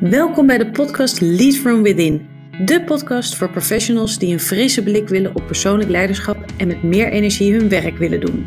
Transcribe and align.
Welkom 0.00 0.46
bij 0.46 0.58
de 0.58 0.70
podcast 0.70 1.20
Lead 1.20 1.54
From 1.54 1.82
Within. 1.82 2.28
De 2.64 2.82
podcast 2.84 3.36
voor 3.36 3.50
professionals 3.50 4.18
die 4.18 4.32
een 4.32 4.40
frisse 4.40 4.82
blik 4.82 5.08
willen 5.08 5.34
op 5.34 5.46
persoonlijk 5.46 5.90
leiderschap 5.90 6.44
en 6.56 6.66
met 6.66 6.82
meer 6.82 7.10
energie 7.10 7.54
hun 7.54 7.68
werk 7.68 7.98
willen 7.98 8.20
doen. 8.20 8.46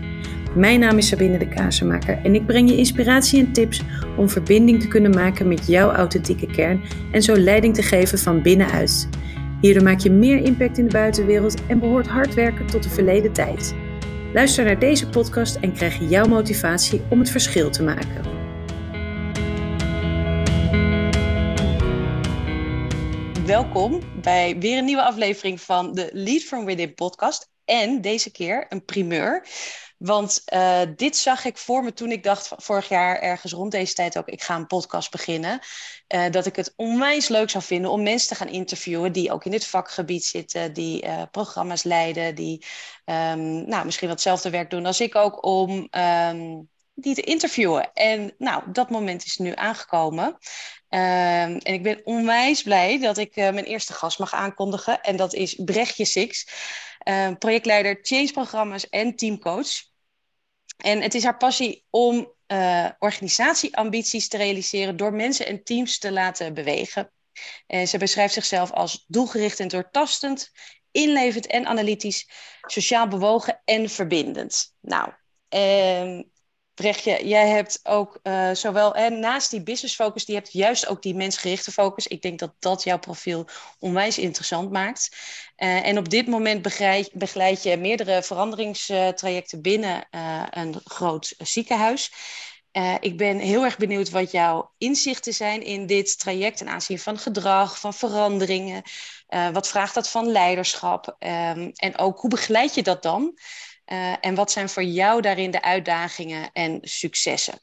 Mijn 0.55 0.79
naam 0.79 0.97
is 0.97 1.07
Sabine 1.07 1.37
de 1.37 1.47
Kazenmaker 1.47 2.19
en 2.23 2.35
ik 2.35 2.45
breng 2.45 2.69
je 2.69 2.77
inspiratie 2.77 3.39
en 3.39 3.51
tips 3.51 3.81
om 4.17 4.29
verbinding 4.29 4.81
te 4.81 4.87
kunnen 4.87 5.11
maken 5.11 5.47
met 5.47 5.67
jouw 5.67 5.91
authentieke 5.91 6.45
kern 6.45 6.81
en 7.11 7.21
zo 7.21 7.37
leiding 7.37 7.75
te 7.75 7.83
geven 7.83 8.19
van 8.19 8.41
binnenuit. 8.41 9.09
Hierdoor 9.61 9.83
maak 9.83 9.99
je 9.99 10.11
meer 10.11 10.37
impact 10.37 10.77
in 10.77 10.85
de 10.85 10.91
buitenwereld 10.91 11.65
en 11.67 11.79
behoort 11.79 12.07
hard 12.07 12.33
werken 12.33 12.65
tot 12.65 12.83
de 12.83 12.89
verleden 12.89 13.33
tijd. 13.33 13.75
Luister 14.33 14.65
naar 14.65 14.79
deze 14.79 15.09
podcast 15.09 15.55
en 15.55 15.73
krijg 15.73 16.09
jouw 16.09 16.25
motivatie 16.25 17.01
om 17.09 17.19
het 17.19 17.29
verschil 17.29 17.69
te 17.69 17.83
maken. 17.83 18.38
Welkom 23.49 24.21
bij 24.21 24.57
weer 24.59 24.77
een 24.77 24.85
nieuwe 24.85 25.03
aflevering 25.03 25.61
van 25.61 25.93
de 25.93 26.09
Lead 26.13 26.41
from 26.41 26.65
Within 26.65 26.93
podcast. 26.93 27.49
En 27.65 28.01
deze 28.01 28.31
keer 28.31 28.65
een 28.69 28.85
primeur. 28.85 29.47
Want 29.97 30.41
uh, 30.53 30.81
dit 30.95 31.17
zag 31.17 31.45
ik 31.45 31.57
voor 31.57 31.83
me 31.83 31.93
toen 31.93 32.11
ik 32.11 32.23
dacht 32.23 32.51
vorig 32.57 32.89
jaar 32.89 33.19
ergens 33.19 33.51
rond 33.51 33.71
deze 33.71 33.93
tijd 33.93 34.17
ook, 34.17 34.27
ik 34.27 34.41
ga 34.41 34.55
een 34.55 34.67
podcast 34.67 35.11
beginnen. 35.11 35.59
Uh, 36.15 36.29
dat 36.31 36.45
ik 36.45 36.55
het 36.55 36.73
onwijs 36.75 37.27
leuk 37.27 37.49
zou 37.49 37.63
vinden 37.63 37.91
om 37.91 38.03
mensen 38.03 38.27
te 38.27 38.35
gaan 38.35 38.53
interviewen 38.53 39.11
die 39.11 39.31
ook 39.31 39.45
in 39.45 39.51
dit 39.51 39.65
vakgebied 39.65 40.25
zitten, 40.25 40.73
die 40.73 41.05
uh, 41.05 41.21
programma's 41.31 41.83
leiden, 41.83 42.35
die 42.35 42.65
um, 43.05 43.67
nou, 43.67 43.85
misschien 43.85 44.07
wat 44.07 44.17
hetzelfde 44.17 44.49
werk 44.49 44.69
doen 44.69 44.85
als 44.85 45.01
ik 45.01 45.15
ook, 45.15 45.45
om 45.45 45.87
um, 45.91 46.69
die 46.93 47.15
te 47.15 47.21
interviewen. 47.21 47.93
En 47.93 48.33
nou, 48.37 48.63
dat 48.71 48.89
moment 48.89 49.25
is 49.25 49.37
nu 49.37 49.51
aangekomen. 49.55 50.37
Um, 50.89 50.99
en 51.57 51.73
ik 51.73 51.83
ben 51.83 52.01
onwijs 52.03 52.63
blij 52.63 52.99
dat 52.99 53.17
ik 53.17 53.35
uh, 53.35 53.43
mijn 53.43 53.65
eerste 53.65 53.93
gast 53.93 54.19
mag 54.19 54.33
aankondigen. 54.33 55.01
En 55.01 55.15
dat 55.15 55.33
is 55.33 55.55
Brechtje 55.55 56.05
Six, 56.05 56.47
uh, 57.03 57.31
projectleider 57.39 57.99
change-programma's 58.01 58.89
en 58.89 59.15
teamcoach. 59.15 59.69
En 60.77 61.01
het 61.01 61.13
is 61.13 61.23
haar 61.23 61.37
passie 61.37 61.85
om 61.89 62.33
uh, 62.47 62.89
organisatieambities 62.99 64.27
te 64.27 64.37
realiseren 64.37 64.97
door 64.97 65.13
mensen 65.13 65.45
en 65.45 65.63
teams 65.63 65.97
te 65.97 66.11
laten 66.11 66.53
bewegen. 66.53 67.11
En 67.67 67.87
ze 67.87 67.97
beschrijft 67.97 68.33
zichzelf 68.33 68.71
als 68.71 69.05
doelgericht 69.07 69.59
en 69.59 69.67
doortastend, 69.67 70.51
inlevend 70.91 71.47
en 71.47 71.65
analytisch, 71.65 72.29
sociaal 72.61 73.07
bewogen 73.07 73.61
en 73.65 73.89
verbindend. 73.89 74.75
Nou, 74.81 75.13
ehm, 75.49 76.21
Brechtje, 76.79 77.27
jij 77.27 77.47
hebt 77.47 77.79
ook 77.83 78.19
uh, 78.23 78.51
zowel 78.53 78.95
en 78.95 79.19
naast 79.19 79.51
die 79.51 79.63
business 79.63 79.95
focus, 79.95 80.25
die 80.25 80.35
hebt 80.35 80.51
juist 80.51 80.87
ook 80.87 81.01
die 81.01 81.15
mensgerichte 81.15 81.71
focus. 81.71 82.07
Ik 82.07 82.21
denk 82.21 82.39
dat 82.39 82.53
dat 82.59 82.83
jouw 82.83 82.99
profiel 82.99 83.47
onwijs 83.79 84.17
interessant 84.17 84.71
maakt. 84.71 85.15
Uh, 85.57 85.85
en 85.85 85.97
op 85.97 86.09
dit 86.09 86.27
moment 86.27 86.61
begeleid, 87.13 87.63
je 87.63 87.77
meerdere 87.77 88.23
veranderingstrajecten 88.23 89.61
binnen 89.61 90.07
uh, 90.11 90.43
een 90.49 90.81
groot 90.83 91.33
ziekenhuis. 91.37 92.11
ik 92.99 93.17
ben 93.17 93.39
heel 93.39 93.63
erg 93.63 93.77
benieuwd 93.77 94.09
wat 94.09 94.31
jouw 94.31 94.71
inzichten 94.77 95.33
zijn 95.33 95.63
in 95.63 95.85
dit 95.85 96.19
traject 96.19 96.57
ten 96.57 96.69
aanzien 96.69 96.99
van 96.99 97.17
gedrag, 97.17 97.79
van 97.79 97.93
veranderingen. 97.93 98.83
wat 99.53 99.67
vraagt 99.67 99.93
dat 99.93 100.09
van 100.09 100.31
leiderschap? 100.31 101.15
Um, 101.19 101.71
en 101.75 101.97
ook 101.97 102.19
hoe 102.19 102.29
begeleid 102.29 102.75
je 102.75 102.83
dat 102.83 103.03
dan? 103.03 103.37
Uh, 103.91 104.15
en 104.21 104.35
wat 104.35 104.51
zijn 104.51 104.69
voor 104.69 104.83
jou 104.83 105.21
daarin 105.21 105.51
de 105.51 105.61
uitdagingen 105.61 106.49
en 106.53 106.79
successen? 106.81 107.59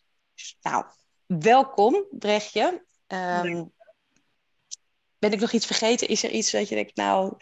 Nou, 0.63 0.85
welkom, 1.27 2.05
Brechtje. 2.11 2.85
Um, 3.07 3.73
ben 5.19 5.33
ik 5.33 5.41
nog 5.41 5.53
iets 5.53 5.67
vergeten? 5.67 6.09
Is 6.09 6.25
er 6.25 6.31
iets 6.31 6.51
dat 6.51 6.69
je 6.69 6.75
denkt, 6.75 6.97
nou... 6.97 7.37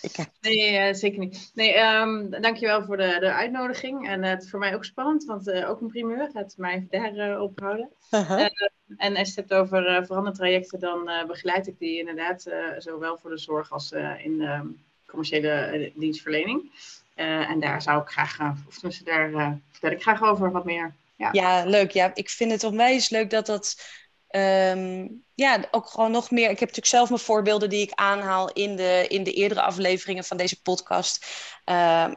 Ik. 0.00 0.16
Nee, 0.40 0.88
uh, 0.88 0.94
zeker 0.94 1.18
niet. 1.18 1.50
Nee, 1.54 1.78
um, 1.78 2.30
dankjewel 2.30 2.84
voor 2.84 2.96
de, 2.96 3.16
de 3.20 3.32
uitnodiging. 3.32 4.08
En 4.08 4.22
het 4.22 4.42
is 4.42 4.50
voor 4.50 4.58
mij 4.58 4.74
ook 4.74 4.84
spannend, 4.84 5.24
want 5.24 5.48
uh, 5.48 5.70
ook 5.70 5.80
een 5.80 5.88
primeur. 5.88 6.30
Laten 6.32 6.60
we 6.60 6.86
mij 6.88 7.12
daar 7.12 7.40
ophouden. 7.40 7.90
-huh. 8.10 8.48
en 8.96 9.16
als 9.16 9.34
je 9.34 9.40
het 9.40 9.48
hebt 9.48 9.52
over 9.52 10.06
verandertrajecten, 10.06 10.80
dan 10.80 11.10
begeleid 11.26 11.66
ik 11.66 11.78
die 11.78 11.98
inderdaad 11.98 12.46
zowel 12.78 13.18
voor 13.18 13.30
de 13.30 13.38
zorg 13.38 13.72
als 13.72 13.92
in 14.22 14.38
de 14.38 14.74
commerciële 15.06 15.92
dienstverlening. 15.94 16.70
Uh, 17.16 17.50
en 17.50 17.60
daar 17.60 17.82
zou 17.82 18.02
ik 18.02 18.08
graag, 18.08 18.38
uh, 18.38 18.50
of 18.68 18.74
tenminste 18.74 19.04
daar 19.04 19.30
uh, 19.30 19.50
vertel 19.70 19.90
ik 19.90 20.02
graag 20.02 20.22
over 20.22 20.52
wat 20.52 20.64
meer. 20.64 20.94
Ja. 21.16 21.28
ja, 21.32 21.64
leuk. 21.64 21.90
Ja, 21.90 22.10
ik 22.14 22.30
vind 22.30 22.50
het 22.50 22.64
onwijs 22.64 23.08
leuk 23.08 23.30
dat 23.30 23.46
dat 23.46 23.82
um, 24.30 25.24
ja, 25.34 25.64
ook 25.70 25.86
gewoon 25.86 26.10
nog 26.10 26.30
meer. 26.30 26.42
Ik 26.50 26.58
heb 26.58 26.68
natuurlijk 26.68 26.86
zelf 26.86 27.08
mijn 27.08 27.20
voorbeelden 27.20 27.70
die 27.70 27.82
ik 27.82 27.92
aanhaal 27.94 28.52
in 28.52 28.76
de, 28.76 29.04
in 29.08 29.22
de 29.22 29.32
eerdere 29.32 29.62
afleveringen 29.62 30.24
van 30.24 30.36
deze 30.36 30.62
podcast. 30.62 31.26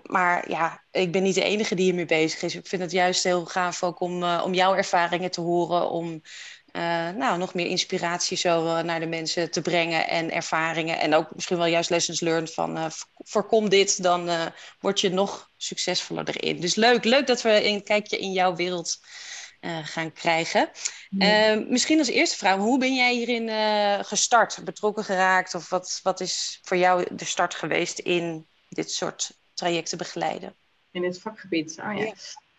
maar 0.03 0.49
ja, 0.49 0.83
ik 0.91 1.11
ben 1.11 1.23
niet 1.23 1.35
de 1.35 1.43
enige 1.43 1.75
die 1.75 1.85
hiermee 1.85 2.05
bezig 2.05 2.41
is. 2.41 2.55
Ik 2.55 2.67
vind 2.67 2.81
het 2.81 2.91
juist 2.91 3.23
heel 3.23 3.45
gaaf 3.45 3.83
ook 3.83 3.99
om, 3.99 4.23
om 4.23 4.53
jouw 4.53 4.75
ervaringen 4.75 5.31
te 5.31 5.41
horen. 5.41 5.89
Om 5.89 6.21
nou, 7.15 7.37
nog 7.37 7.53
meer 7.53 7.65
inspiratie 7.65 8.37
zo 8.37 8.65
uh, 8.65 8.79
naar 8.79 8.99
de 8.99 9.05
mensen 9.05 9.51
te 9.51 9.61
brengen 9.61 10.07
en 10.07 10.31
ervaringen. 10.31 10.99
En 10.99 11.13
ook 11.13 11.35
misschien 11.35 11.57
wel 11.57 11.65
juist 11.65 11.89
lessons 11.89 12.19
learned 12.19 12.53
van 12.53 12.77
uh, 12.77 12.85
voorkom 13.17 13.69
dit, 13.69 14.03
dan 14.03 14.29
word 14.79 14.99
je 14.99 15.09
nog 15.09 15.51
succesvoller 15.57 16.29
erin. 16.29 16.59
Dus 16.59 16.75
leuk, 16.75 17.03
leuk 17.03 17.27
dat 17.27 17.41
we 17.41 17.65
een 17.65 17.83
kijkje 17.83 18.17
in 18.17 18.31
jouw 18.31 18.55
wereld 18.55 18.99
gaan 19.83 20.13
krijgen. 20.13 20.69
Ja. 21.09 21.55
misschien 21.67 21.99
als 21.99 22.07
eerste 22.07 22.37
vraag, 22.37 22.57
hoe 22.57 22.79
ben 22.79 22.95
jij 22.95 23.13
hierin 23.13 23.49
gestart, 24.05 24.59
betrokken 24.63 25.03
geraakt? 25.03 25.55
Of 25.55 25.69
wat, 25.69 25.99
wat 26.03 26.19
is 26.19 26.59
voor 26.63 26.77
jou 26.77 27.15
de 27.15 27.25
start 27.25 27.55
geweest 27.55 27.99
in 27.99 28.47
dit 28.69 28.91
soort 28.91 29.31
trajecten 29.53 29.97
begeleiden? 29.97 30.55
In 30.91 31.01
dit 31.01 31.21
vakgebied, 31.21 31.79
oh 31.79 31.97
ja. 31.97 32.13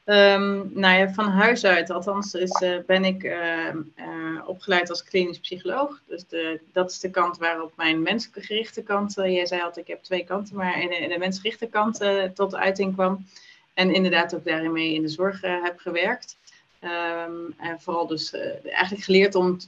Um, 0.09 0.71
nou 0.73 0.99
ja, 0.99 1.13
van 1.13 1.29
huis 1.29 1.65
uit, 1.65 1.91
althans, 1.91 2.35
is, 2.35 2.61
uh, 2.63 2.79
ben 2.87 3.05
ik 3.05 3.23
uh, 3.23 3.75
uh, 3.97 4.49
opgeleid 4.49 4.91
als 4.91 5.05
klinisch 5.05 5.39
psycholoog. 5.39 6.03
Dus 6.07 6.25
dat 6.73 6.91
is 6.91 7.01
de 7.01 7.11
kant 7.11 7.39
waarop 7.39 7.73
mijn 7.77 8.03
menselijk 8.03 8.47
gerichte 8.47 8.83
kant, 8.83 9.15
jij 9.15 9.47
zei 9.47 9.63
altijd, 9.63 9.87
ik 9.87 9.93
heb 9.93 10.03
twee 10.03 10.25
kanten, 10.25 10.57
maar 10.57 10.81
in 10.81 11.09
de, 11.09 11.19
mensgerichte 11.19 11.67
kant 11.67 12.05
tot 12.35 12.55
uiting 12.55 12.95
kwam. 12.95 13.27
En 13.75 13.95
inderdaad 13.95 14.35
ook 14.35 14.45
daarin 14.45 14.73
mee 14.73 14.95
in 14.95 15.03
de 15.03 15.09
zorg 15.09 15.41
heb 15.41 15.79
gewerkt. 15.79 16.39
Um, 16.81 17.55
en 17.59 17.81
vooral 17.81 18.07
dus 18.07 18.33
eigenlijk 18.63 19.05
geleerd 19.05 19.35
om, 19.35 19.59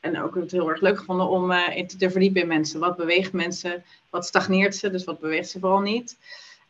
en 0.00 0.22
ook 0.22 0.34
het 0.34 0.50
heel 0.50 0.70
erg 0.70 0.80
leuk 0.80 0.98
gevonden, 0.98 1.28
om 1.28 1.52
in 1.52 1.86
te 1.86 2.10
verdiepen 2.10 2.40
in 2.40 2.48
mensen. 2.48 2.80
Wat 2.80 2.96
beweegt 2.96 3.32
mensen? 3.32 3.84
Wat 4.10 4.26
stagneert 4.26 4.76
ze? 4.76 4.90
Dus 4.90 5.04
wat 5.04 5.20
beweegt 5.20 5.50
ze 5.50 5.58
vooral 5.58 5.80
niet? 5.80 6.16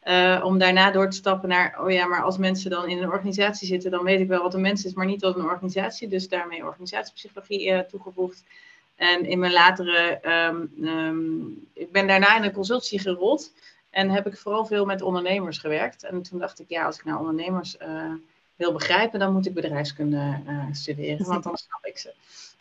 Uh, 0.05 0.41
om 0.45 0.59
daarna 0.59 0.91
door 0.91 1.11
te 1.11 1.17
stappen 1.17 1.49
naar, 1.49 1.79
oh 1.81 1.91
ja, 1.91 2.07
maar 2.07 2.23
als 2.23 2.39
mensen 2.39 2.71
dan 2.71 2.89
in 2.89 2.99
een 2.99 3.11
organisatie 3.11 3.67
zitten, 3.67 3.91
dan 3.91 4.05
weet 4.05 4.21
ik 4.21 4.29
wel 4.29 4.43
wat 4.43 4.55
een 4.55 4.61
mens 4.61 4.85
is, 4.85 4.95
maar 4.95 5.07
niet 5.07 5.21
wat 5.21 5.37
een 5.37 5.45
organisatie. 5.45 6.09
Dus 6.09 6.29
daarmee 6.29 6.65
organisatiepsychologie 6.65 7.67
uh, 7.67 7.79
toegevoegd. 7.79 8.45
En 8.97 9.25
in 9.25 9.39
mijn 9.39 9.53
latere, 9.53 10.21
um, 10.49 10.89
um, 10.89 11.69
ik 11.73 11.93
ben 11.93 12.07
daarna 12.07 12.37
in 12.37 12.43
een 12.43 12.53
consultie 12.53 12.99
gerold 12.99 13.53
en 13.91 14.11
heb 14.11 14.27
ik 14.27 14.37
vooral 14.37 14.67
veel 14.67 14.85
met 14.85 15.03
ondernemers 15.03 15.59
gewerkt. 15.59 16.05
En 16.05 16.23
toen 16.23 16.39
dacht 16.39 16.61
ik, 16.61 16.69
ja, 16.69 16.85
als 16.85 16.99
ik 16.99 17.05
nou 17.05 17.19
ondernemers 17.19 17.77
uh, 17.83 18.13
wil 18.57 18.73
begrijpen, 18.73 19.19
dan 19.19 19.33
moet 19.33 19.47
ik 19.47 19.55
bedrijfskunde 19.55 20.41
studeren, 20.73 21.27
want 21.27 21.43
dan 21.43 21.57
snap 21.67 21.85
ik 21.85 21.99
ze. 21.99 22.15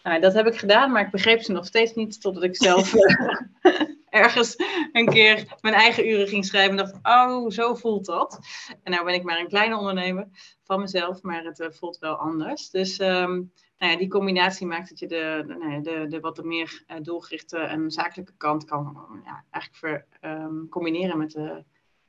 Nou, 0.04 0.20
dat 0.20 0.34
heb 0.34 0.48
ik 0.48 0.58
gedaan, 0.58 0.92
maar 0.92 1.06
ik 1.06 1.12
begreep 1.12 1.42
ze 1.42 1.52
nog 1.52 1.66
steeds 1.66 1.94
niet 1.94 2.22
totdat 2.22 2.44
ik 2.44 2.56
zelf 2.56 2.94
ergens 4.10 4.56
een 4.92 5.06
keer 5.06 5.56
mijn 5.62 5.74
eigen 5.74 6.10
uren 6.10 6.28
ging 6.28 6.46
schrijven 6.46 6.78
en 6.78 6.86
dacht, 6.86 7.00
oh, 7.04 7.50
zo 7.50 7.76
voelt 7.76 8.06
dat. 8.06 8.40
En 8.84 8.92
nou 8.92 9.06
ben 9.06 9.14
ik 9.14 9.24
maar 9.24 9.40
een 9.40 9.48
kleine 9.48 9.78
ondernemer 9.78 10.28
van 10.64 10.80
mezelf, 10.80 11.22
maar 11.22 11.44
het 11.44 11.60
uh, 11.60 11.68
voelt 11.70 11.98
wel 11.98 12.16
anders. 12.16 12.70
Dus 12.70 13.00
um, 13.00 13.52
nou 13.78 13.92
ja, 13.92 13.98
die 13.98 14.08
combinatie 14.08 14.68
maakt 14.68 14.90
dat 14.90 15.00
je 15.00 15.08
de, 15.08 15.44
de, 15.48 15.56
nou 15.56 15.82
de, 15.82 16.06
de 16.08 16.20
wat 16.20 16.44
meer 16.44 16.84
uh, 16.88 16.98
doelgerichte 17.02 17.58
en 17.58 17.92
zakelijke 17.92 18.34
kant 18.38 18.66
kan 18.66 19.08
ja, 19.26 19.44
eigenlijk 19.50 20.06
ver, 20.22 20.32
um, 20.32 20.70
combineren 20.70 21.18
met 21.18 21.32
de, 21.32 21.64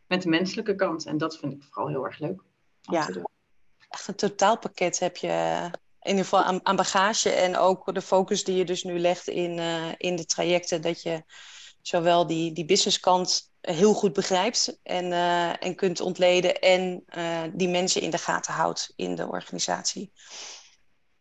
met 0.07 0.23
de 0.23 0.29
menselijke 0.29 0.75
kant. 0.75 1.07
En 1.07 1.19
dat 1.19 1.39
vind 1.39 1.53
ik 1.53 1.63
vooral 1.63 1.89
heel 1.89 2.05
erg 2.05 2.19
leuk. 2.19 2.43
Ja, 2.81 3.09
echt 3.89 4.09
een 4.09 4.15
totaalpakket 4.15 4.99
heb 4.99 5.17
je 5.17 5.71
in 6.03 6.11
ieder 6.11 6.25
geval 6.25 6.61
aan, 6.63 6.77
bagage 6.77 7.31
en 7.31 7.57
ook 7.57 7.95
de 7.95 8.03
focus 8.03 8.45
die 8.45 8.57
je 8.57 8.65
dus 8.65 8.83
nu 8.83 8.99
legt 8.99 9.29
in, 9.29 9.59
uh, 9.59 9.93
in 9.97 10.17
de 10.17 10.25
trajecten, 10.25 10.83
dat 10.83 11.03
je 11.03 11.23
zowel 11.83 12.27
die, 12.27 12.53
die 12.53 12.65
businesskant 12.65 13.51
heel 13.61 13.95
goed 13.95 14.13
begrijpt 14.13 14.79
en, 14.83 15.05
uh, 15.05 15.65
en 15.65 15.75
kunt 15.75 16.01
ontleden 16.01 16.61
en 16.61 17.05
uh, 17.17 17.43
die 17.53 17.69
mensen 17.69 18.03
in 18.03 18.11
de 18.11 18.19
gaten 18.19 18.53
houdt 18.53 18.93
in 18.97 19.15
de 19.15 19.29
organisatie. 19.29 20.13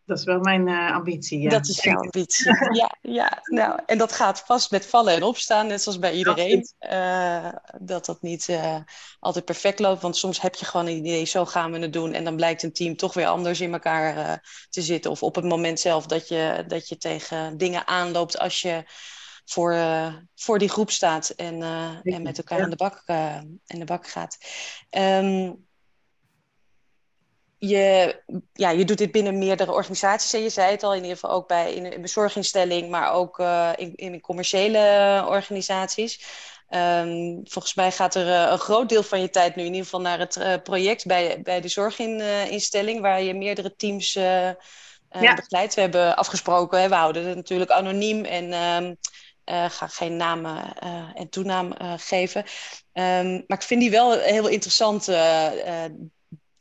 Dat 0.10 0.18
is 0.18 0.24
wel 0.24 0.40
mijn 0.40 0.68
uh, 0.68 0.92
ambitie. 0.92 1.40
Ja. 1.40 1.50
Dat 1.50 1.68
is 1.68 1.84
jouw 1.84 2.02
ambitie. 2.02 2.52
ja, 2.82 2.98
ja. 3.02 3.42
Nou, 3.44 3.80
en 3.86 3.98
dat 3.98 4.12
gaat 4.12 4.44
vast 4.46 4.72
met 4.72 4.86
vallen 4.86 5.14
en 5.14 5.24
opstaan, 5.24 5.68
net 5.68 5.82
zoals 5.82 6.00
bij 6.00 6.14
iedereen. 6.14 6.68
Uh, 6.80 7.50
dat 7.80 8.06
dat 8.06 8.22
niet 8.22 8.48
uh, 8.48 8.76
altijd 9.20 9.46
perfect 9.46 9.80
loopt. 9.80 10.02
Want 10.02 10.18
soms 10.18 10.42
heb 10.42 10.56
je 10.56 10.66
gewoon 10.66 10.86
een 10.86 10.98
idee, 10.98 11.26
zo 11.26 11.46
gaan 11.46 11.72
we 11.72 11.80
het 11.80 11.94
doen. 11.94 12.14
En 12.14 12.24
dan 12.24 12.36
blijkt 12.36 12.64
een 12.64 12.74
team 12.74 12.96
toch 12.96 13.14
weer 13.14 13.28
anders 13.28 13.62
in 13.62 13.74
elkaar 13.74 14.42
te 14.70 14.82
zitten. 14.82 15.12
Of 15.12 15.24
op 15.24 15.36
het 15.36 15.46
moment 15.46 15.80
zelf 15.80 16.06
dat 16.06 16.28
je, 16.28 16.64
dat 16.68 16.90
je 16.90 16.98
tegen 16.98 17.58
dingen 17.58 17.88
aanloopt 17.88 18.40
als 18.40 18.62
je 18.62 18.84
voor, 19.46 19.76
voor 20.36 20.60
die 20.60 20.70
groep 20.70 20.92
staat 20.92 21.30
en, 21.30 21.62
en 22.04 22.22
met 22.22 22.38
elkaar 22.38 22.64
aan, 22.64 22.70
de 22.70 22.76
bak, 22.76 23.04
in 23.66 23.80
de 23.80 23.86
bak 23.86 24.08
gaat. 24.08 24.38
Um, 24.90 25.68
je, 27.60 28.16
ja, 28.54 28.70
je 28.70 28.86
doet 28.86 28.98
dit 28.98 29.12
binnen 29.12 29.38
meerdere 29.38 29.72
organisaties. 29.72 30.34
En 30.34 30.42
je 30.42 30.50
zei 30.50 30.72
het 30.72 30.84
al, 30.84 30.94
in 30.94 31.02
ieder 31.02 31.18
geval 31.18 31.36
ook 31.36 31.48
bij 31.48 31.74
in 31.74 31.86
een 31.86 32.02
bezorginstelling, 32.02 32.90
maar 32.90 33.14
ook 33.14 33.40
uh, 33.40 33.72
in, 33.76 33.96
in 33.96 34.22
commerciële 34.22 35.26
organisaties. 35.28 36.26
Um, 36.70 37.42
volgens 37.44 37.74
mij 37.74 37.92
gaat 37.92 38.16
er 38.16 38.28
uh, 38.28 38.52
een 38.52 38.58
groot 38.58 38.90
deel 38.90 39.04
van 39.04 39.22
je 39.22 39.30
tijd 39.30 39.56
nu 39.56 39.62
in 39.64 39.70
ieder 39.70 39.84
geval 39.84 40.02
naar 40.02 40.20
het 40.20 40.36
uh, 40.36 40.54
project 40.64 41.06
bij, 41.06 41.42
bij 41.42 41.62
de 41.62 41.68
zorginstelling, 41.68 43.02
waar 43.02 43.22
je 43.22 43.34
meerdere 43.34 43.76
teams 43.76 44.14
ja. 44.14 44.56
begeleidt. 45.10 45.74
We 45.74 45.82
hebben 45.82 46.16
afgesproken, 46.16 46.82
hè, 46.82 46.90
we 46.90 46.96
houden 46.96 47.26
het 47.26 47.36
natuurlijk 47.36 47.72
anoniem 47.72 48.26
en 48.26 48.54
um, 48.54 48.98
ga 49.46 49.88
geen 49.88 50.16
namen 50.16 50.78
en 51.14 51.30
toenaam 51.30 51.74
geven. 51.98 52.44
Um, 52.94 53.44
maar 53.48 53.58
ik 53.58 53.64
vind 53.64 53.82
die 53.82 53.92
wel 53.92 54.20
heel 54.20 54.48
interessant 54.48 55.08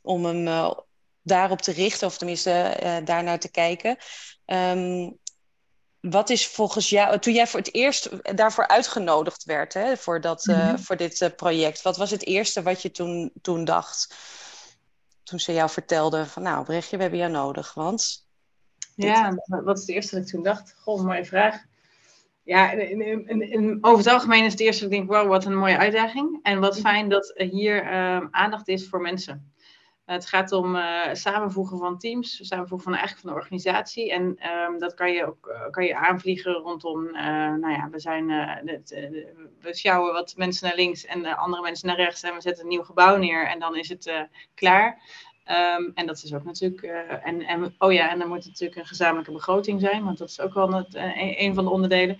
om 0.01 0.25
hem 0.25 0.73
daarop 1.21 1.61
te 1.61 1.71
richten, 1.71 2.07
of 2.07 2.17
tenminste 2.17 2.79
uh, 2.83 2.97
daarnaar 3.05 3.39
te 3.39 3.51
kijken. 3.51 3.97
Um, 4.45 5.17
wat 5.99 6.29
is 6.29 6.47
volgens 6.47 6.89
jou, 6.89 7.19
toen 7.19 7.33
jij 7.33 7.47
voor 7.47 7.59
het 7.59 7.73
eerst 7.73 8.09
daarvoor 8.37 8.67
uitgenodigd 8.67 9.43
werd, 9.43 9.73
hè, 9.73 9.97
voor, 9.97 10.21
dat, 10.21 10.47
uh, 10.47 10.55
mm-hmm. 10.55 10.79
voor 10.79 10.95
dit 10.97 11.21
uh, 11.21 11.29
project, 11.35 11.81
wat 11.81 11.97
was 11.97 12.11
het 12.11 12.25
eerste 12.25 12.61
wat 12.61 12.81
je 12.81 12.91
toen, 12.91 13.31
toen 13.41 13.65
dacht? 13.65 14.15
Toen 15.23 15.39
ze 15.39 15.53
jou 15.53 15.69
vertelden 15.69 16.27
van 16.27 16.43
nou, 16.43 16.65
Brechtje, 16.65 16.95
we 16.95 17.01
hebben 17.01 17.19
jou 17.19 17.31
nodig, 17.31 17.73
want... 17.73 18.27
Ja, 18.95 19.43
wat 19.45 19.77
is 19.77 19.85
het 19.85 19.95
eerste 19.95 20.15
wat 20.15 20.25
ik 20.25 20.31
toen 20.31 20.43
dacht? 20.43 20.75
Goh, 20.77 21.03
mooie 21.03 21.25
vraag. 21.25 21.63
Ja, 22.43 22.71
in, 22.71 23.01
in, 23.27 23.51
in, 23.51 23.77
over 23.81 23.97
het 23.97 24.13
algemeen 24.13 24.45
is 24.45 24.51
het 24.51 24.61
eerste 24.61 24.83
dat 24.83 24.91
ik 24.91 24.97
denk, 24.97 25.11
wow, 25.11 25.27
wat 25.27 25.45
een 25.45 25.57
mooie 25.57 25.77
uitdaging. 25.77 26.39
En 26.43 26.59
wat 26.59 26.79
fijn 26.79 27.09
dat 27.09 27.33
hier 27.35 27.83
uh, 27.83 28.27
aandacht 28.31 28.67
is 28.67 28.87
voor 28.87 29.01
mensen. 29.01 29.53
Het 30.09 30.25
gaat 30.25 30.51
om 30.51 30.75
uh, 30.75 31.13
samenvoegen 31.13 31.77
van 31.77 31.97
teams, 31.97 32.47
samenvoegen 32.47 32.91
van 32.91 32.99
eigenlijk 32.99 33.21
van 33.21 33.35
de 33.35 33.41
organisatie. 33.41 34.11
En 34.11 34.39
um, 34.67 34.79
dat 34.79 34.93
kan 34.93 35.11
je 35.11 35.25
ook 35.25 35.47
uh, 35.47 35.69
kan 35.69 35.85
je 35.85 35.95
aanvliegen 35.95 36.53
rondom, 36.53 37.05
uh, 37.05 37.13
nou 37.53 37.69
ja, 37.69 37.89
we 37.91 37.99
zijn, 37.99 38.27
we 39.61 39.75
sjouwen 39.75 40.13
wat 40.13 40.33
mensen 40.37 40.67
naar 40.67 40.75
links 40.75 41.05
en 41.05 41.25
andere 41.25 41.61
mensen 41.61 41.87
naar 41.87 41.95
rechts 41.95 42.23
en 42.23 42.33
we 42.33 42.41
zetten 42.41 42.63
een 42.63 42.69
nieuw 42.69 42.83
gebouw 42.83 43.17
neer 43.17 43.47
en 43.47 43.59
dan 43.59 43.75
is 43.75 43.89
het 43.89 44.27
klaar. 44.53 45.01
Um, 45.77 45.91
en 45.93 46.05
dat 46.05 46.23
is 46.23 46.33
ook 46.33 46.43
natuurlijk, 46.43 46.81
en, 47.23 47.41
en, 47.41 47.75
oh 47.77 47.93
ja, 47.93 48.09
en 48.09 48.19
dan 48.19 48.27
moet 48.27 48.37
het 48.37 48.47
natuurlijk 48.47 48.79
een 48.79 48.85
gezamenlijke 48.85 49.31
begroting 49.31 49.81
zijn, 49.81 50.03
want 50.03 50.17
dat 50.17 50.29
is 50.29 50.39
ook 50.39 50.53
wel 50.53 50.73
een, 50.73 51.43
een 51.43 51.53
van 51.53 51.63
de 51.63 51.69
onderdelen. 51.69 52.17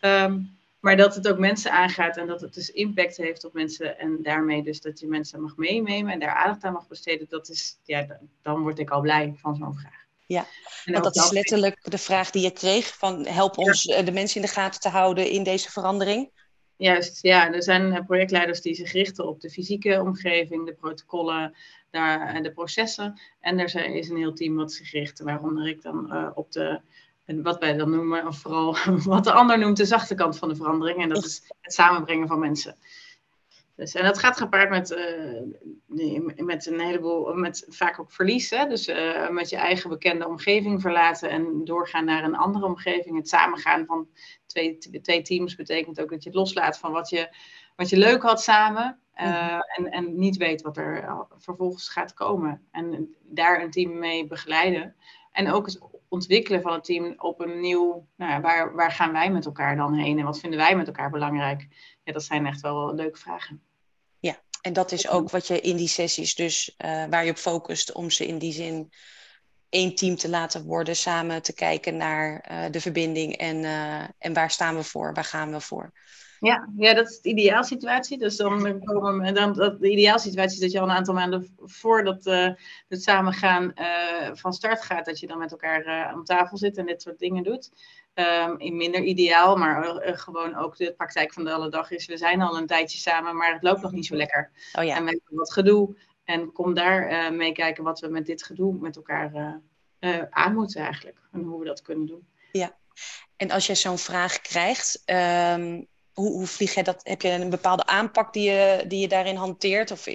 Um, 0.00 0.55
maar 0.86 0.96
dat 0.96 1.14
het 1.14 1.28
ook 1.28 1.38
mensen 1.38 1.72
aangaat 1.72 2.16
en 2.16 2.26
dat 2.26 2.40
het 2.40 2.54
dus 2.54 2.70
impact 2.70 3.16
heeft 3.16 3.44
op 3.44 3.52
mensen. 3.52 3.98
En 3.98 4.18
daarmee 4.22 4.62
dus 4.62 4.80
dat 4.80 5.00
je 5.00 5.06
mensen 5.06 5.42
mag 5.42 5.56
meenemen 5.56 6.12
en 6.12 6.18
daar 6.18 6.34
aandacht 6.34 6.64
aan 6.64 6.72
mag 6.72 6.88
besteden. 6.88 7.26
Dat 7.28 7.48
is, 7.48 7.78
ja, 7.84 8.18
dan 8.42 8.62
word 8.62 8.78
ik 8.78 8.90
al 8.90 9.00
blij 9.00 9.34
van 9.36 9.56
zo'n 9.56 9.78
vraag. 9.78 10.04
Ja, 10.26 10.46
en 10.84 10.92
want 10.92 11.04
dat 11.04 11.16
is 11.16 11.30
letterlijk 11.30 11.90
de 11.90 11.98
vraag 11.98 12.30
die 12.30 12.42
je 12.42 12.50
kreeg: 12.50 12.96
van 12.98 13.26
help 13.26 13.58
ons 13.58 13.82
ja. 13.82 13.94
Eh, 13.94 14.04
de 14.04 14.12
mensen 14.12 14.40
in 14.40 14.46
de 14.46 14.52
gaten 14.52 14.80
te 14.80 14.88
houden 14.88 15.30
in 15.30 15.42
deze 15.42 15.70
verandering. 15.70 16.30
Juist, 16.76 17.22
ja. 17.22 17.52
Er 17.52 17.62
zijn 17.62 17.92
eh, 17.92 18.04
projectleiders 18.04 18.60
die 18.60 18.74
zich 18.74 18.92
richten 18.92 19.28
op 19.28 19.40
de 19.40 19.50
fysieke 19.50 20.00
omgeving, 20.00 20.66
de 20.66 20.74
protocollen, 20.74 21.54
daar, 21.90 22.42
de 22.42 22.52
processen. 22.52 23.20
En 23.40 23.58
er 23.58 23.94
is 23.94 24.08
een 24.08 24.16
heel 24.16 24.34
team 24.34 24.56
wat 24.56 24.72
zich 24.72 24.92
richt, 24.92 25.20
waaronder 25.20 25.68
ik 25.68 25.82
dan 25.82 26.12
uh, 26.12 26.30
op 26.34 26.52
de 26.52 26.80
en 27.26 27.42
wat 27.42 27.58
wij 27.58 27.76
dan 27.76 27.90
noemen, 27.90 28.26
of 28.26 28.38
vooral 28.38 28.76
wat 29.04 29.24
de 29.24 29.32
ander 29.32 29.58
noemt, 29.58 29.76
de 29.76 29.84
zachte 29.84 30.14
kant 30.14 30.38
van 30.38 30.48
de 30.48 30.56
verandering. 30.56 31.02
En 31.02 31.08
dat 31.08 31.24
is 31.24 31.42
het 31.60 31.72
samenbrengen 31.72 32.28
van 32.28 32.38
mensen. 32.38 32.76
Dus, 33.76 33.94
en 33.94 34.04
dat 34.04 34.18
gaat 34.18 34.36
gepaard 34.36 34.70
met, 34.70 34.90
uh, 34.90 36.44
met 36.44 36.66
een 36.66 36.80
heleboel, 36.80 37.34
met 37.34 37.66
vaak 37.68 38.00
ook 38.00 38.12
verlies. 38.12 38.50
Hè? 38.50 38.66
Dus 38.66 38.88
uh, 38.88 39.28
met 39.28 39.48
je 39.48 39.56
eigen 39.56 39.90
bekende 39.90 40.28
omgeving 40.28 40.80
verlaten 40.80 41.30
en 41.30 41.64
doorgaan 41.64 42.04
naar 42.04 42.24
een 42.24 42.36
andere 42.36 42.66
omgeving. 42.66 43.16
Het 43.16 43.28
samengaan 43.28 43.86
van 43.86 44.08
twee, 44.46 44.78
twee 44.78 45.22
teams 45.22 45.54
betekent 45.54 46.00
ook 46.00 46.10
dat 46.10 46.22
je 46.22 46.28
het 46.28 46.38
loslaat 46.38 46.78
van 46.78 46.92
wat 46.92 47.08
je, 47.08 47.36
wat 47.76 47.88
je 47.88 47.96
leuk 47.96 48.22
had 48.22 48.42
samen. 48.42 49.00
Uh, 49.16 49.60
en, 49.76 49.90
en 49.90 50.18
niet 50.18 50.36
weet 50.36 50.62
wat 50.62 50.76
er 50.76 51.26
vervolgens 51.38 51.88
gaat 51.88 52.14
komen. 52.14 52.66
En 52.70 53.14
daar 53.22 53.62
een 53.62 53.70
team 53.70 53.98
mee 53.98 54.26
begeleiden. 54.26 54.94
En 55.32 55.52
ook 55.52 55.66
het 55.66 55.80
ontwikkelen 56.16 56.62
van 56.62 56.72
het 56.72 56.84
team 56.84 57.14
op 57.16 57.40
een 57.40 57.60
nieuw, 57.60 58.06
nou 58.16 58.32
ja, 58.32 58.40
waar, 58.40 58.74
waar 58.74 58.92
gaan 58.92 59.12
wij 59.12 59.30
met 59.30 59.44
elkaar 59.44 59.76
dan 59.76 59.94
heen 59.94 60.18
en 60.18 60.24
wat 60.24 60.40
vinden 60.40 60.58
wij 60.58 60.76
met 60.76 60.86
elkaar 60.86 61.10
belangrijk? 61.10 61.66
Ja, 62.04 62.12
dat 62.12 62.24
zijn 62.24 62.46
echt 62.46 62.60
wel 62.60 62.94
leuke 62.94 63.18
vragen. 63.18 63.62
Ja, 64.18 64.36
en 64.62 64.72
dat 64.72 64.92
is 64.92 65.08
ook 65.08 65.30
wat 65.30 65.46
je 65.46 65.60
in 65.60 65.76
die 65.76 65.88
sessies 65.88 66.34
dus, 66.34 66.74
uh, 66.84 67.04
waar 67.10 67.24
je 67.24 67.30
op 67.30 67.36
focust 67.36 67.92
om 67.92 68.10
ze 68.10 68.26
in 68.26 68.38
die 68.38 68.52
zin 68.52 68.92
één 69.68 69.94
team 69.94 70.16
te 70.16 70.28
laten 70.28 70.64
worden, 70.64 70.96
samen 70.96 71.42
te 71.42 71.54
kijken 71.54 71.96
naar 71.96 72.48
uh, 72.50 72.64
de 72.70 72.80
verbinding 72.80 73.36
en, 73.36 73.56
uh, 73.56 74.02
en 74.18 74.32
waar 74.32 74.50
staan 74.50 74.76
we 74.76 74.82
voor, 74.82 75.14
waar 75.14 75.24
gaan 75.24 75.52
we 75.52 75.60
voor. 75.60 75.92
Ja, 76.40 76.68
ja, 76.76 76.94
dat 76.94 77.10
is 77.10 77.20
de 77.20 77.28
ideaalsituatie. 77.28 78.18
Dus 78.18 78.36
dan 78.36 78.84
komen 78.84 79.34
dan, 79.34 79.52
dat, 79.52 79.80
de 79.80 79.90
ideaalsituatie 79.90 80.54
is 80.54 80.60
dat 80.60 80.72
je 80.72 80.80
al 80.80 80.88
een 80.88 80.96
aantal 80.96 81.14
maanden 81.14 81.54
voordat 81.58 82.26
uh, 82.26 82.48
het 82.88 83.02
samengaan 83.02 83.72
uh, 83.74 84.30
van 84.32 84.52
start 84.52 84.82
gaat, 84.82 85.04
dat 85.04 85.20
je 85.20 85.26
dan 85.26 85.38
met 85.38 85.50
elkaar 85.50 85.86
uh, 85.86 86.06
aan 86.06 86.24
tafel 86.24 86.56
zit 86.56 86.76
en 86.76 86.86
dit 86.86 87.02
soort 87.02 87.18
dingen 87.18 87.42
doet. 87.42 87.70
Um, 88.14 88.58
in 88.58 88.76
minder 88.76 89.02
ideaal, 89.02 89.56
maar 89.56 90.00
gewoon 90.02 90.56
ook 90.56 90.76
de 90.76 90.92
praktijk 90.92 91.32
van 91.32 91.44
de 91.44 91.52
alle 91.52 91.68
dag 91.68 91.90
is. 91.90 92.06
We 92.06 92.16
zijn 92.16 92.42
al 92.42 92.56
een 92.56 92.66
tijdje 92.66 92.98
samen, 92.98 93.36
maar 93.36 93.52
het 93.52 93.62
loopt 93.62 93.82
nog 93.82 93.92
niet 93.92 94.06
zo 94.06 94.16
lekker. 94.16 94.50
Oh 94.78 94.84
ja. 94.84 94.96
En 94.96 95.04
we 95.04 95.10
hebben 95.10 95.38
wat 95.38 95.52
gedoe. 95.52 95.96
En 96.24 96.52
kom 96.52 96.74
daar 96.74 97.32
meekijken 97.32 97.84
wat 97.84 98.00
we 98.00 98.08
met 98.08 98.26
dit 98.26 98.42
gedoe 98.42 98.78
met 98.80 98.96
elkaar 98.96 99.60
aan 100.30 100.54
moeten 100.54 100.82
eigenlijk. 100.82 101.18
En 101.32 101.42
hoe 101.42 101.58
we 101.58 101.64
dat 101.64 101.82
kunnen 101.82 102.06
doen. 102.06 102.26
Ja, 102.52 102.76
en 103.36 103.50
als 103.50 103.66
je 103.66 103.74
zo'n 103.74 103.98
vraag 103.98 104.40
krijgt, 104.40 105.02
um 105.06 105.86
hoe, 106.16 106.32
hoe 106.32 106.46
vlieg 106.46 106.74
jij 106.74 106.82
dat? 106.82 107.00
Heb 107.02 107.22
je 107.22 107.30
een 107.30 107.50
bepaalde 107.50 107.86
aanpak 107.86 108.32
die 108.32 108.50
je, 108.50 108.84
die 108.88 109.00
je 109.00 109.08
daarin 109.08 109.36
hanteert? 109.36 109.90
Of 109.90 110.06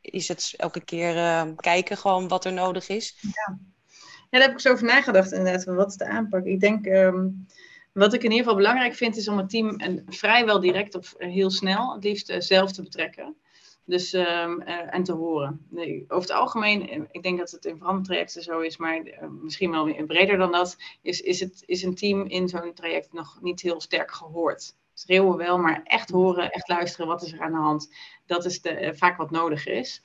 is 0.00 0.28
het 0.28 0.54
elke 0.56 0.84
keer 0.84 1.16
uh, 1.16 1.42
kijken 1.56 1.96
gewoon 1.96 2.28
wat 2.28 2.44
er 2.44 2.52
nodig 2.52 2.88
is? 2.88 3.18
Ja. 3.20 3.58
ja, 4.06 4.28
daar 4.30 4.40
heb 4.40 4.50
ik 4.50 4.60
zo 4.60 4.72
over 4.72 4.86
nagedacht 4.86 5.32
inderdaad. 5.32 5.64
Wat 5.64 5.88
is 5.88 5.96
de 5.96 6.06
aanpak? 6.06 6.44
Ik 6.44 6.60
denk, 6.60 6.86
um, 6.86 7.46
wat 7.92 8.12
ik 8.12 8.22
in 8.22 8.30
ieder 8.30 8.44
geval 8.44 8.56
belangrijk 8.56 8.94
vind, 8.94 9.16
is 9.16 9.28
om 9.28 9.36
het 9.36 9.50
team 9.50 9.76
en 9.76 10.04
vrijwel 10.08 10.60
direct 10.60 10.94
of 10.94 11.14
heel 11.18 11.50
snel 11.50 11.94
het 11.94 12.04
liefst 12.04 12.30
uh, 12.30 12.40
zelf 12.40 12.72
te 12.72 12.82
betrekken. 12.82 13.36
Dus, 13.84 14.12
um, 14.12 14.62
uh, 14.62 14.94
en 14.94 15.02
te 15.02 15.12
horen. 15.12 15.66
Nee, 15.70 16.04
over 16.08 16.28
het 16.28 16.38
algemeen, 16.38 17.08
ik 17.10 17.22
denk 17.22 17.38
dat 17.38 17.50
het 17.50 17.64
in 17.64 17.76
verandertrajecten 17.78 18.42
zo 18.42 18.60
is, 18.60 18.76
maar 18.76 19.02
misschien 19.42 19.70
wel 19.70 20.04
breder 20.06 20.38
dan 20.38 20.52
dat, 20.52 20.76
is, 21.02 21.20
is, 21.20 21.40
het, 21.40 21.62
is 21.66 21.82
een 21.82 21.94
team 21.94 22.26
in 22.26 22.48
zo'n 22.48 22.74
traject 22.74 23.12
nog 23.12 23.38
niet 23.40 23.60
heel 23.60 23.80
sterk 23.80 24.10
gehoord 24.10 24.74
schreeuwen 24.94 25.36
wel, 25.36 25.58
maar 25.58 25.80
echt 25.84 26.10
horen, 26.10 26.50
echt 26.50 26.68
luisteren, 26.68 27.06
wat 27.06 27.22
is 27.22 27.32
er 27.32 27.40
aan 27.40 27.52
de 27.52 27.58
hand. 27.58 27.94
Dat 28.26 28.44
is 28.44 28.60
de, 28.60 28.70
eh, 28.70 28.92
vaak 28.94 29.16
wat 29.16 29.30
nodig 29.30 29.66
is. 29.66 30.02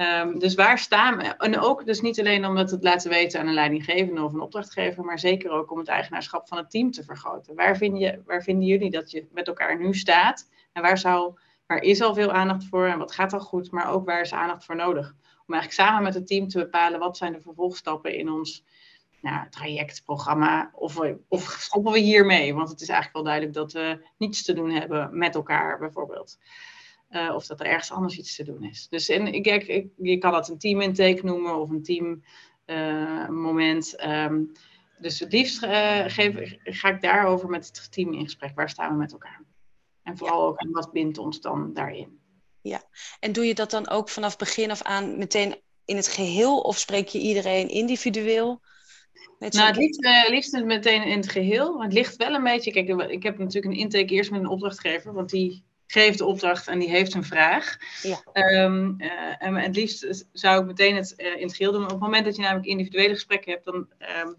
Um, 0.00 0.38
dus 0.38 0.54
waar 0.54 0.78
staan 0.78 1.16
we? 1.16 1.22
En 1.22 1.58
ook 1.58 1.86
dus 1.86 2.00
niet 2.00 2.18
alleen 2.18 2.46
om 2.46 2.56
het 2.56 2.76
laten 2.80 3.10
weten 3.10 3.40
aan 3.40 3.46
een 3.46 3.54
leidinggevende 3.54 4.22
of 4.22 4.32
een 4.32 4.40
opdrachtgever, 4.40 5.04
maar 5.04 5.18
zeker 5.18 5.50
ook 5.50 5.70
om 5.70 5.78
het 5.78 5.88
eigenaarschap 5.88 6.48
van 6.48 6.58
het 6.58 6.70
team 6.70 6.90
te 6.90 7.04
vergroten. 7.04 7.54
Waar, 7.54 7.76
vind 7.76 7.98
je, 7.98 8.22
waar 8.26 8.42
vinden 8.42 8.66
jullie 8.66 8.90
dat 8.90 9.10
je 9.10 9.26
met 9.32 9.46
elkaar 9.46 9.78
nu 9.78 9.94
staat? 9.94 10.50
En 10.72 10.82
waar, 10.82 10.98
zou, 10.98 11.38
waar 11.66 11.82
is 11.82 12.00
al 12.00 12.14
veel 12.14 12.32
aandacht 12.32 12.64
voor 12.64 12.86
en 12.86 12.98
wat 12.98 13.12
gaat 13.12 13.32
al 13.32 13.40
goed, 13.40 13.70
maar 13.70 13.90
ook 13.90 14.06
waar 14.06 14.20
is 14.20 14.32
aandacht 14.32 14.64
voor 14.64 14.76
nodig? 14.76 15.14
Om 15.46 15.54
eigenlijk 15.54 15.88
samen 15.88 16.02
met 16.02 16.14
het 16.14 16.26
team 16.26 16.48
te 16.48 16.58
bepalen 16.58 17.00
wat 17.00 17.16
zijn 17.16 17.32
de 17.32 17.40
vervolgstappen 17.40 18.14
in 18.14 18.30
ons 18.30 18.64
nou, 19.20 19.48
traject, 19.50 20.04
programma, 20.04 20.70
of, 20.74 21.00
of 21.28 21.42
stoppen 21.42 21.92
we 21.92 21.98
hiermee? 21.98 22.54
Want 22.54 22.68
het 22.68 22.80
is 22.80 22.88
eigenlijk 22.88 23.16
wel 23.16 23.34
duidelijk 23.34 23.54
dat 23.54 23.72
we 23.72 24.06
niets 24.18 24.44
te 24.44 24.52
doen 24.52 24.70
hebben 24.70 25.18
met 25.18 25.34
elkaar 25.34 25.78
bijvoorbeeld. 25.78 26.38
Uh, 27.10 27.34
of 27.34 27.46
dat 27.46 27.60
er 27.60 27.66
ergens 27.66 27.90
anders 27.90 28.18
iets 28.18 28.36
te 28.36 28.44
doen 28.44 28.64
is. 28.64 28.88
Dus 28.88 29.08
en, 29.08 29.26
ik, 29.26 29.46
ik, 29.46 29.88
je 29.96 30.18
kan 30.18 30.32
dat 30.32 30.48
een 30.48 30.58
team 30.58 30.80
intake 30.80 31.24
noemen 31.24 31.60
of 31.60 31.70
een 31.70 31.82
team 31.82 32.24
uh, 32.66 33.28
moment. 33.28 34.04
Um, 34.06 34.52
dus 34.98 35.18
het 35.18 35.32
liefst 35.32 35.64
uh, 35.64 36.04
geef, 36.06 36.56
ga 36.62 36.88
ik 36.88 37.02
daarover 37.02 37.48
met 37.48 37.66
het 37.66 37.92
team 37.92 38.12
in 38.12 38.24
gesprek. 38.24 38.54
Waar 38.54 38.70
staan 38.70 38.90
we 38.90 38.96
met 38.96 39.12
elkaar? 39.12 39.44
En 40.02 40.16
vooral 40.16 40.46
ook, 40.46 40.66
wat 40.70 40.92
bindt 40.92 41.18
ons 41.18 41.40
dan 41.40 41.74
daarin? 41.74 42.20
Ja, 42.60 42.82
en 43.20 43.32
doe 43.32 43.46
je 43.46 43.54
dat 43.54 43.70
dan 43.70 43.88
ook 43.88 44.08
vanaf 44.08 44.36
begin 44.36 44.70
af 44.70 44.82
aan 44.82 45.18
meteen 45.18 45.56
in 45.84 45.96
het 45.96 46.08
geheel? 46.08 46.58
Of 46.60 46.78
spreek 46.78 47.08
je 47.08 47.18
iedereen 47.18 47.68
individueel 47.68 48.60
nou, 49.48 49.66
het 49.66 49.76
liefst, 49.76 50.04
uh, 50.04 50.28
liefst 50.28 50.64
meteen 50.64 51.02
in 51.02 51.16
het 51.16 51.30
geheel. 51.30 51.82
Het 51.82 51.92
ligt 51.92 52.16
wel 52.16 52.34
een 52.34 52.42
beetje. 52.42 52.72
Kijk, 52.72 53.10
ik 53.10 53.22
heb 53.22 53.38
natuurlijk 53.38 53.74
een 53.74 53.80
intake 53.80 54.14
eerst 54.14 54.30
met 54.30 54.40
een 54.40 54.48
opdrachtgever, 54.48 55.12
want 55.12 55.30
die 55.30 55.64
geeft 55.86 56.18
de 56.18 56.24
opdracht 56.24 56.68
en 56.68 56.78
die 56.78 56.88
heeft 56.88 57.14
een 57.14 57.24
vraag. 57.24 57.76
Ja. 58.02 58.22
Um, 58.64 58.96
uh, 58.98 59.08
en 59.38 59.54
het 59.54 59.76
liefst 59.76 60.26
zou 60.32 60.60
ik 60.60 60.66
meteen 60.66 60.96
het 60.96 61.14
uh, 61.16 61.36
in 61.36 61.46
het 61.46 61.56
geheel 61.56 61.72
doen. 61.72 61.84
Op 61.84 61.90
het 61.90 61.98
moment 61.98 62.24
dat 62.24 62.36
je 62.36 62.42
namelijk 62.42 62.66
individuele 62.66 63.14
gesprekken 63.14 63.52
hebt, 63.52 63.64
dan, 63.64 63.88
um, 64.20 64.36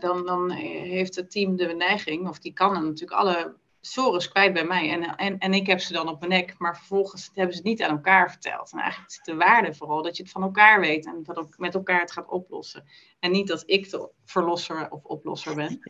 dan, 0.00 0.26
dan 0.26 0.50
heeft 0.50 1.16
het 1.16 1.30
team 1.30 1.56
de 1.56 1.66
neiging, 1.66 2.28
of 2.28 2.38
die 2.38 2.52
kan 2.52 2.72
natuurlijk 2.72 3.20
alle 3.20 3.54
sores 3.80 4.28
kwijt 4.28 4.52
bij 4.52 4.64
mij. 4.64 4.90
En, 4.90 5.16
en, 5.16 5.38
en 5.38 5.54
ik 5.54 5.66
heb 5.66 5.80
ze 5.80 5.92
dan 5.92 6.08
op 6.08 6.18
mijn 6.18 6.32
nek, 6.32 6.54
maar 6.58 6.76
vervolgens 6.76 7.30
hebben 7.34 7.54
ze 7.54 7.60
het 7.60 7.68
niet 7.68 7.82
aan 7.82 7.90
elkaar 7.90 8.30
verteld. 8.30 8.72
En 8.72 8.78
eigenlijk 8.78 9.10
is 9.10 9.20
de 9.22 9.34
waarde 9.34 9.74
vooral 9.74 10.02
dat 10.02 10.16
je 10.16 10.22
het 10.22 10.32
van 10.32 10.42
elkaar 10.42 10.80
weet 10.80 11.06
en 11.06 11.22
dat 11.22 11.36
ook 11.36 11.58
met 11.58 11.74
elkaar 11.74 12.00
het 12.00 12.12
gaat 12.12 12.28
oplossen. 12.28 12.84
En 13.18 13.30
niet 13.30 13.48
dat 13.48 13.62
ik 13.66 13.90
de 13.90 14.10
verlosser 14.24 14.90
of 14.90 15.04
oplosser 15.04 15.54
ben. 15.54 15.80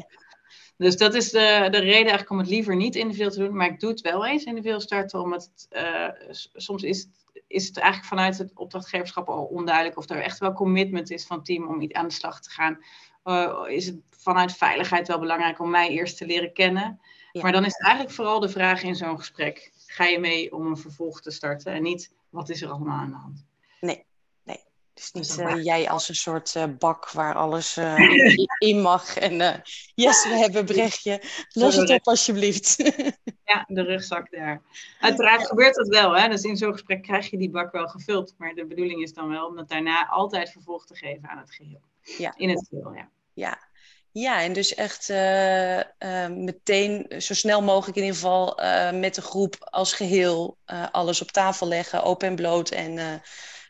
Dus 0.76 0.96
dat 0.96 1.14
is 1.14 1.30
de, 1.30 1.68
de 1.70 1.78
reden 1.78 1.92
eigenlijk 1.92 2.30
om 2.30 2.38
het 2.38 2.48
liever 2.48 2.76
niet 2.76 2.94
individueel 2.94 3.30
te 3.30 3.38
doen. 3.38 3.56
Maar 3.56 3.66
ik 3.66 3.80
doe 3.80 3.90
het 3.90 4.00
wel 4.00 4.26
eens 4.26 4.44
individueel 4.44 4.80
starten, 4.80 5.20
omdat 5.20 5.50
uh, 5.70 6.08
soms 6.52 6.82
is 6.82 6.98
het, 6.98 7.42
is 7.46 7.66
het 7.66 7.76
eigenlijk 7.76 8.08
vanuit 8.08 8.38
het 8.38 8.50
opdrachtgeverschap 8.54 9.28
al 9.28 9.44
onduidelijk 9.44 9.96
of 9.96 10.08
er 10.08 10.22
echt 10.22 10.38
wel 10.38 10.52
commitment 10.52 11.10
is 11.10 11.26
van 11.26 11.36
het 11.36 11.46
team 11.46 11.68
om 11.68 11.80
iets 11.80 11.94
aan 11.94 12.08
de 12.08 12.14
slag 12.14 12.40
te 12.40 12.50
gaan. 12.50 12.78
Uh, 13.24 13.64
is 13.66 13.86
het 13.86 13.96
vanuit 14.10 14.56
veiligheid 14.56 15.08
wel 15.08 15.18
belangrijk 15.18 15.60
om 15.60 15.70
mij 15.70 15.88
eerst 15.88 16.16
te 16.16 16.26
leren 16.26 16.52
kennen. 16.52 17.00
Maar 17.32 17.52
dan 17.52 17.64
is 17.64 17.72
het 17.72 17.82
eigenlijk 17.82 18.14
vooral 18.14 18.40
de 18.40 18.48
vraag 18.48 18.82
in 18.82 18.96
zo'n 18.96 19.18
gesprek: 19.18 19.72
ga 19.86 20.04
je 20.04 20.18
mee 20.18 20.52
om 20.54 20.66
een 20.66 20.76
vervolg 20.76 21.20
te 21.20 21.30
starten 21.30 21.72
en 21.72 21.82
niet 21.82 22.12
wat 22.30 22.48
is 22.48 22.62
er 22.62 22.70
allemaal 22.70 22.98
aan 22.98 23.10
de 23.10 23.16
hand? 23.16 23.46
Nee, 23.80 24.04
nee. 24.42 24.64
Dus 24.94 25.12
niet 25.12 25.38
uh, 25.38 25.64
jij 25.64 25.90
als 25.90 26.08
een 26.08 26.14
soort 26.14 26.54
uh, 26.54 26.64
bak 26.78 27.10
waar 27.10 27.34
alles 27.34 27.76
uh, 27.76 27.98
in 28.58 28.80
mag. 28.80 29.16
En 29.16 29.62
yes, 29.94 30.24
we 30.24 30.34
hebben 30.34 30.64
Brechtje. 30.64 31.22
Los 31.48 31.76
het 31.76 31.90
op 31.90 32.06
alsjeblieft. 32.06 32.76
ja, 33.52 33.64
de 33.66 33.82
rugzak 33.82 34.30
daar. 34.30 34.62
Uiteraard 35.00 35.46
gebeurt 35.46 35.74
dat 35.74 35.88
wel. 35.88 36.16
Hè? 36.16 36.28
Dus 36.28 36.42
in 36.42 36.56
zo'n 36.56 36.72
gesprek 36.72 37.02
krijg 37.02 37.30
je 37.30 37.38
die 37.38 37.50
bak 37.50 37.72
wel 37.72 37.86
gevuld. 37.86 38.34
Maar 38.38 38.54
de 38.54 38.66
bedoeling 38.66 39.02
is 39.02 39.12
dan 39.12 39.28
wel 39.28 39.46
om 39.46 39.56
dat 39.56 39.68
daarna 39.68 40.06
altijd 40.06 40.50
vervolg 40.50 40.86
te 40.86 40.96
geven 40.96 41.28
aan 41.28 41.38
het 41.38 41.50
geheel. 41.50 41.82
Ja. 42.02 42.34
In 42.36 42.48
het 42.48 42.66
geheel, 42.68 42.92
ja. 42.94 43.10
Ja, 43.32 43.69
ja, 44.12 44.42
en 44.42 44.52
dus 44.52 44.74
echt 44.74 45.08
uh, 45.08 45.76
uh, 45.78 46.28
meteen 46.28 47.06
zo 47.18 47.34
snel 47.34 47.62
mogelijk 47.62 47.96
in 47.96 48.02
ieder 48.02 48.18
geval 48.18 48.62
uh, 48.62 48.92
met 48.92 49.14
de 49.14 49.22
groep 49.22 49.56
als 49.60 49.92
geheel 49.92 50.56
alles 50.90 51.22
op 51.22 51.30
tafel 51.30 51.68
leggen, 51.68 52.02
open 52.02 52.28
en 52.28 52.34
bloot 52.34 52.70
en 52.70 53.22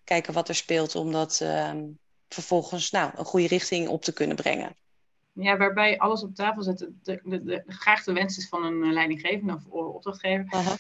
kijken 0.05 0.33
wat 0.33 0.49
er 0.49 0.55
speelt 0.55 0.95
om 0.95 1.13
dat 1.13 1.41
ehm, 1.41 1.87
vervolgens 2.29 2.91
nou, 2.91 3.11
een 3.17 3.25
goede 3.25 3.47
richting 3.47 3.89
op 3.89 4.03
te 4.03 4.13
kunnen 4.13 4.37
brengen. 4.37 4.77
Ja, 5.33 5.57
waarbij 5.57 5.99
alles 5.99 6.23
op 6.23 6.35
tafel 6.35 6.63
zetten 6.63 7.01
de, 7.03 7.21
de, 7.25 7.45
de, 7.45 7.63
graag 7.67 8.05
de 8.05 8.13
wens 8.13 8.37
is 8.37 8.49
van 8.49 8.65
een 8.65 8.93
leidinggevende 8.93 9.55
of 9.55 9.67
opdrachtgever. 9.67 10.47
-huh. 10.49 10.75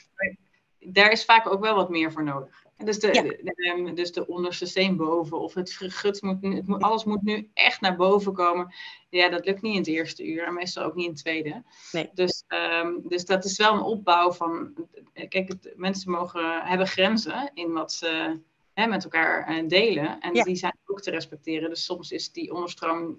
Daar 0.78 1.10
is 1.10 1.24
vaak 1.24 1.52
ook 1.52 1.60
wel 1.60 1.74
wat 1.74 1.90
meer 1.90 2.12
voor 2.12 2.24
nodig. 2.24 2.64
Dus 2.84 2.98
de, 2.98 3.10
de, 3.10 3.92
dus 3.94 4.12
de 4.12 4.26
onderste 4.26 4.66
steen 4.66 4.96
boven 4.96 5.40
of 5.40 5.54
het 5.54 5.72
vergut 5.72 6.22
moet, 6.22 6.36
het 6.42 6.66
moet, 6.66 6.82
alles 6.82 7.04
moet 7.04 7.22
nu 7.22 7.50
echt 7.54 7.80
naar 7.80 7.96
boven 7.96 8.32
komen. 8.32 8.74
Ja, 9.08 9.28
dat 9.28 9.46
lukt 9.46 9.62
niet 9.62 9.72
in 9.72 9.78
het 9.78 9.88
eerste 9.88 10.26
uur 10.26 10.46
en 10.46 10.54
meestal 10.54 10.84
ook 10.84 10.94
niet 10.94 11.04
in 11.04 11.10
het 11.10 11.20
tweede. 11.20 11.62
Nee. 11.92 12.10
Dus, 12.14 12.44
um, 12.48 13.08
dus 13.08 13.24
dat 13.24 13.44
is 13.44 13.56
wel 13.56 13.74
een 13.74 13.82
opbouw 13.82 14.32
van, 14.32 14.74
kijk, 15.12 15.48
het, 15.48 15.72
mensen 15.76 16.10
mogen 16.10 16.62
hebben 16.62 16.86
grenzen 16.86 17.50
in 17.54 17.72
wat 17.72 17.92
ze 17.92 18.40
hè, 18.74 18.86
met 18.86 19.04
elkaar 19.04 19.46
eh, 19.46 19.68
delen 19.68 20.20
en 20.20 20.32
die 20.32 20.56
zijn 20.56 20.78
ook 20.86 21.00
te 21.00 21.10
respecteren. 21.10 21.68
Dus 21.68 21.84
soms 21.84 22.12
is 22.12 22.32
die 22.32 22.52
onderstroom 22.52 23.18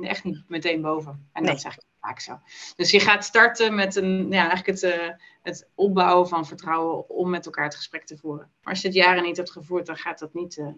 echt 0.00 0.24
niet 0.24 0.42
meteen 0.48 0.80
boven. 0.80 1.28
En 1.32 1.44
dat 1.44 1.56
is 1.56 1.64
eigenlijk 1.64 1.93
vaak 2.04 2.20
zo. 2.20 2.40
Dus 2.76 2.90
je 2.90 3.00
gaat 3.00 3.24
starten 3.24 3.74
met 3.74 3.96
een, 3.96 4.30
ja, 4.30 4.48
eigenlijk 4.48 4.66
het, 4.66 4.82
uh, 4.82 5.08
het 5.42 5.68
opbouwen 5.74 6.28
van 6.28 6.46
vertrouwen 6.46 7.08
om 7.08 7.30
met 7.30 7.46
elkaar 7.46 7.64
het 7.64 7.74
gesprek 7.74 8.06
te 8.06 8.16
voeren. 8.16 8.50
Maar 8.62 8.72
als 8.72 8.82
je 8.82 8.88
het 8.88 8.96
jaren 8.96 9.22
niet 9.22 9.36
hebt 9.36 9.50
gevoerd, 9.50 9.86
dan 9.86 9.96
gaat 9.96 10.18
dat 10.18 10.34
niet 10.34 10.56
uh, 10.56 10.68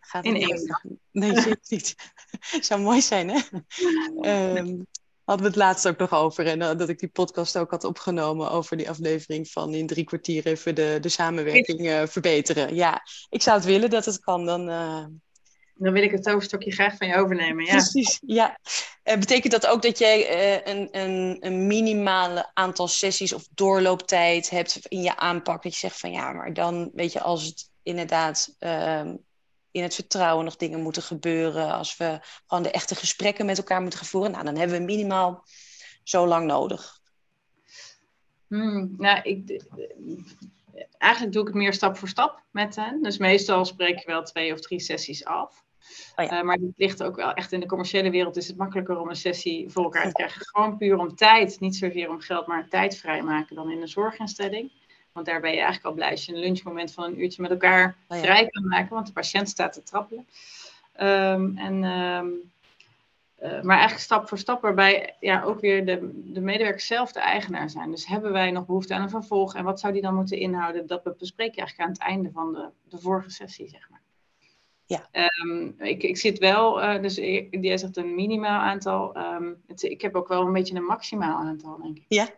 gaat 0.00 0.24
in 0.24 0.36
één 0.36 0.66
dag. 0.66 0.82
Nee, 1.10 1.34
zeker 1.40 1.58
niet. 1.68 1.94
Zou 2.66 2.80
mooi 2.80 3.00
zijn, 3.00 3.28
hè? 3.28 3.40
um, 4.56 4.86
hadden 5.24 5.46
we 5.46 5.52
het 5.52 5.62
laatst 5.62 5.88
ook 5.88 5.98
nog 5.98 6.14
over. 6.14 6.46
En 6.46 6.58
dat 6.58 6.88
ik 6.88 6.98
die 6.98 7.08
podcast 7.08 7.58
ook 7.58 7.70
had 7.70 7.84
opgenomen 7.84 8.50
over 8.50 8.76
die 8.76 8.90
aflevering 8.90 9.48
van 9.48 9.74
in 9.74 9.86
drie 9.86 10.04
kwartier 10.04 10.46
even 10.46 10.74
de, 10.74 10.98
de 11.00 11.08
samenwerking 11.08 12.10
verbeteren. 12.10 12.74
Ja, 12.74 13.02
ik 13.28 13.42
zou 13.42 13.56
het 13.56 13.66
willen 13.66 13.90
dat 13.90 14.04
het 14.04 14.20
kan. 14.20 14.46
Dan, 14.46 14.68
dan 15.80 15.92
wil 15.92 16.02
ik 16.02 16.10
het 16.10 16.22
toverstokje 16.22 16.70
graag 16.70 16.96
van 16.96 17.06
je 17.06 17.16
overnemen. 17.16 17.64
Ja. 17.64 17.70
Precies, 17.70 18.20
ja. 18.26 18.58
Uh, 19.04 19.14
betekent 19.14 19.52
dat 19.52 19.66
ook 19.66 19.82
dat 19.82 19.98
jij 19.98 20.18
uh, 20.20 20.74
een, 20.74 20.88
een, 20.90 21.36
een, 21.40 21.66
minimale 21.66 22.50
aantal 22.54 22.88
sessies 22.88 23.32
of 23.32 23.48
doorlooptijd 23.54 24.50
hebt 24.50 24.86
in 24.86 25.02
je 25.02 25.16
aanpak? 25.16 25.62
Dat 25.62 25.72
je 25.72 25.78
zegt 25.78 26.00
van 26.00 26.12
ja, 26.12 26.32
maar 26.32 26.52
dan 26.52 26.90
weet 26.94 27.12
je, 27.12 27.20
als 27.20 27.44
het 27.44 27.70
inderdaad 27.82 28.56
uh, 28.60 29.12
in 29.70 29.82
het 29.82 29.94
vertrouwen 29.94 30.44
nog 30.44 30.56
dingen 30.56 30.82
moeten 30.82 31.02
gebeuren, 31.02 31.72
als 31.72 31.96
we 31.96 32.20
gewoon 32.46 32.62
de 32.62 32.70
echte 32.70 32.94
gesprekken 32.94 33.46
met 33.46 33.58
elkaar 33.58 33.80
moeten 33.80 33.98
gaan 33.98 34.08
voeren, 34.08 34.30
nou, 34.30 34.44
dan 34.44 34.56
hebben 34.56 34.78
we 34.78 34.84
minimaal 34.84 35.44
zo 36.02 36.26
lang 36.26 36.46
nodig. 36.46 36.98
Hmm, 38.46 38.94
nou, 38.98 39.20
ik, 39.22 39.62
eigenlijk 40.98 41.32
doe 41.32 41.42
ik 41.42 41.48
het 41.48 41.56
meer 41.56 41.72
stap 41.72 41.96
voor 41.96 42.08
stap 42.08 42.42
met 42.50 42.76
hen. 42.76 43.02
Dus 43.02 43.18
meestal 43.18 43.64
spreek 43.64 43.98
je 43.98 44.06
wel 44.06 44.22
twee 44.22 44.52
of 44.52 44.60
drie 44.60 44.80
sessies 44.80 45.24
af. 45.24 45.64
Oh 46.16 46.24
ja. 46.24 46.38
uh, 46.38 46.44
maar 46.44 46.56
het 46.56 46.72
ligt 46.76 47.02
ook 47.02 47.16
wel 47.16 47.32
echt 47.32 47.52
in 47.52 47.60
de 47.60 47.66
commerciële 47.66 48.10
wereld 48.10 48.36
is 48.36 48.48
het 48.48 48.56
makkelijker 48.56 48.98
om 48.98 49.08
een 49.08 49.16
sessie 49.16 49.70
voor 49.70 49.84
elkaar 49.84 50.06
te 50.06 50.12
krijgen. 50.12 50.46
Gewoon 50.46 50.76
puur 50.76 50.98
om 50.98 51.14
tijd, 51.14 51.60
niet 51.60 51.76
zozeer 51.76 52.10
om 52.10 52.20
geld, 52.20 52.46
maar 52.46 52.68
tijd 52.68 52.96
vrijmaken 52.96 53.56
dan 53.56 53.70
in 53.70 53.80
een 53.80 53.88
zorginstelling. 53.88 54.70
Want 55.12 55.26
daar 55.26 55.40
ben 55.40 55.50
je 55.50 55.56
eigenlijk 55.56 55.86
al 55.86 55.92
blij 55.92 56.10
als 56.10 56.24
je 56.24 56.32
een 56.32 56.38
lunchmoment 56.38 56.92
van 56.92 57.04
een 57.04 57.20
uurtje 57.20 57.42
met 57.42 57.50
elkaar 57.50 57.96
oh 58.08 58.16
ja. 58.16 58.22
vrij 58.22 58.46
kan 58.46 58.68
maken, 58.68 58.94
want 58.94 59.06
de 59.06 59.12
patiënt 59.12 59.48
staat 59.48 59.72
te 59.72 59.82
trappelen. 59.82 60.26
Um, 61.00 61.58
en, 61.58 61.84
um, 61.84 62.52
uh, 63.42 63.62
maar 63.62 63.76
eigenlijk 63.76 64.04
stap 64.04 64.28
voor 64.28 64.38
stap, 64.38 64.60
waarbij 64.62 65.16
ja, 65.20 65.42
ook 65.42 65.60
weer 65.60 65.86
de, 65.86 66.10
de 66.32 66.40
medewerkers 66.40 66.86
zelf 66.86 67.12
de 67.12 67.20
eigenaar 67.20 67.70
zijn. 67.70 67.90
Dus 67.90 68.06
hebben 68.06 68.32
wij 68.32 68.50
nog 68.50 68.66
behoefte 68.66 68.94
aan 68.94 69.02
een 69.02 69.10
vervolg 69.10 69.54
en 69.54 69.64
wat 69.64 69.80
zou 69.80 69.92
die 69.92 70.02
dan 70.02 70.14
moeten 70.14 70.38
inhouden? 70.38 70.86
Dat 70.86 71.18
bespreek 71.18 71.54
je 71.54 71.60
eigenlijk 71.60 71.88
aan 71.88 71.94
het 71.94 72.02
einde 72.02 72.30
van 72.30 72.52
de, 72.52 72.68
de 72.88 72.98
vorige 72.98 73.30
sessie, 73.30 73.68
zeg 73.68 73.90
maar. 73.90 73.99
Ja. 74.90 75.08
Um, 75.42 75.74
ik, 75.78 76.02
ik 76.02 76.16
zit 76.16 76.38
wel, 76.38 76.82
uh, 76.82 77.02
dus 77.02 77.14
jij 77.50 77.78
zegt 77.78 77.96
een 77.96 78.14
minimaal 78.14 78.60
aantal. 78.60 79.16
Um, 79.16 79.62
het, 79.66 79.82
ik 79.82 80.00
heb 80.00 80.14
ook 80.14 80.28
wel 80.28 80.46
een 80.46 80.52
beetje 80.52 80.74
een 80.74 80.84
maximaal 80.84 81.36
aantal, 81.36 81.78
denk 81.82 81.96
ik. 81.96 82.04
Ja. 82.08 82.28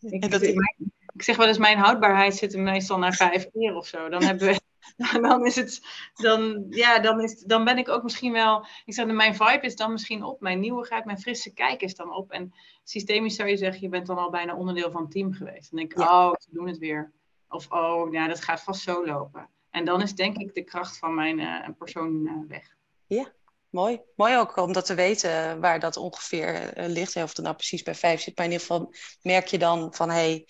Ik, 0.00 0.30
dat... 0.30 0.42
ik, 0.42 0.76
ik 1.14 1.22
zeg 1.22 1.36
wel 1.36 1.46
eens, 1.46 1.58
mijn 1.58 1.78
houdbaarheid 1.78 2.34
zit 2.34 2.56
meestal 2.56 2.98
na 2.98 3.12
vijf 3.12 3.50
keer 3.50 3.74
of 3.74 3.86
zo. 3.86 4.08
Dan 4.08 4.22
hebben 4.22 4.46
we. 4.46 4.60
Dan 5.20 5.46
is 5.46 5.56
het, 5.56 5.80
dan, 6.14 6.66
ja, 6.70 6.98
dan, 6.98 7.20
is, 7.20 7.40
dan 7.40 7.64
ben 7.64 7.78
ik 7.78 7.88
ook 7.88 8.02
misschien 8.02 8.32
wel, 8.32 8.66
ik 8.84 8.94
zeg, 8.94 9.06
mijn 9.06 9.34
vibe 9.34 9.66
is 9.66 9.76
dan 9.76 9.92
misschien 9.92 10.24
op, 10.24 10.40
mijn 10.40 10.60
nieuwigheid, 10.60 11.04
mijn 11.04 11.20
frisse 11.20 11.52
kijk 11.52 11.82
is 11.82 11.94
dan 11.94 12.14
op. 12.14 12.30
En 12.30 12.54
systemisch 12.84 13.36
zou 13.36 13.48
je 13.48 13.56
zeggen, 13.56 13.80
je 13.80 13.88
bent 13.88 14.06
dan 14.06 14.18
al 14.18 14.30
bijna 14.30 14.56
onderdeel 14.56 14.90
van 14.90 15.02
het 15.02 15.10
team 15.10 15.32
geweest. 15.32 15.70
Dan 15.70 15.78
denk 15.78 15.92
ik, 15.92 15.98
ja. 15.98 16.28
oh, 16.28 16.34
ze 16.38 16.48
doen 16.50 16.66
het 16.66 16.78
weer. 16.78 17.12
Of, 17.48 17.70
oh, 17.70 18.12
ja, 18.12 18.28
dat 18.28 18.40
gaat 18.40 18.62
vast 18.62 18.82
zo 18.82 19.06
lopen. 19.06 19.48
En 19.72 19.84
dan 19.84 20.02
is 20.02 20.14
denk 20.14 20.36
ik 20.36 20.54
de 20.54 20.62
kracht 20.64 20.98
van 20.98 21.14
mijn 21.14 21.38
uh, 21.38 21.68
persoon 21.78 22.26
uh, 22.26 22.48
weg. 22.48 22.76
Ja, 23.06 23.32
mooi. 23.70 24.00
Mooi 24.16 24.36
ook 24.36 24.56
om 24.56 24.72
dat 24.72 24.86
te 24.86 24.94
weten 24.94 25.60
waar 25.60 25.80
dat 25.80 25.96
ongeveer 25.96 26.72
ligt. 26.76 27.16
Of 27.16 27.36
het 27.36 27.38
nou 27.38 27.54
precies 27.54 27.82
bij 27.82 27.94
vijf 27.94 28.20
zit. 28.20 28.36
Maar 28.36 28.46
in 28.46 28.52
ieder 28.52 28.66
geval 28.66 28.94
merk 29.22 29.46
je 29.46 29.58
dan 29.58 29.94
van... 29.94 30.08
hé, 30.08 30.14
hey, 30.14 30.46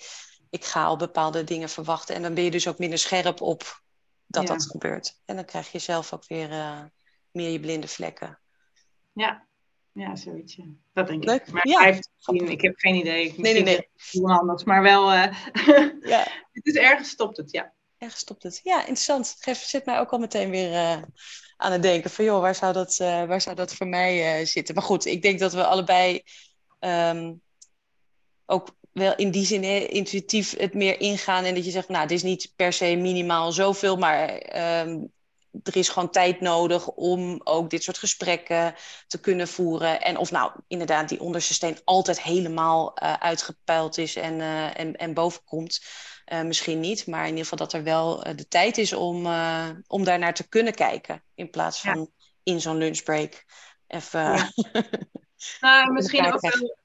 ik 0.51 0.65
ga 0.65 0.85
al 0.85 0.97
bepaalde 0.97 1.45
dingen 1.45 1.69
verwachten. 1.69 2.15
En 2.15 2.23
dan 2.23 2.35
ben 2.35 2.45
je 2.45 2.51
dus 2.51 2.69
ook 2.69 2.79
minder 2.79 2.99
scherp 2.99 3.41
op 3.41 3.83
dat 4.27 4.43
ja. 4.43 4.53
dat 4.53 4.67
gebeurt. 4.71 5.21
En 5.25 5.37
dan 5.37 5.45
krijg 5.45 5.73
je 5.73 5.79
zelf 5.79 6.13
ook 6.13 6.27
weer 6.27 6.49
meer 7.31 7.51
je 7.51 7.61
blinde 7.61 7.89
vlekken. 7.89 8.39
Ja, 9.13 9.47
ja, 9.93 10.17
zoiets. 10.17 10.55
Ja. 10.55 10.65
Dat 10.93 11.07
denk 11.07 11.25
Leuk. 11.25 11.47
ik. 11.47 11.53
Maar 11.53 11.69
ja. 11.69 11.79
15, 12.19 12.49
ik 12.49 12.61
heb 12.61 12.77
geen 12.77 12.95
idee. 12.95 13.27
Ik 13.27 13.39
nee, 13.39 13.53
nee, 13.53 13.63
nee. 13.63 13.89
Anders, 14.25 14.65
maar 14.65 14.83
wel. 14.83 15.13
Uh, 15.13 15.25
ja. 16.13 16.27
het 16.53 16.67
is 16.67 16.75
ergens 16.75 17.09
stopt 17.09 17.37
het, 17.37 17.51
ja 17.51 17.73
ergens 18.03 18.21
stopt 18.21 18.43
het. 18.43 18.61
Ja, 18.63 18.79
interessant. 18.79 19.37
Geef, 19.39 19.59
zit 19.59 19.85
mij 19.85 19.99
ook 19.99 20.11
al 20.11 20.19
meteen 20.19 20.51
weer 20.51 20.71
uh, 20.71 21.03
aan 21.57 21.73
het 21.73 21.83
denken 21.83 22.11
van, 22.11 22.25
joh, 22.25 22.41
waar 22.41 22.55
zou 22.55 22.73
dat, 22.73 22.99
uh, 23.03 23.25
waar 23.25 23.41
zou 23.41 23.57
dat 23.57 23.75
voor 23.75 23.87
mij 23.87 24.41
uh, 24.41 24.47
zitten? 24.47 24.75
Maar 24.75 24.85
goed, 24.85 25.07
ik 25.07 25.23
denk 25.23 25.39
dat 25.39 25.53
we 25.53 25.65
allebei 25.65 26.23
um, 26.81 27.41
ook 28.47 28.75
wel 28.93 29.17
in 29.17 29.31
die 29.31 29.47
zin 29.47 29.63
intuïtief 29.91 30.57
het 30.59 30.75
meer 30.75 31.01
ingaan. 31.01 31.45
En 31.45 31.55
dat 31.55 31.65
je 31.65 31.71
zegt, 31.71 31.89
nou, 31.89 32.07
dit 32.07 32.17
is 32.17 32.23
niet 32.23 32.53
per 32.57 32.73
se 32.73 32.97
minimaal 32.97 33.53
zoveel, 33.53 33.97
maar 33.97 34.29
um, 34.87 35.13
er 35.63 35.77
is 35.77 35.89
gewoon 35.89 36.11
tijd 36.11 36.41
nodig 36.41 36.89
om 36.89 37.41
ook 37.45 37.71
dit 37.71 37.83
soort 37.83 37.99
gesprekken 37.99 38.75
te 39.07 39.21
kunnen 39.21 39.49
voeren. 39.49 40.01
En 40.01 40.17
of 40.17 40.31
nou 40.31 40.53
inderdaad 40.69 41.09
die 41.09 41.21
onderste 41.21 41.55
steen 41.55 41.79
altijd 41.85 42.23
helemaal 42.23 42.99
uitgepeild 43.01 43.99
is 43.99 44.17
en, 44.17 44.41
en, 44.75 44.97
en 44.97 45.15
boven 45.15 45.45
komt. 45.45 45.81
Uh, 46.33 46.43
misschien 46.43 46.81
niet, 46.81 47.07
maar 47.07 47.23
in 47.23 47.29
ieder 47.29 47.43
geval 47.43 47.59
dat 47.59 47.73
er 47.73 47.83
wel 47.83 48.27
uh, 48.27 48.37
de 48.37 48.49
tijd 48.49 48.79
is 48.79 48.93
om, 48.93 49.27
uh, 49.27 49.69
om 49.87 50.05
daarnaar 50.05 50.35
te 50.35 50.49
kunnen 50.49 50.75
kijken. 50.75 51.23
In 51.35 51.51
plaats 51.51 51.81
van 51.81 52.01
ja. 52.01 52.07
in 52.43 52.61
zo'n 52.61 52.77
lunchbreak 52.77 53.45
even. 53.87 54.21
Ja. 54.21 54.51
nou, 55.61 55.93
misschien 55.93 56.33
ook 56.33 56.41
wel. 56.41 56.77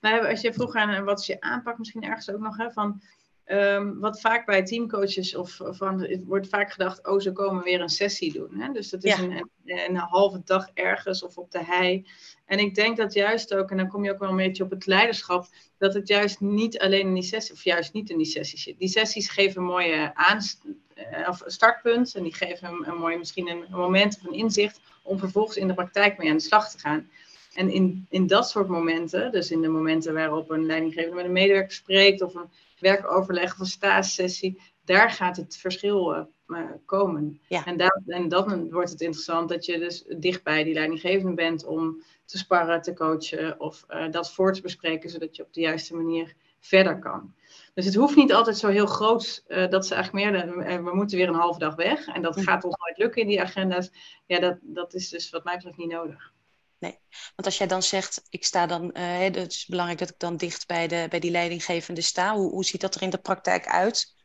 Nou, 0.00 0.28
als 0.28 0.40
je 0.40 0.52
vroeg 0.52 0.74
aan 0.74 1.04
wat 1.04 1.20
is 1.20 1.26
je 1.26 1.40
aanpak, 1.40 1.78
misschien 1.78 2.02
ergens 2.02 2.30
ook 2.30 2.40
nog 2.40 2.56
hè, 2.56 2.70
van 2.70 3.02
Um, 3.50 4.00
wat 4.00 4.20
vaak 4.20 4.46
bij 4.46 4.64
teamcoaches 4.64 5.34
of 5.34 5.60
van, 5.62 6.00
het 6.00 6.24
wordt 6.24 6.48
vaak 6.48 6.72
gedacht, 6.72 7.06
oh, 7.06 7.20
ze 7.20 7.32
komen 7.32 7.62
weer 7.62 7.80
een 7.80 7.88
sessie 7.88 8.32
doen. 8.32 8.60
Hè? 8.60 8.72
Dus 8.72 8.90
dat 8.90 9.04
is 9.04 9.18
een, 9.18 9.50
een, 9.64 9.96
halve 9.96 10.40
dag 10.44 10.68
ergens 10.74 11.22
of 11.22 11.36
op 11.36 11.50
de 11.50 11.64
hei. 11.64 12.06
En 12.46 12.58
ik 12.58 12.74
denk 12.74 12.96
dat 12.96 13.12
juist 13.12 13.54
ook, 13.54 13.70
en 13.70 13.76
dan 13.76 13.88
kom 13.88 14.04
je 14.04 14.12
ook 14.12 14.18
wel 14.18 14.28
een 14.28 14.36
beetje 14.36 14.64
op 14.64 14.70
het 14.70 14.86
leiderschap, 14.86 15.46
dat 15.78 15.94
het 15.94 16.08
juist 16.08 16.40
niet 16.40 16.78
alleen 16.78 17.06
in 17.06 17.14
die 17.14 17.22
sessie, 17.22 17.54
of 17.54 17.64
juist 17.64 17.92
niet 17.92 18.10
in 18.10 18.16
die 18.16 18.26
sessies 18.26 18.62
zit. 18.62 18.78
Die 18.78 18.88
sessies 18.88 19.28
geven 19.28 19.60
een 19.60 19.66
mooie 19.66 20.14
aanst 20.14 20.64
eh, 20.94 21.28
of 21.28 21.42
startpunt 21.46 22.14
en 22.14 22.22
die 22.22 22.34
geven 22.34 22.68
een, 22.68 22.88
een 22.88 22.98
mooi, 22.98 23.16
misschien 23.16 23.48
een, 23.48 23.62
een 23.62 23.78
moment 23.78 24.18
een 24.26 24.34
inzicht 24.34 24.80
om 25.02 25.18
vervolgens 25.18 25.56
in 25.56 25.68
de 25.68 25.74
praktijk 25.74 26.18
mee 26.18 26.30
aan 26.30 26.36
de 26.36 26.42
slag 26.42 26.70
te 26.70 26.78
gaan. 26.78 27.10
En 27.54 27.70
in, 27.70 28.06
in 28.08 28.26
dat 28.26 28.50
soort 28.50 28.68
momenten, 28.68 29.32
dus 29.32 29.50
in 29.50 29.60
de 29.60 29.68
momenten 29.68 30.14
waarop 30.14 30.50
een 30.50 30.66
leidinggevende 30.66 31.16
met 31.16 31.24
een 31.24 31.32
medewerker 31.32 31.72
spreekt 31.72 32.22
of 32.22 32.34
een 32.34 32.50
werkoverleg 32.80 33.52
of 33.52 33.58
een 33.58 33.66
stagesessie, 33.66 34.60
daar 34.84 35.10
gaat 35.10 35.36
het 35.36 35.56
verschil 35.56 36.26
uh, 36.48 36.60
komen. 36.84 37.40
En, 37.48 37.76
dat, 37.76 38.00
en 38.06 38.28
dan 38.28 38.70
wordt 38.70 38.90
het 38.90 39.00
interessant 39.00 39.48
dat 39.48 39.64
je 39.64 39.78
dus 39.78 40.04
dicht 40.18 40.42
bij 40.42 40.64
die 40.64 40.74
leidinggevende 40.74 41.34
bent 41.34 41.64
om 41.64 42.02
te 42.24 42.38
sparren, 42.38 42.82
te 42.82 42.94
coachen 42.94 43.60
of 43.60 43.84
uh, 43.88 44.10
dat 44.10 44.32
voor 44.32 44.52
te 44.52 44.60
bespreken, 44.60 45.10
zodat 45.10 45.36
je 45.36 45.44
op 45.44 45.52
de 45.52 45.60
juiste 45.60 45.96
manier 45.96 46.34
verder 46.60 46.98
kan. 46.98 47.34
Dus 47.74 47.84
het 47.84 47.94
hoeft 47.94 48.16
niet 48.16 48.32
altijd 48.32 48.58
zo 48.58 48.68
heel 48.68 48.86
groot 48.86 49.44
uh, 49.48 49.68
dat 49.68 49.86
ze 49.86 49.94
eigenlijk 49.94 50.30
meer, 50.30 50.82
we 50.84 50.94
moeten 50.94 51.16
weer 51.16 51.28
een 51.28 51.34
halve 51.34 51.58
dag 51.58 51.74
weg 51.74 52.06
en 52.06 52.22
dat 52.22 52.40
gaat 52.40 52.64
ons 52.64 52.76
nooit 52.76 52.98
lukken 52.98 53.22
in 53.22 53.28
die 53.28 53.42
agenda's. 53.42 53.90
Ja, 54.26 54.40
dat, 54.40 54.58
dat 54.60 54.94
is 54.94 55.08
dus 55.08 55.30
wat 55.30 55.44
mij 55.44 55.54
betreft 55.54 55.78
niet 55.78 55.90
nodig. 55.90 56.32
Nee, 56.78 56.98
want 57.10 57.44
als 57.44 57.58
jij 57.58 57.66
dan 57.66 57.82
zegt, 57.82 58.22
ik 58.30 58.44
sta 58.44 58.66
dan, 58.66 58.84
uh, 58.84 59.18
het 59.18 59.36
is 59.36 59.66
belangrijk 59.66 59.98
dat 59.98 60.10
ik 60.10 60.18
dan 60.18 60.36
dicht 60.36 60.66
bij, 60.66 60.88
de, 60.88 61.06
bij 61.08 61.20
die 61.20 61.30
leidinggevende 61.30 62.00
sta. 62.00 62.34
Hoe, 62.34 62.50
hoe 62.50 62.64
ziet 62.64 62.80
dat 62.80 62.94
er 62.94 63.02
in 63.02 63.10
de 63.10 63.18
praktijk 63.18 63.66
uit? 63.66 64.16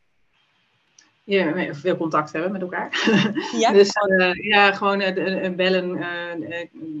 Ja, 1.26 1.74
veel 1.74 1.96
contact 1.96 2.32
hebben 2.32 2.52
met 2.52 2.60
elkaar. 2.60 2.88
Ja, 3.58 3.72
dus 3.72 3.90
uh, 4.08 4.34
ja, 4.34 4.72
gewoon 4.72 5.00
uh, 5.00 5.54
bellen 5.54 6.04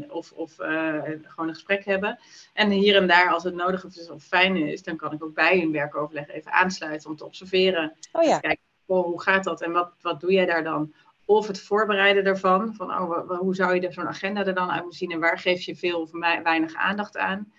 of, 0.08 0.32
of 0.32 0.54
gewoon 0.54 1.48
een 1.48 1.54
gesprek 1.54 1.84
hebben. 1.84 2.18
En 2.52 2.70
hier 2.70 2.96
en 2.96 3.06
daar, 3.06 3.30
als 3.30 3.44
het 3.44 3.54
nodig 3.54 3.84
is 3.84 4.10
of 4.10 4.24
fijn 4.24 4.56
is, 4.56 4.82
dan 4.82 4.96
kan 4.96 5.12
ik 5.12 5.24
ook 5.24 5.34
bij 5.34 5.62
een 5.62 5.72
werkoverleg 5.72 6.28
even 6.28 6.52
aansluiten 6.52 7.10
om 7.10 7.16
te 7.16 7.24
observeren. 7.24 7.96
Oh 8.12 8.22
ja. 8.22 8.38
Kijken, 8.38 8.64
oh, 8.86 9.04
hoe 9.04 9.22
gaat 9.22 9.44
dat 9.44 9.62
en 9.62 9.72
wat, 9.72 9.92
wat 10.00 10.20
doe 10.20 10.32
jij 10.32 10.46
daar 10.46 10.64
dan? 10.64 10.94
Of 11.26 11.46
het 11.46 11.60
voorbereiden 11.60 12.24
daarvan, 12.24 12.74
van 12.74 12.90
oh, 12.90 13.38
hoe 13.38 13.54
zou 13.54 13.74
je 13.74 13.92
zo'n 13.92 14.08
agenda 14.08 14.46
er 14.46 14.54
dan 14.54 14.70
uit 14.70 14.80
moeten 14.80 14.98
zien 14.98 15.10
en 15.10 15.20
waar 15.20 15.38
geef 15.38 15.62
je 15.62 15.76
veel 15.76 16.00
of 16.00 16.10
weinig 16.42 16.74
aandacht 16.74 17.16
aan. 17.16 17.52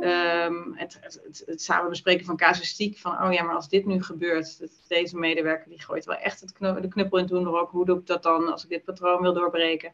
Ehm, 0.00 0.72
het, 0.72 0.98
het, 1.00 1.42
het, 1.46 1.62
samen 1.62 1.88
bespreken 1.88 2.26
van 2.26 2.36
casuïstiek, 2.36 2.98
van 2.98 3.22
oh 3.22 3.32
ja, 3.32 3.42
maar 3.42 3.54
als 3.54 3.68
dit 3.68 3.86
nu 3.86 4.02
gebeurt, 4.02 4.66
deze 4.88 5.16
medewerker 5.16 5.68
die 5.68 5.82
gooit 5.82 6.04
wel 6.04 6.16
echt 6.16 6.40
het 6.40 6.82
de 6.82 6.88
knuppel 6.88 7.18
in 7.18 7.24
het 7.24 7.32
ook. 7.32 7.70
hoe 7.70 7.84
doe 7.84 7.98
ik 7.98 8.06
dat 8.06 8.22
dan 8.22 8.52
als 8.52 8.64
ik 8.64 8.68
dit 8.68 8.84
patroon 8.84 9.22
wil 9.22 9.32
doorbreken. 9.32 9.92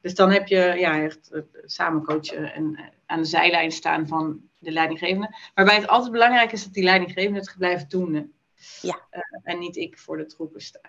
Dus 0.00 0.14
dan 0.14 0.30
heb 0.30 0.46
je 0.46 0.74
ja, 0.76 1.02
echt 1.02 1.30
samen 1.64 2.04
coachen 2.04 2.54
en 2.54 2.76
eh, 2.76 2.84
aan 3.06 3.20
de 3.20 3.26
zijlijn 3.26 3.72
staan 3.72 4.06
van 4.06 4.40
de 4.58 4.70
leidinggevende. 4.70 5.36
Waarbij 5.54 5.76
het 5.76 5.88
altijd 5.88 6.12
belangrijk 6.12 6.52
is 6.52 6.64
dat 6.64 6.72
die 6.72 6.84
leidinggevende 6.84 7.38
het 7.38 7.54
blijft 7.58 7.90
doen. 7.90 8.32
Ja. 8.80 9.00
Uh, 9.10 9.20
en 9.42 9.58
niet 9.58 9.76
ik 9.76 9.98
voor 9.98 10.16
de 10.16 10.26
troepen 10.26 10.60
sta. 10.60 10.80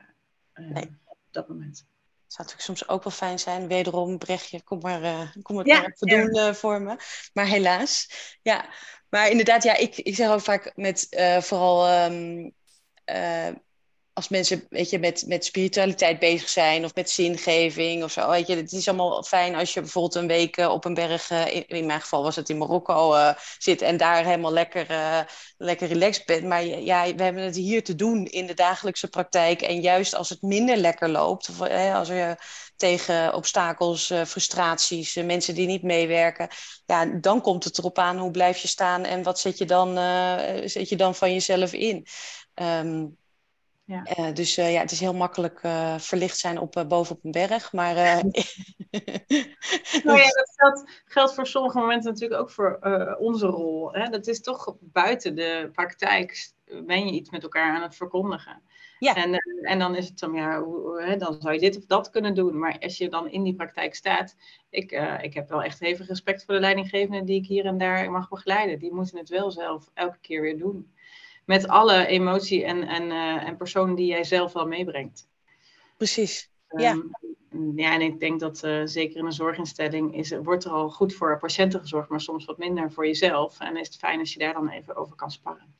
Uh, 0.54 0.70
nee 0.70 0.98
dat 1.32 1.48
moment. 1.48 1.78
Het 1.78 2.38
zou 2.38 2.48
natuurlijk 2.48 2.62
soms 2.62 2.88
ook 2.88 3.04
wel 3.04 3.14
fijn 3.14 3.40
zijn. 3.40 3.68
Wederom, 3.68 4.18
Brechtje, 4.18 4.64
kom 4.64 4.80
maar, 4.80 5.02
uh, 5.04 5.30
kom 5.42 5.58
het 5.58 5.68
ja, 5.68 5.94
maar 6.00 6.30
uh, 6.30 6.54
voor 6.54 6.82
me. 6.82 6.96
Maar 7.34 7.46
helaas, 7.46 8.10
ja. 8.42 8.70
Maar 9.10 9.30
inderdaad, 9.30 9.64
ja, 9.64 9.76
ik, 9.76 9.98
ik 9.98 10.16
zeg 10.16 10.30
ook 10.30 10.42
vaak 10.42 10.72
met 10.76 11.08
uh, 11.10 11.42
vooral 11.42 12.06
um, 12.06 12.54
als 14.20 14.30
mensen 14.30 14.66
weet 14.70 14.90
je, 14.90 15.00
met, 15.00 15.24
met 15.28 15.46
spiritualiteit 15.46 16.20
bezig 16.20 16.50
zijn 16.50 16.86
of 16.86 16.96
met 16.96 17.10
zingeving 17.10 18.04
of 18.04 18.12
zo. 18.12 18.30
Weet 18.30 18.48
je, 18.48 18.56
het 18.56 18.72
is 18.72 18.88
allemaal 18.88 19.24
fijn 19.24 19.56
als 19.56 19.74
je 19.74 19.82
bijvoorbeeld 19.82 20.16
een 20.16 20.28
week 20.28 20.58
eh, 20.58 20.70
op 20.70 20.86
een 20.86 20.94
berg, 20.94 21.30
uh, 21.30 21.56
in, 21.68 21.86
mijn 21.86 22.02
geval 22.02 22.24
was 22.24 22.36
het 22.36 22.50
in 22.50 22.58
Marokko, 22.58 23.16
uh, 23.16 23.34
zit 23.58 23.82
en 23.82 23.98
daar 23.98 24.26
helemaal 24.26 24.52
lekker, 24.52 24.88
lekker 25.58 25.88
relaxed 25.88 26.26
bent. 26.26 26.44
Maar 26.44 26.66
ja, 26.66 27.16
we 27.16 27.24
hebben 27.24 27.44
het 27.44 27.56
hier 27.56 27.84
te 27.84 27.96
doen 27.96 28.26
in 28.26 28.46
de 28.48 28.54
dagelijkse 28.54 29.08
praktijk. 29.08 29.62
En 29.62 29.82
juist 29.82 30.16
als 30.16 30.30
het 30.30 30.42
minder 30.42 30.78
lekker 30.78 31.10
loopt, 31.10 31.50
als 31.94 32.08
je 32.08 32.36
tegen 32.76 33.34
obstakels, 33.34 34.06
frustraties, 34.28 35.16
mensen 35.16 35.56
die 35.56 35.68
niet 35.68 35.84
meewerken, 35.84 36.48
ja, 36.86 37.06
dan 37.06 37.42
komt 37.42 37.64
het 37.64 37.78
erop 37.78 38.00
aan 38.00 38.18
hoe 38.18 38.32
blijf 38.32 38.58
je 38.58 38.68
staan 38.68 39.04
en 39.04 39.24
wat 39.24 39.40
zet 39.40 39.58
je 39.58 39.66
dan, 39.66 39.94
zet 40.66 40.90
je 40.90 40.96
dan 40.96 41.16
van 41.16 41.34
jezelf 41.34 41.74
in. 41.74 42.08
Um, 42.56 43.19
ja. 43.90 44.06
Uh, 44.20 44.34
dus 44.34 44.58
uh, 44.58 44.72
ja, 44.74 44.80
het 44.80 44.92
is 44.92 45.00
heel 45.00 45.14
makkelijk 45.14 45.64
uh, 45.64 45.98
verlicht 45.98 46.38
zijn 46.38 46.60
op, 46.60 46.86
boven 46.88 47.16
op 47.16 47.24
een 47.24 47.32
berg. 47.32 47.74
Maar, 47.74 47.96
nou 50.04 50.20
ja, 50.20 50.30
dat 50.30 50.54
geldt, 50.56 51.02
geldt, 51.06 51.34
voor 51.34 51.48
sommige 51.48 51.80
momenten 51.80 52.12
natuurlijk 52.12 52.42
ook 52.42 52.52
voor 52.52 52.80
onze 53.20 53.46
rol. 53.46 53.94
Hè? 53.94 54.10
Dat 54.10 54.28
is 54.28 54.42
toch 54.42 54.76
buiten 54.80 55.36
de 55.36 55.70
praktijk 55.74 56.52
ben 56.86 57.06
je 57.06 57.12
iets 57.12 57.30
met 57.30 57.44
elkaar 57.44 57.76
aan 57.76 57.82
het 57.82 57.96
verkondigen. 57.96 58.62
Ja. 59.00 59.16
En, 59.16 59.38
en 59.62 59.80
dan 59.80 59.96
is 59.96 60.08
het 60.08 60.20
dan, 60.20 60.34
ja, 60.34 60.62
hoe, 60.62 61.02
hè, 61.02 61.18
dan 61.18 61.42
zou 61.42 61.54
je 61.54 61.60
dit 61.60 61.78
of 61.78 61.86
dat 61.86 62.10
kunnen 62.10 62.36
doen. 62.36 62.60
Maar 62.60 62.78
als 62.80 62.98
je 62.98 63.10
dan 63.10 63.30
in 63.30 63.44
die 63.44 63.56
praktijk 63.56 63.96
staat, 63.96 64.36
ik, 64.70 64.92
ik 65.22 65.34
heb 65.34 65.50
wel 65.50 65.64
echt 65.64 65.80
hevig 65.80 66.08
respect 66.08 66.46
voor 66.46 66.54
de 66.54 66.60
leidinggevenden 66.60 67.26
die 67.26 67.42
ik 67.42 67.48
hier 67.48 67.66
en 67.66 67.78
daar 67.78 68.12
mag 68.12 68.30
begeleiden. 68.30 68.80
Die 68.80 68.94
moeten 68.94 69.18
het 69.18 69.30
wel 69.30 69.52
zelf 69.52 69.90
elke 69.94 70.20
keer 70.22 70.42
weer 70.42 70.58
doen 70.58 70.92
met 71.50 71.68
alle 71.68 72.06
emotie 72.06 72.66
en, 72.66 72.88
en, 72.88 73.04
uh, 73.04 73.48
en 73.48 73.58
personen 73.58 73.96
die 73.96 74.06
jij 74.06 74.24
zelf 74.24 74.54
wel 74.54 74.68
meebrengt. 74.68 75.28
Precies. 75.98 76.52
Ja. 76.78 76.92
Um, 76.92 77.12
ja, 77.76 77.94
en 77.94 78.02
ik 78.02 78.20
denk 78.20 78.40
dat 78.40 78.64
uh, 78.64 78.82
zeker 78.86 79.18
in 79.18 79.26
een 79.26 79.32
zorginstelling 79.32 80.16
is, 80.16 80.32
wordt 80.32 80.64
er 80.64 80.72
al 80.72 80.90
goed 80.90 81.14
voor 81.14 81.40
patiënten 81.40 81.80
gezorgd, 81.80 82.10
maar 82.10 82.22
soms 82.22 82.46
wat 82.46 82.58
minder 82.58 82.92
voor 82.92 83.06
jezelf. 83.06 83.60
En 83.60 83.78
is 83.78 83.88
het 83.88 83.98
fijn 83.98 84.20
als 84.20 84.34
je 84.34 84.40
daar 84.40 84.54
dan 84.54 84.70
even 84.70 84.96
over 84.96 85.16
kan 85.16 85.32
sparren. 85.32 85.76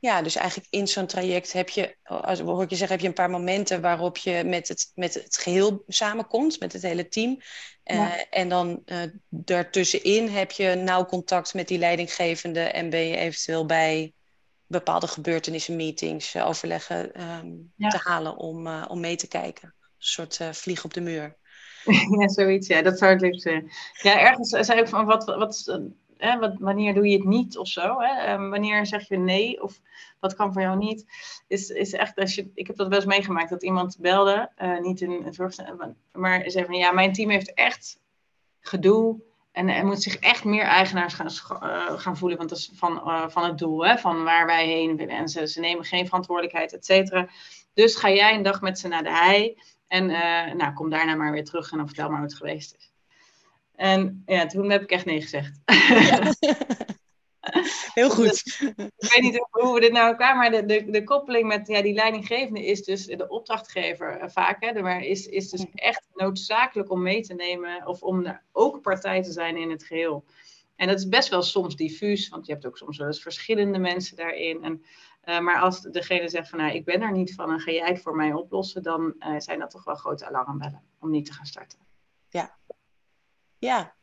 Ja, 0.00 0.16
ja, 0.16 0.22
dus 0.22 0.36
eigenlijk 0.36 0.68
in 0.70 0.88
zo'n 0.88 1.06
traject 1.06 1.52
heb 1.52 1.68
je, 1.68 1.96
als 2.02 2.40
hoor 2.40 2.66
je 2.68 2.76
zeggen, 2.76 2.88
heb 2.88 3.00
je 3.00 3.06
een 3.06 3.12
paar 3.12 3.30
momenten 3.30 3.80
waarop 3.80 4.16
je 4.16 4.42
met 4.44 4.68
het, 4.68 4.92
met 4.94 5.14
het 5.14 5.38
geheel 5.38 5.84
samenkomt, 5.86 6.60
met 6.60 6.72
het 6.72 6.82
hele 6.82 7.08
team. 7.08 7.40
Uh, 7.84 8.12
En 8.30 8.48
dan 8.48 8.82
uh, 8.86 8.98
daartussenin 9.28 10.28
heb 10.28 10.50
je 10.50 10.74
nauw 10.74 11.04
contact 11.04 11.54
met 11.54 11.68
die 11.68 11.78
leidinggevende 11.78 12.60
en 12.60 12.90
ben 12.90 13.06
je 13.06 13.16
eventueel 13.16 13.66
bij 13.66 14.12
bepaalde 14.66 15.06
gebeurtenissen, 15.06 15.76
meetings, 15.76 16.34
uh, 16.34 16.46
overleggen 16.46 17.22
um, 17.22 17.72
te 17.76 17.98
halen 18.02 18.36
om, 18.36 18.82
om 18.82 19.00
mee 19.00 19.16
te 19.16 19.28
kijken. 19.28 19.74
Een 19.80 19.94
soort 19.98 20.38
vlieg 20.52 20.84
op 20.84 20.94
de 20.94 21.00
muur. 21.00 21.36
Ja, 22.18 22.28
zoiets, 22.28 22.66
ja, 22.66 22.82
dat 22.82 22.98
zou 22.98 23.12
ik 23.12 23.20
liefst 23.20 23.42
zijn. 23.42 23.70
Ja, 24.02 24.20
ergens 24.20 24.48
zei 24.48 24.80
ik 24.80 24.88
van 24.88 25.04
wat, 25.04 25.24
wat 25.24 25.80
hè, 26.18 26.38
wat, 26.38 26.54
wanneer 26.58 26.94
doe 26.94 27.08
je 27.08 27.16
het 27.16 27.26
niet 27.26 27.58
of 27.58 27.68
zo? 27.68 27.96
Hè? 28.00 28.32
Um, 28.32 28.50
wanneer 28.50 28.86
zeg 28.86 29.08
je 29.08 29.16
nee 29.16 29.62
of 29.62 29.80
wat 30.20 30.34
kan 30.34 30.52
voor 30.52 30.62
jou 30.62 30.78
niet? 30.78 31.06
Is, 31.46 31.68
is 31.68 31.92
echt 31.92 32.18
als 32.18 32.34
je, 32.34 32.50
ik 32.54 32.66
heb 32.66 32.76
dat 32.76 32.88
wel 32.88 32.96
eens 32.96 33.06
meegemaakt 33.06 33.50
dat 33.50 33.62
iemand 33.62 33.96
belde, 34.00 34.50
uh, 34.62 34.80
niet 34.80 35.00
in 35.00 35.22
het 35.24 35.38
maar 36.12 36.50
zei 36.50 36.64
van 36.64 36.74
ja, 36.74 36.92
mijn 36.92 37.12
team 37.12 37.30
heeft 37.30 37.54
echt 37.54 38.00
gedoe. 38.60 39.26
En 39.52 39.86
moet 39.86 40.02
zich 40.02 40.16
echt 40.16 40.44
meer 40.44 40.62
eigenaars 40.62 41.14
gaan, 41.14 41.26
uh, 41.62 41.98
gaan 41.98 42.16
voelen, 42.16 42.38
want 42.38 42.50
dat 42.50 42.58
is 42.58 42.70
van, 42.74 42.92
uh, 42.92 43.28
van 43.28 43.44
het 43.44 43.58
doel, 43.58 43.86
hè, 43.86 43.98
van 43.98 44.24
waar 44.24 44.46
wij 44.46 44.66
heen 44.66 44.96
willen. 44.96 45.16
En 45.16 45.28
ze, 45.28 45.48
ze 45.48 45.60
nemen 45.60 45.84
geen 45.84 46.06
verantwoordelijkheid, 46.06 46.72
et 46.72 46.84
cetera. 46.84 47.28
Dus 47.74 47.96
ga 47.96 48.10
jij 48.10 48.34
een 48.34 48.42
dag 48.42 48.60
met 48.60 48.78
ze 48.78 48.88
naar 48.88 49.02
de 49.02 49.12
hei 49.12 49.58
en 49.86 50.06
nou, 50.56 50.72
kom 50.72 50.90
daarna 50.90 51.14
maar 51.14 51.32
weer 51.32 51.44
terug 51.44 51.70
en 51.70 51.76
dan 51.76 51.86
vertel 51.86 52.08
maar 52.08 52.18
hoe 52.18 52.26
het 52.26 52.36
geweest 52.36 52.74
is. 52.78 52.87
En 53.78 54.22
ja, 54.26 54.46
toen 54.46 54.70
heb 54.70 54.82
ik 54.82 54.90
echt 54.90 55.04
nee 55.04 55.20
gezegd. 55.20 55.60
Ja. 55.64 56.32
Heel 57.94 58.10
goed. 58.10 58.24
Dus, 58.24 58.60
ik 58.96 59.12
weet 59.12 59.20
niet 59.20 59.46
hoe 59.50 59.74
we 59.74 59.80
dit 59.80 59.92
nou 59.92 60.14
kwamen, 60.14 60.36
maar 60.36 60.50
de, 60.50 60.66
de, 60.66 60.90
de 60.90 61.04
koppeling 61.04 61.46
met 61.46 61.66
ja, 61.66 61.82
die 61.82 61.94
leidinggevende 61.94 62.66
is 62.66 62.84
dus 62.84 63.06
de 63.06 63.28
opdrachtgever 63.28 64.22
uh, 64.22 64.28
vaak. 64.28 64.64
Hè, 64.64 64.82
maar 64.82 65.00
is, 65.00 65.26
is 65.26 65.50
dus 65.50 65.66
echt 65.74 66.08
noodzakelijk 66.14 66.90
om 66.90 67.02
mee 67.02 67.22
te 67.22 67.34
nemen 67.34 67.86
of 67.86 68.02
om 68.02 68.40
ook 68.52 68.80
partij 68.80 69.22
te 69.22 69.32
zijn 69.32 69.56
in 69.56 69.70
het 69.70 69.84
geheel. 69.84 70.24
En 70.76 70.86
dat 70.86 70.98
is 70.98 71.08
best 71.08 71.28
wel 71.28 71.42
soms 71.42 71.76
diffuus, 71.76 72.28
want 72.28 72.46
je 72.46 72.52
hebt 72.52 72.66
ook 72.66 72.76
soms 72.76 72.98
wel 72.98 73.06
eens 73.06 73.22
verschillende 73.22 73.78
mensen 73.78 74.16
daarin. 74.16 74.64
En, 74.64 74.84
uh, 75.24 75.40
maar 75.40 75.60
als 75.60 75.80
degene 75.80 76.28
zegt 76.28 76.48
van 76.48 76.58
nou, 76.58 76.72
ik 76.72 76.84
ben 76.84 77.02
er 77.02 77.12
niet 77.12 77.34
van 77.34 77.52
en 77.52 77.60
ga 77.60 77.70
jij 77.70 77.88
het 77.88 78.02
voor 78.02 78.16
mij 78.16 78.32
oplossen, 78.32 78.82
dan 78.82 79.14
uh, 79.18 79.34
zijn 79.38 79.58
dat 79.58 79.70
toch 79.70 79.84
wel 79.84 79.94
grote 79.94 80.26
alarmbellen 80.26 80.82
om 81.00 81.10
niet 81.10 81.26
te 81.26 81.32
gaan 81.32 81.46
starten. 81.46 81.78
Ja, 82.28 82.58
ja. 83.58 83.96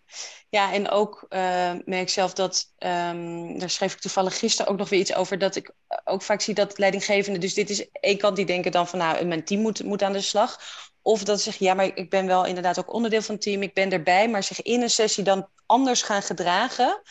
Ja, 0.50 0.74
en 0.74 0.90
ook 0.90 1.26
uh, 1.30 1.40
merk 1.86 2.02
ik 2.02 2.10
zelf 2.10 2.34
dat, 2.34 2.74
um, 2.78 3.60
daar 3.60 3.70
schreef 3.70 3.94
ik 3.94 4.00
toevallig 4.00 4.40
gisteren 4.40 4.72
ook 4.72 4.78
nog 4.78 4.90
weer 4.90 5.00
iets 5.00 5.16
over, 5.16 5.38
dat 5.38 5.56
ik 5.56 5.72
ook 6.04 6.22
vaak 6.22 6.42
zie 6.42 6.54
dat 6.54 6.78
leidinggevenden, 6.78 7.42
dus 7.42 7.54
dit 7.54 7.70
is 7.70 7.90
één 7.92 8.18
kant 8.18 8.36
die 8.36 8.46
denken 8.46 8.72
dan 8.72 8.88
van 8.88 9.00
nou, 9.00 9.26
mijn 9.26 9.46
team 9.46 9.62
moet, 9.62 9.84
moet 9.84 10.04
aan 10.04 10.14
de 10.14 10.22
slag. 10.22 10.60
Of 11.02 11.24
dat 11.24 11.38
ze 11.38 11.44
zeggen, 11.44 11.66
ja, 11.66 11.74
maar 11.74 11.86
ik 11.86 12.10
ben 12.10 12.26
wel 12.26 12.46
inderdaad 12.46 12.80
ook 12.80 12.94
onderdeel 12.94 13.22
van 13.22 13.36
het 13.36 13.44
team, 13.44 13.62
ik 13.62 13.74
ben 13.74 13.92
erbij, 13.92 14.30
maar 14.30 14.44
zich 14.44 14.62
in 14.62 14.82
een 14.82 14.90
sessie 14.90 15.24
dan 15.24 15.50
anders 15.66 16.02
gaan 16.02 16.22
gedragen. 16.22 17.02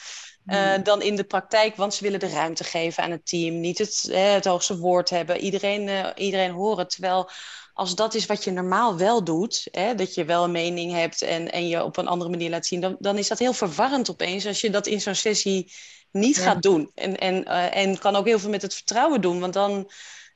Uh, 0.47 0.75
dan 0.83 1.03
in 1.03 1.17
de 1.17 1.25
praktijk, 1.25 1.77
want 1.77 1.95
ze 1.95 2.03
willen 2.03 2.21
de 2.21 2.29
ruimte 2.29 2.65
geven 2.65 3.03
aan 3.03 3.11
het 3.11 3.27
team, 3.27 3.61
niet 3.61 3.79
het, 3.79 4.09
het 4.11 4.45
hoogste 4.45 4.79
woord 4.79 5.11
hebben, 5.11 5.39
iedereen, 5.39 5.89
uh, 5.89 6.09
iedereen 6.15 6.51
horen. 6.51 6.89
Terwijl 6.89 7.31
als 7.75 7.95
dat 7.95 8.15
is 8.15 8.27
wat 8.27 8.45
je 8.45 8.51
normaal 8.51 8.97
wel 8.97 9.25
doet, 9.25 9.69
hè, 9.71 9.95
dat 9.95 10.15
je 10.15 10.25
wel 10.25 10.45
een 10.45 10.51
mening 10.51 10.93
hebt 10.93 11.23
en, 11.23 11.53
en 11.53 11.69
je 11.69 11.85
op 11.85 11.97
een 11.97 12.07
andere 12.07 12.31
manier 12.31 12.51
laat 12.51 12.67
zien, 12.67 12.81
dan, 12.81 12.97
dan 12.99 13.19
is 13.19 13.29
dat 13.29 13.39
heel 13.39 13.53
verwarrend 13.53 14.11
opeens 14.11 14.47
als 14.47 14.61
je 14.61 14.71
dat 14.71 14.87
in 14.87 15.01
zo'n 15.01 15.15
sessie 15.15 15.73
niet 16.11 16.39
gaat 16.39 16.63
doen. 16.63 16.91
En, 16.95 17.17
en, 17.17 17.35
uh, 17.35 17.77
en 17.77 17.99
kan 17.99 18.17
ook 18.17 18.27
heel 18.27 18.39
veel 18.39 18.51
met 18.51 18.63
het 18.63 18.75
vertrouwen 18.75 19.21
doen, 19.21 19.41
want 19.41 19.53
dan, 19.53 19.91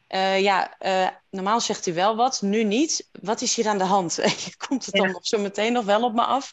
uh, 0.09 0.41
ja, 0.41 0.77
uh, 0.81 1.09
normaal 1.31 1.61
zegt 1.61 1.85
hij 1.85 1.95
wel 1.95 2.17
wat, 2.17 2.43
nu 2.43 2.65
niet. 2.65 3.09
Wat 3.13 3.41
is 3.41 3.55
hier 3.55 3.69
aan 3.69 3.79
de 3.79 3.85
hand? 3.85 4.19
komt 4.69 4.87
het 4.87 4.95
ja. 4.95 5.03
dan 5.03 5.13
nog 5.13 5.27
zo 5.27 5.39
meteen 5.39 5.73
nog 5.73 5.85
wel 5.85 6.03
op 6.03 6.15
me 6.15 6.23
af. 6.23 6.53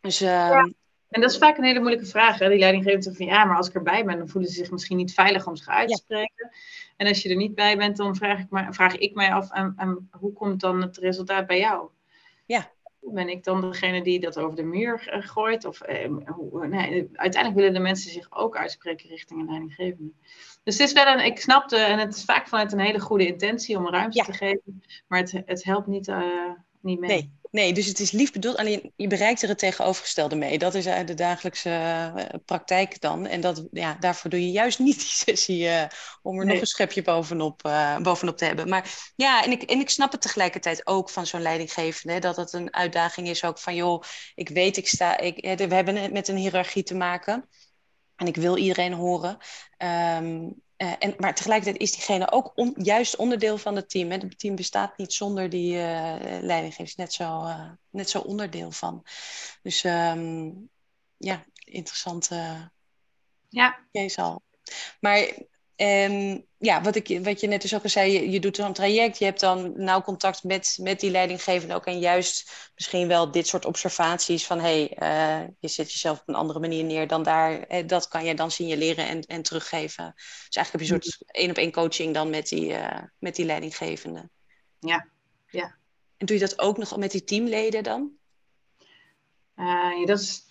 Dus, 0.00 0.18
ja. 0.18 0.72
En 1.14 1.20
dat 1.20 1.30
is 1.30 1.38
vaak 1.38 1.58
een 1.58 1.64
hele 1.64 1.80
moeilijke 1.80 2.06
vraag. 2.06 2.38
Hè? 2.38 2.48
Die 2.48 2.58
leidinggevende 2.58 3.04
zegt 3.04 3.16
van 3.16 3.26
ja, 3.26 3.44
maar 3.44 3.56
als 3.56 3.68
ik 3.68 3.74
erbij 3.74 4.04
ben, 4.04 4.18
dan 4.18 4.28
voelen 4.28 4.50
ze 4.50 4.56
zich 4.56 4.70
misschien 4.70 4.96
niet 4.96 5.14
veilig 5.14 5.46
om 5.46 5.56
zich 5.56 5.68
uit 5.68 5.88
te 5.88 5.96
spreken. 5.96 6.50
En 6.96 7.06
als 7.06 7.22
je 7.22 7.28
er 7.28 7.36
niet 7.36 7.54
bij 7.54 7.76
bent, 7.76 7.96
dan 7.96 8.16
vraag 8.16 8.38
ik, 8.38 8.50
me, 8.50 8.72
vraag 8.72 8.96
ik 8.96 9.14
mij 9.14 9.32
af, 9.32 9.50
en, 9.50 9.74
en 9.76 10.08
hoe 10.10 10.32
komt 10.32 10.60
dan 10.60 10.82
het 10.82 10.96
resultaat 10.96 11.46
bij 11.46 11.58
jou? 11.58 11.88
Ja. 12.46 12.70
Ben 13.00 13.28
ik 13.28 13.44
dan 13.44 13.60
degene 13.60 14.02
die 14.02 14.20
dat 14.20 14.38
over 14.38 14.56
de 14.56 14.62
muur 14.62 15.08
gooit? 15.08 15.64
Of, 15.64 15.80
eh, 15.80 16.10
hoe, 16.26 16.66
nee, 16.66 17.08
uiteindelijk 17.12 17.54
willen 17.54 17.72
de 17.72 17.88
mensen 17.88 18.10
zich 18.10 18.26
ook 18.30 18.56
uitspreken 18.56 19.08
richting 19.08 19.40
een 19.40 19.46
leidinggevende. 19.46 20.12
Dus 20.62 20.78
het 20.78 20.88
is 20.88 20.92
wel 20.92 21.06
een, 21.06 21.24
ik 21.24 21.40
snapte, 21.40 21.76
en 21.76 21.98
het 21.98 22.14
is 22.14 22.24
vaak 22.24 22.48
vanuit 22.48 22.72
een 22.72 22.78
hele 22.78 23.00
goede 23.00 23.26
intentie 23.26 23.76
om 23.76 23.88
ruimte 23.88 24.18
ja. 24.18 24.24
te 24.24 24.32
geven, 24.32 24.82
maar 25.06 25.18
het, 25.18 25.42
het 25.46 25.64
helpt 25.64 25.86
niet, 25.86 26.08
uh, 26.08 26.50
niet 26.80 27.00
mee. 27.00 27.10
Nee. 27.10 27.42
Nee, 27.54 27.72
dus 27.72 27.86
het 27.86 28.00
is 28.00 28.10
lief 28.10 28.32
bedoeld, 28.32 28.56
alleen 28.56 28.92
je 28.96 29.06
bereikt 29.06 29.42
er 29.42 29.48
het 29.48 29.58
tegenovergestelde 29.58 30.36
mee. 30.36 30.58
Dat 30.58 30.74
is 30.74 30.84
de 30.84 31.14
dagelijkse 31.14 31.68
uh, 31.68 32.24
praktijk 32.44 33.00
dan. 33.00 33.26
En 33.26 33.40
dat, 33.40 33.66
ja, 33.70 33.96
daarvoor 34.00 34.30
doe 34.30 34.40
je 34.40 34.50
juist 34.50 34.78
niet 34.78 34.98
die 34.98 35.08
sessie 35.36 35.64
uh, 35.64 35.84
om 36.22 36.38
er 36.38 36.44
nee. 36.44 36.52
nog 36.52 36.60
een 36.60 36.66
schepje 36.66 37.02
bovenop, 37.02 37.66
uh, 37.66 37.98
bovenop 37.98 38.36
te 38.36 38.44
hebben. 38.44 38.68
Maar 38.68 39.12
ja, 39.16 39.44
en 39.44 39.50
ik, 39.50 39.62
en 39.62 39.80
ik 39.80 39.90
snap 39.90 40.12
het 40.12 40.20
tegelijkertijd 40.20 40.86
ook 40.86 41.10
van 41.10 41.26
zo'n 41.26 41.42
leidinggevende. 41.42 42.18
Dat 42.18 42.36
het 42.36 42.52
een 42.52 42.74
uitdaging 42.74 43.28
is 43.28 43.44
ook 43.44 43.58
van, 43.58 43.74
joh, 43.74 44.02
ik 44.34 44.48
weet, 44.48 44.76
ik 44.76 44.88
sta, 44.88 45.18
ik, 45.18 45.58
we 45.68 45.74
hebben 45.74 45.96
het 45.96 46.12
met 46.12 46.28
een 46.28 46.36
hiërarchie 46.36 46.82
te 46.82 46.94
maken. 46.94 47.48
En 48.16 48.26
ik 48.26 48.36
wil 48.36 48.56
iedereen 48.56 48.92
horen. 48.92 49.38
Um, 50.18 50.62
uh, 50.76 50.92
en, 50.98 51.14
maar 51.18 51.34
tegelijkertijd 51.34 51.82
is 51.82 51.92
diegene 51.92 52.30
ook 52.30 52.52
on, 52.54 52.74
juist 52.76 53.16
onderdeel 53.16 53.58
van 53.58 53.76
het 53.76 53.90
team. 53.90 54.10
Hè. 54.10 54.16
Het 54.16 54.38
team 54.38 54.54
bestaat 54.54 54.98
niet 54.98 55.12
zonder 55.12 55.50
die 55.50 55.74
uh, 55.74 56.16
leidinggevers. 56.40 56.94
Net 56.94 57.12
zo, 57.12 57.44
uh, 57.44 57.70
net 57.90 58.10
zo 58.10 58.18
onderdeel 58.18 58.70
van. 58.70 59.06
Dus 59.62 59.84
um, 59.84 60.68
ja, 61.16 61.44
interessante 61.64 62.70
ja. 63.48 63.86
case 63.92 64.20
al. 64.20 64.42
Maar 65.00 65.32
um, 65.76 66.46
ja, 66.58 66.82
wat, 66.82 66.96
ik, 66.96 67.20
wat 67.22 67.40
je 67.40 67.46
net 67.46 67.62
dus 67.62 67.74
ook 67.74 67.82
al 67.82 67.88
zei, 67.88 68.12
je, 68.12 68.30
je 68.30 68.40
doet 68.40 68.56
zo'n 68.56 68.72
traject, 68.72 69.18
je 69.18 69.24
hebt 69.24 69.40
dan 69.40 69.72
nauw 69.76 70.00
contact 70.00 70.44
met, 70.44 70.78
met 70.80 71.00
die 71.00 71.10
leidinggevende 71.10 71.74
ook. 71.74 71.86
En 71.86 71.98
juist 71.98 72.70
misschien 72.74 73.08
wel 73.08 73.30
dit 73.30 73.46
soort 73.46 73.64
observaties 73.64 74.46
van 74.46 74.60
hé, 74.60 74.88
hey, 74.96 75.42
uh, 75.42 75.48
je 75.58 75.68
zet 75.68 75.92
jezelf 75.92 76.20
op 76.20 76.28
een 76.28 76.34
andere 76.34 76.60
manier 76.60 76.84
neer 76.84 77.06
dan 77.06 77.22
daar. 77.22 77.60
Eh, 77.60 77.86
dat 77.86 78.08
kan 78.08 78.24
je 78.24 78.34
dan 78.34 78.50
signaleren 78.50 79.08
en, 79.08 79.20
en 79.20 79.42
teruggeven. 79.42 80.12
Dus 80.14 80.56
eigenlijk 80.56 80.70
heb 80.70 80.80
je 80.80 80.94
een 80.94 81.12
soort 81.12 81.34
één 81.34 81.50
op 81.50 81.56
één 81.56 81.72
coaching 81.72 82.14
dan 82.14 82.30
met 82.30 82.48
die, 82.48 82.70
uh, 82.70 83.02
met 83.18 83.36
die 83.36 83.44
leidinggevende. 83.44 84.30
Ja, 84.78 85.08
ja. 85.50 85.76
En 86.16 86.26
doe 86.26 86.36
je 86.36 86.42
dat 86.42 86.58
ook 86.58 86.78
nog 86.78 86.96
met 86.96 87.10
die 87.10 87.24
teamleden 87.24 87.82
dan? 87.82 88.12
Uh, 89.56 90.06
dat 90.06 90.20
is 90.20 90.48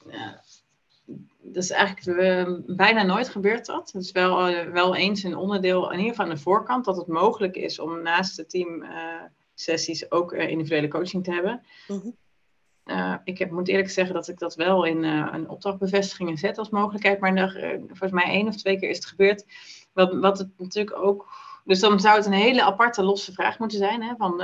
dat 1.42 1.64
is 1.64 1.70
eigenlijk 1.70 2.20
uh, 2.20 2.76
bijna 2.76 3.04
nooit 3.04 3.30
gebeurd 3.30 3.66
dat. 3.66 3.92
Het 3.92 4.04
is 4.04 4.12
wel, 4.12 4.50
uh, 4.50 4.72
wel 4.72 4.96
eens 4.96 5.24
een 5.24 5.36
onderdeel, 5.38 5.92
in 5.92 5.98
ieder 5.98 6.10
geval 6.10 6.26
aan 6.26 6.36
de 6.36 6.42
voorkant, 6.42 6.86
dat 6.86 6.98
het 6.98 7.08
mogelijk 7.08 7.56
is 7.56 7.80
om 7.80 8.02
naast 8.02 8.36
de 8.36 8.46
teamsessies 8.46 10.02
uh, 10.04 10.08
ook 10.10 10.34
individuele 10.34 10.88
coaching 10.88 11.24
te 11.24 11.32
hebben. 11.32 11.64
Mm-hmm. 11.88 13.22
ik 13.24 13.38
heb, 13.38 13.52
moet 13.52 13.68
eerlijk 13.68 13.90
zeggen 13.90 14.14
dat 14.14 14.28
ik 14.28 14.40
dat 14.40 14.56
wel 14.56 14.84
in 14.84 15.04
een 15.04 15.50
opdrachtbevestiging 15.50 16.40
zet 16.40 16.58
als 16.58 16.70
mogelijkheid, 16.70 17.20
maar 17.20 17.34
nog, 17.34 17.54
volgens 17.88 18.12
mij 18.12 18.26
één 18.26 18.48
of 18.48 18.56
twee 18.56 18.80
keer 18.80 18.90
is 18.90 18.96
het 18.96 19.06
gebeurd. 19.06 19.46
Wat, 19.94 20.14
wat 20.14 20.38
het 20.38 20.50
natuurlijk 20.58 20.98
ook. 20.98 21.28
Dus 21.66 21.80
dan 21.80 22.00
zou 22.00 22.16
het 22.16 22.26
een 22.26 22.32
hele 22.32 22.64
aparte 22.64 23.04
losse 23.04 23.34
vraag 23.34 23.60
moeten 23.60 23.78
zijn. 23.78 24.04
Hè, 24.04 24.16
van, 24.18 24.42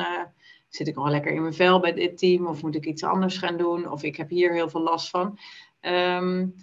zit 0.69 0.87
ik 0.87 0.97
al 0.97 1.09
lekker 1.09 1.31
in 1.31 1.41
mijn 1.41 1.53
vel 1.53 1.79
bij 1.79 1.93
dit 1.93 2.17
team? 2.17 2.47
Of 2.47 2.61
moet 2.61 2.75
ik 2.75 2.85
iets 2.85 3.03
anders 3.03 3.37
gaan 3.37 3.57
doen? 3.57 3.91
Of 3.91 4.03
ik 4.03 4.15
heb 4.15 4.29
hier 4.29 4.53
heel 4.53 4.69
veel 4.69 4.81
last 4.81 5.09
van. 5.09 5.39
Um, 5.81 6.55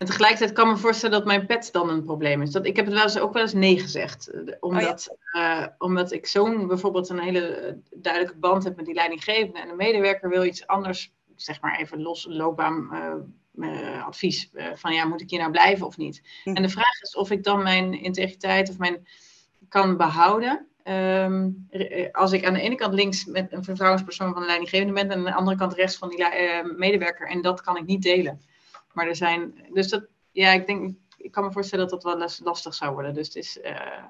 en 0.00 0.06
tegelijkertijd 0.06 0.52
kan 0.52 0.68
ik 0.68 0.74
me 0.74 0.78
voorstellen 0.80 1.18
dat 1.18 1.26
mijn 1.26 1.46
pet 1.46 1.68
dan 1.72 1.90
een 1.90 2.04
probleem 2.04 2.42
is. 2.42 2.50
Dat, 2.50 2.66
ik 2.66 2.76
heb 2.76 2.84
het 2.84 2.94
wel 2.94 3.02
eens, 3.02 3.18
ook 3.18 3.32
wel 3.32 3.42
eens 3.42 3.52
nee 3.52 3.78
gezegd. 3.78 4.30
Omdat, 4.60 5.08
oh 5.10 5.16
ja. 5.32 5.62
uh, 5.62 5.66
omdat 5.78 6.12
ik 6.12 6.26
zo'n 6.26 6.66
bijvoorbeeld 6.66 7.08
een 7.08 7.20
hele 7.20 7.76
duidelijke 7.90 8.38
band 8.38 8.64
heb 8.64 8.76
met 8.76 8.84
die 8.84 8.94
leidinggevende. 8.94 9.60
En 9.60 9.68
de 9.68 9.74
medewerker 9.74 10.28
wil 10.28 10.44
iets 10.44 10.66
anders, 10.66 11.14
zeg 11.36 11.60
maar 11.60 11.78
even 11.78 12.02
los 12.02 12.26
loopbaan 12.28 12.88
uh, 12.92 13.14
uh, 13.54 14.06
advies. 14.06 14.50
van 14.74 14.94
ja, 14.94 15.04
moet 15.04 15.20
ik 15.20 15.30
hier 15.30 15.38
nou 15.38 15.50
blijven 15.50 15.86
of 15.86 15.96
niet? 15.96 16.22
Hm. 16.44 16.54
En 16.54 16.62
de 16.62 16.68
vraag 16.68 17.00
is 17.00 17.16
of 17.16 17.30
ik 17.30 17.44
dan 17.44 17.62
mijn 17.62 18.02
integriteit 18.02 18.70
of 18.70 18.78
mijn 18.78 19.06
kan 19.68 19.96
behouden. 19.96 20.68
Um, 20.84 21.68
als 22.12 22.32
ik 22.32 22.44
aan 22.44 22.52
de 22.54 22.60
ene 22.60 22.74
kant 22.74 22.94
links 22.94 23.24
met 23.24 23.52
een 23.52 23.64
vertrouwenspersoon 23.64 24.32
van 24.32 24.40
de 24.40 24.46
leidinggevende 24.46 24.92
ben. 24.92 25.10
En 25.10 25.18
aan 25.18 25.24
de 25.24 25.34
andere 25.34 25.56
kant 25.56 25.74
rechts 25.74 25.96
van 25.96 26.08
die 26.08 26.24
medewerker. 26.76 27.28
En 27.28 27.42
dat 27.42 27.60
kan 27.60 27.76
ik 27.76 27.86
niet 27.86 28.02
delen. 28.02 28.40
Maar 28.92 29.06
er 29.06 29.16
zijn, 29.16 29.54
dus 29.72 29.88
dat, 29.88 30.06
ja, 30.30 30.52
ik 30.52 30.66
denk, 30.66 30.94
ik 31.16 31.30
kan 31.30 31.44
me 31.44 31.52
voorstellen 31.52 31.88
dat 31.88 32.02
dat 32.02 32.18
wel 32.18 32.28
lastig 32.42 32.74
zou 32.74 32.92
worden. 32.92 33.14
Dus 33.14 33.26
het 33.26 33.36
is, 33.36 33.58
uh, 33.64 34.04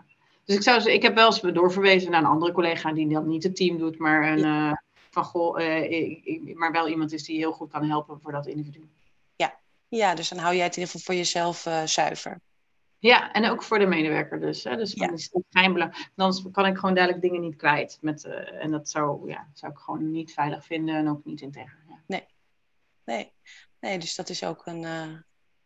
dus 0.44 0.56
ik 0.56 0.62
zou, 0.62 0.90
ik 0.90 1.02
heb 1.02 1.14
wel 1.14 1.26
eens 1.26 1.40
doorverwezen 1.40 2.10
naar 2.10 2.20
een 2.20 2.26
andere 2.26 2.52
collega 2.52 2.92
die 2.92 3.08
dan 3.08 3.28
niet 3.28 3.42
het 3.42 3.56
team 3.56 3.78
doet, 3.78 3.98
maar 3.98 4.32
een, 4.32 4.44
uh, 4.44 4.72
van 5.10 5.24
goh, 5.24 5.60
ik, 5.60 6.24
ik, 6.24 6.54
maar 6.54 6.72
wel 6.72 6.88
iemand 6.88 7.12
is 7.12 7.24
die 7.24 7.36
heel 7.36 7.52
goed 7.52 7.70
kan 7.70 7.84
helpen 7.84 8.20
voor 8.20 8.32
dat 8.32 8.46
individu. 8.46 8.88
Ja, 9.36 9.58
ja 9.88 10.14
dus 10.14 10.28
dan 10.28 10.38
hou 10.38 10.54
jij 10.54 10.64
het 10.64 10.76
in 10.76 10.82
ieder 10.82 10.94
geval 10.96 11.14
voor 11.14 11.22
jezelf 11.22 11.88
zuiver. 11.88 12.40
Ja, 13.00 13.32
en 13.32 13.50
ook 13.50 13.62
voor 13.62 13.78
de 13.78 13.86
medewerker 13.86 14.40
dus. 14.40 14.64
Hè? 14.64 14.76
Dus 14.76 14.92
ja. 14.92 15.12
is 15.12 15.30
schijnbelang. 15.48 16.08
Dan 16.14 16.50
kan 16.52 16.66
ik 16.66 16.78
gewoon 16.78 16.94
duidelijk 16.94 17.24
dingen 17.24 17.40
niet 17.40 17.56
kwijt. 17.56 17.98
Met, 18.00 18.24
en 18.24 18.70
dat 18.70 18.88
zou, 18.88 19.30
ja, 19.30 19.48
zou 19.54 19.72
ik 19.72 19.78
gewoon 19.78 20.10
niet 20.10 20.32
veilig 20.32 20.64
vinden 20.64 20.94
en 20.94 21.08
ook 21.08 21.24
niet 21.24 21.40
integer. 21.40 21.78
Ja. 21.88 22.00
Nee. 22.06 22.26
Nee. 23.04 23.32
Nee, 23.80 23.98
dus 23.98 24.14
dat 24.14 24.28
is 24.28 24.44
ook 24.44 24.66
een, 24.66 24.82
uh, 24.82 25.18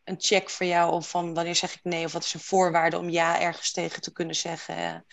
een 0.04 0.16
check 0.18 0.50
voor 0.50 0.66
jou 0.66 0.92
of 0.92 1.08
van 1.08 1.34
wanneer 1.34 1.54
zeg 1.54 1.74
ik 1.74 1.84
nee 1.84 2.04
of 2.04 2.12
wat 2.12 2.24
is 2.24 2.34
een 2.34 2.40
voorwaarde 2.40 2.98
om 2.98 3.08
ja 3.08 3.40
ergens 3.40 3.72
tegen 3.72 4.02
te 4.02 4.12
kunnen 4.12 4.36
zeggen. 4.36 5.04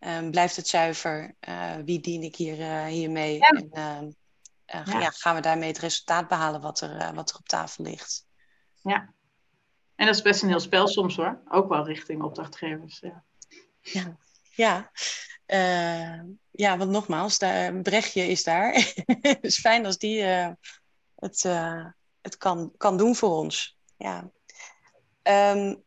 Uh, 0.00 0.30
blijft 0.30 0.56
het 0.56 0.68
zuiver? 0.68 1.34
Uh, 1.48 1.74
wie 1.84 2.00
dien 2.00 2.22
ik 2.22 2.36
hier, 2.36 2.84
hiermee? 2.84 3.34
Ja. 3.34 3.48
En, 3.48 4.16
ja. 4.66 4.84
ja. 4.84 5.10
gaan 5.10 5.34
we 5.34 5.40
daarmee 5.40 5.68
het 5.68 5.78
resultaat 5.78 6.28
behalen 6.28 6.60
wat 6.60 6.80
er, 6.80 7.14
wat 7.14 7.30
er 7.30 7.36
op 7.36 7.48
tafel 7.48 7.84
ligt? 7.84 8.26
Ja. 8.82 9.14
En 10.00 10.06
dat 10.06 10.14
is 10.14 10.22
best 10.22 10.42
een 10.42 10.48
heel 10.48 10.60
spel 10.60 10.88
soms 10.88 11.16
hoor. 11.16 11.40
Ook 11.48 11.68
wel 11.68 11.86
richting 11.86 12.22
opdrachtgevers. 12.22 13.00
Ja. 13.00 13.24
Ja. 13.80 14.16
ja. 14.54 14.90
Uh, 15.46 16.22
ja, 16.50 16.76
want 16.76 16.90
nogmaals, 16.90 17.38
daar, 17.38 17.74
Brechtje 17.74 18.26
is 18.26 18.44
daar. 18.44 18.72
Het 19.20 19.38
is 19.50 19.60
fijn 19.60 19.86
als 19.86 19.98
die 19.98 20.22
uh, 20.22 20.48
het, 21.16 21.44
uh, 21.44 21.86
het 22.20 22.36
kan, 22.36 22.72
kan 22.76 22.96
doen 22.96 23.16
voor 23.16 23.30
ons. 23.30 23.78
Ja. 23.96 24.30
Um, 25.22 25.82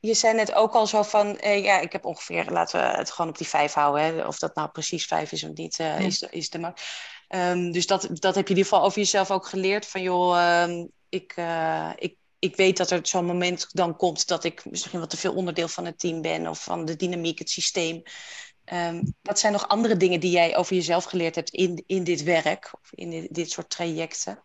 je 0.00 0.14
zei 0.14 0.34
net 0.34 0.52
ook 0.52 0.74
al 0.74 0.86
zo 0.86 1.02
van, 1.02 1.38
eh, 1.38 1.64
ja, 1.64 1.78
ik 1.78 1.92
heb 1.92 2.04
ongeveer, 2.04 2.50
laten 2.50 2.80
we 2.80 2.86
het 2.96 3.10
gewoon 3.10 3.30
op 3.30 3.38
die 3.38 3.48
vijf 3.48 3.72
houden. 3.72 4.04
Hè? 4.04 4.26
Of 4.26 4.38
dat 4.38 4.54
nou 4.54 4.68
precies 4.68 5.06
vijf 5.06 5.32
is 5.32 5.44
of 5.44 5.52
niet, 5.52 5.78
uh, 5.78 5.86
ja. 5.86 6.06
is, 6.06 6.18
de, 6.18 6.28
is 6.30 6.50
de 6.50 6.58
maar. 6.58 7.04
Um, 7.28 7.72
dus 7.72 7.86
dat, 7.86 8.08
dat 8.12 8.34
heb 8.34 8.48
je 8.48 8.52
in 8.52 8.58
ieder 8.58 8.64
geval 8.64 8.82
over 8.82 8.98
jezelf 8.98 9.30
ook 9.30 9.46
geleerd. 9.46 9.86
Van 9.86 10.02
joh, 10.02 10.62
um, 10.62 10.90
ik, 11.08 11.36
uh, 11.36 11.92
ik, 11.96 12.16
ik 12.46 12.56
weet 12.56 12.76
dat 12.76 12.90
er 12.90 13.06
zo'n 13.06 13.24
moment 13.24 13.68
dan 13.72 13.96
komt 13.96 14.28
dat 14.28 14.44
ik 14.44 14.70
misschien 14.70 15.00
wat 15.00 15.10
te 15.10 15.16
veel 15.16 15.34
onderdeel 15.34 15.68
van 15.68 15.84
het 15.84 15.98
team 15.98 16.22
ben 16.22 16.46
of 16.46 16.62
van 16.62 16.84
de 16.84 16.96
dynamiek, 16.96 17.38
het 17.38 17.50
systeem. 17.50 18.02
Um, 18.72 19.14
wat 19.22 19.38
zijn 19.38 19.52
nog 19.52 19.68
andere 19.68 19.96
dingen 19.96 20.20
die 20.20 20.30
jij 20.30 20.56
over 20.56 20.74
jezelf 20.74 21.04
geleerd 21.04 21.34
hebt 21.34 21.50
in, 21.50 21.84
in 21.86 22.04
dit 22.04 22.22
werk 22.22 22.70
of 22.80 22.92
in 22.92 23.10
dit, 23.10 23.34
dit 23.34 23.50
soort 23.50 23.70
trajecten? 23.70 24.42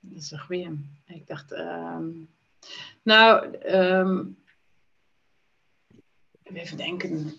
Dat 0.00 0.22
is 0.22 0.30
een 0.30 0.38
goeie. 0.38 0.90
Ik 1.06 1.26
dacht, 1.26 1.52
um, 1.52 2.30
nou, 3.02 3.58
um, 3.66 4.42
even 6.42 6.76
denken. 6.76 7.32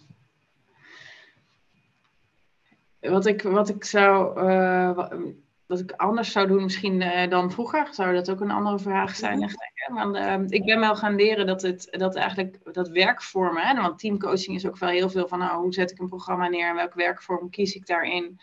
Wat 2.99 3.25
ik, 3.25 3.41
wat 3.41 3.69
ik 3.69 3.83
zou, 3.83 4.41
uh, 4.51 5.07
wat, 5.73 5.81
wat, 5.81 5.91
ik 5.91 6.01
anders 6.01 6.31
zou 6.31 6.47
doen 6.47 6.63
misschien 6.63 7.01
uh, 7.01 7.29
dan 7.29 7.51
vroeger, 7.51 7.87
zou 7.91 8.13
dat 8.13 8.29
ook 8.29 8.41
een 8.41 8.51
andere 8.51 8.79
vraag 8.79 9.15
zijn? 9.15 9.37
Mm 9.37 9.49
-hmm. 9.87 9.95
Want, 9.95 10.15
uh, 10.15 10.57
ik 10.59 10.65
ben 10.65 10.79
wel 10.79 10.95
gaan 10.95 11.15
leren 11.15 11.45
dat 11.45 11.61
het 11.61 11.87
dat 11.91 12.15
eigenlijk 12.15 12.73
dat 12.73 12.89
werkvormen, 12.89 13.63
hè, 13.63 13.81
want 13.81 13.99
teamcoaching 13.99 14.55
is 14.55 14.67
ook 14.67 14.77
wel 14.77 14.89
heel 14.89 15.09
veel 15.09 15.27
van 15.27 15.39
nou, 15.39 15.61
hoe 15.61 15.73
zet 15.73 15.91
ik 15.91 15.99
een 15.99 16.07
programma 16.09 16.47
neer 16.47 16.69
en 16.69 16.75
welke 16.75 16.97
werkvorm 16.97 17.49
kies 17.49 17.75
ik 17.75 17.85
daarin. 17.85 18.39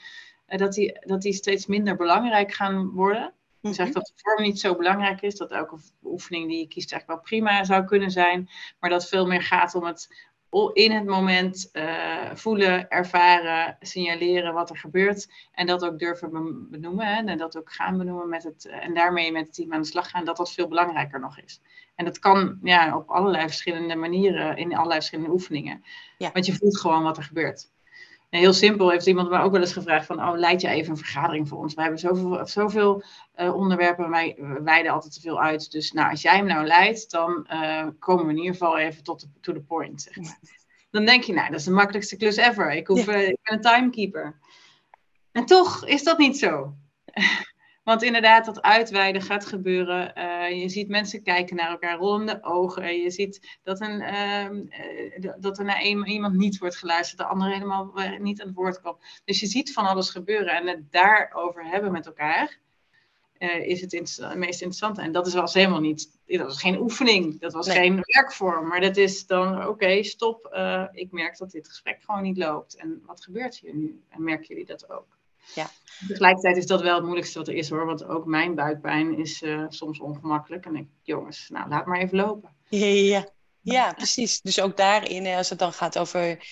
Uh, 0.49 0.59
dat, 0.59 0.73
die, 0.73 0.99
dat 1.01 1.23
die 1.23 1.33
steeds 1.33 1.66
minder 1.66 1.97
belangrijk 1.97 2.53
gaan 2.53 2.90
worden. 2.90 3.33
Ik 3.62 3.75
zeg 3.75 3.87
mhm. 3.87 3.95
dat 3.95 4.07
de 4.07 4.12
vorm 4.16 4.43
niet 4.43 4.61
zo 4.61 4.77
belangrijk 4.77 5.23
is, 5.23 5.37
dat 5.37 5.51
elke 5.51 5.79
oefening 6.03 6.49
die 6.49 6.59
je 6.59 6.69
kiest 6.69 6.93
eigenlijk 6.93 7.21
wel 7.21 7.31
prima 7.40 7.64
zou 7.64 7.85
kunnen 7.85 8.11
zijn, 8.11 8.49
maar 8.81 8.90
dat 8.90 9.09
veel 9.09 9.27
meer 9.27 9.43
gaat 9.43 9.75
om 9.75 9.85
het 9.85 10.30
in 10.73 10.93
het 10.93 11.05
moment 11.05 11.69
uh, 11.73 12.35
voelen, 12.35 12.89
ervaren, 12.89 13.77
signaleren 13.81 14.55
wat 14.55 14.71
er 14.71 14.77
gebeurt. 14.77 15.29
En 15.53 15.67
dat 15.67 15.85
ook 15.85 15.99
durven 15.99 16.31
benoemen. 16.71 17.07
Hè, 17.07 17.25
en 17.25 17.39
dat 17.39 17.57
ook 17.57 17.73
gaan 17.73 17.99
benoemen 17.99 18.29
met 18.29 18.43
het. 18.43 18.67
Eh, 18.67 18.85
en 18.85 18.95
daarmee 18.95 19.33
met 19.33 19.47
het 19.47 19.55
team 19.55 19.73
aan 19.73 19.81
de 19.81 19.87
slag 19.87 20.11
gaan, 20.11 20.25
dat 20.25 20.37
dat 20.37 20.53
veel 20.53 20.69
belangrijker 20.69 21.21
nog 21.21 21.39
is. 21.39 21.61
En 21.95 22.05
dat 22.05 22.19
kan 22.19 22.59
ja, 22.63 22.97
op 22.97 23.09
allerlei 23.09 23.47
verschillende 23.47 23.95
manieren, 23.95 24.57
in 24.57 24.75
allerlei 24.75 24.99
verschillende 24.99 25.33
oefeningen. 25.33 25.85
Ja. 26.19 26.31
Want 26.33 26.47
je 26.47 26.55
voelt 26.55 26.79
gewoon 26.79 27.03
wat 27.03 27.17
er 27.17 27.23
gebeurt 27.23 27.69
heel 28.38 28.53
simpel 28.53 28.90
heeft 28.90 29.07
iemand 29.07 29.31
me 29.31 29.38
ook 29.38 29.53
wel 29.53 29.61
eens 29.61 29.73
gevraagd 29.73 30.07
van, 30.07 30.29
oh, 30.29 30.38
leid 30.38 30.61
je 30.61 30.69
even 30.69 30.90
een 30.90 30.97
vergadering 30.97 31.49
voor 31.49 31.59
ons? 31.59 31.75
We 31.75 31.83
hebben 31.83 32.01
zoveel, 32.01 32.47
zoveel 32.47 33.03
uh, 33.37 33.55
onderwerpen, 33.55 34.11
wij 34.11 34.37
wijden 34.64 34.93
altijd 34.93 35.12
te 35.12 35.21
veel 35.21 35.40
uit. 35.40 35.73
Dus 35.73 35.93
nou, 35.93 36.11
als 36.11 36.23
jij 36.23 36.37
hem 36.37 36.47
nou 36.47 36.66
leidt, 36.66 37.11
dan 37.11 37.47
uh, 37.53 37.87
komen 37.99 38.25
we 38.25 38.31
in 38.31 38.38
ieder 38.38 38.53
geval 38.53 38.79
even 38.79 39.03
tot 39.03 39.21
de 39.21 39.29
to 39.40 39.53
the 39.53 39.61
point, 39.61 40.03
zeg 40.03 40.16
maar. 40.16 40.38
Dan 40.90 41.05
denk 41.05 41.23
je, 41.23 41.33
nou, 41.33 41.51
dat 41.51 41.59
is 41.59 41.64
de 41.64 41.71
makkelijkste 41.71 42.16
klus 42.16 42.37
ever. 42.37 42.73
Ik, 42.73 42.87
hoef, 42.87 43.09
uh, 43.09 43.29
ik 43.29 43.38
ben 43.43 43.55
een 43.55 43.61
timekeeper. 43.61 44.38
En 45.33 45.45
toch 45.45 45.87
is 45.87 46.03
dat 46.03 46.19
niet 46.19 46.38
zo. 46.38 46.75
Want 47.83 48.03
inderdaad, 48.03 48.45
dat 48.45 48.62
uitweiden 48.62 49.23
gaat 49.23 49.47
gebeuren. 49.47 50.19
Uh, 50.19 50.61
je 50.62 50.69
ziet 50.69 50.88
mensen 50.88 51.23
kijken 51.23 51.57
naar 51.57 51.71
elkaar, 51.71 51.99
rollende 51.99 52.38
ogen. 52.43 53.03
Je 53.03 53.11
ziet 53.11 53.59
dat, 53.62 53.81
een, 53.81 54.01
uh, 54.01 55.33
dat 55.38 55.59
er 55.59 55.64
naar 55.64 55.81
een, 55.83 56.07
iemand 56.07 56.35
niet 56.37 56.59
wordt 56.59 56.77
geluisterd, 56.77 57.19
de 57.19 57.27
andere 57.27 57.53
helemaal 57.53 57.93
eh, 57.95 58.19
niet 58.19 58.40
aan 58.40 58.47
het 58.47 58.57
woord 58.57 58.81
komt. 58.81 59.21
Dus 59.25 59.40
je 59.40 59.47
ziet 59.47 59.73
van 59.73 59.87
alles 59.87 60.11
gebeuren. 60.11 60.55
En 60.55 60.66
het 60.66 60.93
daarover 60.93 61.64
hebben 61.64 61.93
met 61.93 62.07
elkaar 62.07 62.59
uh, 63.38 63.66
is 63.66 63.81
het, 63.81 63.93
het, 63.93 64.35
meest 64.37 64.61
interessante. 64.61 65.01
En 65.01 65.12
dat 65.12 65.27
is 65.27 65.35
was 65.35 65.55
helemaal 65.55 65.81
niet, 65.81 66.19
dat 66.27 66.47
was 66.47 66.61
geen 66.61 66.79
oefening, 66.79 67.40
dat 67.40 67.53
was 67.53 67.71
geen 67.71 68.03
werkvorm. 68.07 68.69
Maar 68.69 68.81
dat 68.81 68.97
is 68.97 69.27
dan, 69.27 69.66
oké, 69.66 70.03
stop. 70.03 70.47
ik 70.93 71.12
merk 71.12 71.38
dat 71.38 71.51
dit 71.51 71.69
gesprek 71.69 72.03
gewoon 72.03 72.23
niet 72.23 72.37
loopt. 72.37 72.77
En 72.77 73.03
wat 73.07 73.25
gebeurt 73.25 73.59
hier 73.59 73.75
nu? 73.75 74.03
En 74.09 74.25
merken 74.25 74.47
jullie 74.47 74.66
dat 74.66 74.90
ook? 74.90 75.19
Ja. 75.55 75.71
Tegelijkertijd 76.09 76.57
is 76.57 76.67
dat 76.67 76.81
wel 76.81 76.95
het 76.95 77.05
moeilijkste 77.05 77.39
wat 77.39 77.49
er 77.49 77.55
is 77.55 77.71
hoor. 77.71 77.87
Want 77.87 78.05
ook 78.05 78.25
mijn 78.25 78.55
buikpijn 78.55 79.19
is 79.19 79.43
uh, 79.43 79.65
soms 79.69 80.01
ongemakkelijk. 80.01 80.67
En 80.67 80.77
ik, 80.77 80.87
jongens, 81.03 81.49
nou 81.49 81.69
laat 81.69 81.87
maar 81.87 82.01
even 82.01 82.17
lopen. 82.17 82.55
Ja, 82.69 82.87
ja, 82.87 83.29
ja. 83.61 83.93
precies. 83.93 84.41
Dus 84.41 84.61
ook 84.61 84.77
daarin, 84.77 85.27
als 85.27 85.51
het 85.51 85.59
dan 85.59 85.73
gaat 85.73 85.99
over. 85.99 86.45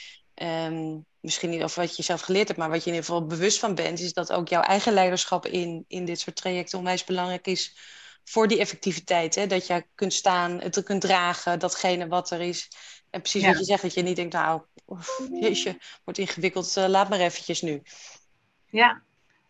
Um, 0.43 1.07
misschien 1.21 1.51
niet 1.51 1.63
over 1.63 1.81
wat 1.81 1.97
je 1.97 2.03
zelf 2.03 2.21
geleerd 2.21 2.47
hebt, 2.47 2.61
maar 2.61 2.71
wat 2.71 2.85
je 2.85 2.91
in 2.91 2.95
ieder 2.95 3.09
geval 3.09 3.27
bewust 3.27 3.59
van 3.59 3.75
bent, 3.75 4.01
is 4.01 4.13
dat 4.13 4.33
ook 4.33 4.49
jouw 4.49 4.63
eigen 4.63 4.93
leiderschap 4.93 5.47
in, 5.47 5.85
in 5.89 6.05
dit 6.05 6.21
soort 6.21 6.37
trajecten 6.37 6.79
onwijs 6.79 7.05
belangrijk 7.05 7.47
is 7.47 7.77
voor 8.25 8.49
die 8.49 8.59
effectiviteit. 8.59 9.35
Hè? 9.35 9.47
Dat 9.47 9.67
je 9.67 9.87
kunt 9.95 10.13
staan, 10.13 10.61
het 10.61 10.83
kunt 10.83 11.01
dragen, 11.01 11.59
datgene 11.59 12.09
wat 12.09 12.31
er 12.31 12.41
is. 12.41 12.69
En 13.11 13.21
precies 13.21 13.47
wat 13.47 13.59
je 13.59 13.65
zegt, 13.65 13.83
dat 13.83 13.95
je 13.95 14.03
niet 14.03 14.17
denkt, 14.17 14.33
nou, 14.33 14.63
jeetje, 15.41 15.79
wordt 16.05 16.19
ingewikkeld, 16.19 16.77
uh, 16.77 16.87
laat 16.87 17.09
maar 17.09 17.21
eventjes 17.21 17.63
nu. 17.63 17.83
Ja. 18.71 19.03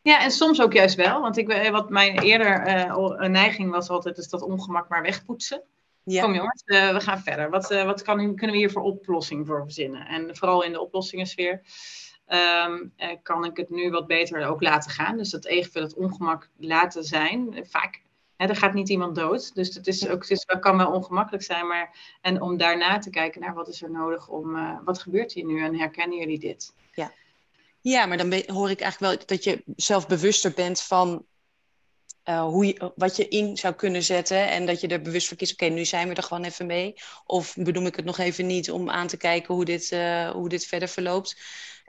ja, 0.03 0.23
en 0.23 0.31
soms 0.31 0.61
ook 0.61 0.73
juist 0.73 0.95
wel. 0.95 1.21
Want 1.21 1.37
ik, 1.37 1.49
eh, 1.49 1.71
wat 1.71 1.91
mijn 1.91 2.19
eerder 2.19 2.67
uh, 2.89 3.29
neiging 3.29 3.71
was 3.71 3.89
altijd, 3.89 4.19
is 4.19 4.29
dat 4.29 4.43
ongemak 4.43 4.89
maar 4.89 5.03
wegpoetsen. 5.03 5.63
Ja. 6.03 6.23
Kom 6.23 6.35
jongens, 6.35 6.63
uh, 6.67 6.93
we 6.93 7.01
gaan 7.01 7.21
verder. 7.21 7.51
Wat, 7.51 7.71
uh, 7.71 7.85
wat 7.85 8.03
kan, 8.03 8.17
kunnen 8.17 8.51
we 8.51 8.57
hier 8.57 8.71
voor 8.71 8.83
oplossing 8.83 9.47
voor 9.47 9.63
verzinnen? 9.63 10.07
En 10.07 10.37
vooral 10.37 10.63
in 10.63 10.73
de 10.73 10.81
oplossingensfeer 10.81 11.63
um, 12.67 12.93
kan 13.23 13.45
ik 13.45 13.57
het 13.57 13.71
nu 13.71 13.91
wat 13.91 14.07
beter 14.07 14.47
ook 14.47 14.63
laten 14.63 14.91
gaan. 14.91 15.17
Dus 15.17 15.31
dat 15.31 15.45
even 15.45 15.83
het 15.83 15.95
ongemak 15.95 16.49
laten 16.57 17.05
zijn. 17.05 17.67
Vaak, 17.69 18.03
hè, 18.37 18.47
er 18.47 18.57
gaat 18.57 18.75
niet 18.75 18.89
iemand 18.89 19.15
dood. 19.15 19.55
Dus 19.55 19.75
het, 19.75 19.87
is 19.87 20.09
ook, 20.09 20.21
het 20.21 20.31
is, 20.31 20.45
kan 20.61 20.77
wel 20.77 20.93
ongemakkelijk 20.93 21.45
zijn. 21.45 21.67
Maar, 21.67 22.17
en 22.21 22.41
om 22.41 22.57
daarna 22.57 22.99
te 22.99 23.11
kijken 23.11 23.41
naar 23.41 23.55
wat 23.55 23.69
is 23.69 23.83
er 23.83 23.91
nodig 23.91 24.29
om, 24.29 24.79
wat 24.85 24.99
gebeurt 24.99 25.33
hier 25.33 25.45
nu 25.45 25.63
en 25.63 25.79
herkennen 25.79 26.19
jullie 26.19 26.39
dit? 26.39 26.75
Ja. 26.95 27.13
Ja, 27.89 28.07
maar 28.07 28.17
dan 28.17 28.43
hoor 28.47 28.71
ik 28.71 28.81
eigenlijk 28.81 28.99
wel 28.99 29.27
dat 29.27 29.45
je 29.45 29.63
zelf 29.77 30.07
bewuster 30.07 30.53
bent 30.53 30.81
van 30.81 31.27
uh, 32.25 32.43
hoe 32.43 32.67
je, 32.67 32.93
wat 32.97 33.17
je 33.17 33.29
in 33.29 33.57
zou 33.57 33.75
kunnen 33.75 34.03
zetten. 34.03 34.49
En 34.49 34.67
dat 34.67 34.81
je 34.81 34.89
er 34.89 35.03
bewust 35.03 35.29
voor 35.29 35.37
kiest, 35.37 35.53
oké, 35.53 35.65
nu 35.65 35.85
zijn 35.85 36.09
we 36.09 36.15
er 36.15 36.23
gewoon 36.23 36.45
even 36.45 36.67
mee. 36.67 36.95
Of 37.25 37.55
bedoel 37.57 37.87
ik 37.87 37.97
het 37.97 38.05
nog 38.05 38.19
even 38.19 38.47
niet 38.47 38.71
om 38.71 38.91
aan 38.91 39.07
te 39.07 39.17
kijken 39.17 39.55
hoe 39.55 39.65
dit, 39.65 39.91
uh, 39.91 40.31
hoe 40.31 40.49
dit 40.49 40.67
verder 40.67 40.89
verloopt. 40.89 41.37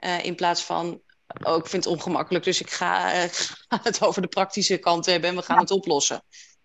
Uh, 0.00 0.24
in 0.24 0.34
plaats 0.34 0.62
van, 0.62 1.00
oh, 1.42 1.56
ik 1.56 1.66
vind 1.66 1.84
het 1.84 1.92
ongemakkelijk, 1.92 2.44
dus 2.44 2.60
ik 2.60 2.70
ga, 2.70 3.10
ga 3.68 3.80
het 3.82 4.02
over 4.02 4.22
de 4.22 4.28
praktische 4.28 4.78
kant 4.78 5.06
hebben 5.06 5.30
en 5.30 5.36
we 5.36 5.42
gaan 5.42 5.58
het 5.58 5.70
oplossen. 5.70 6.22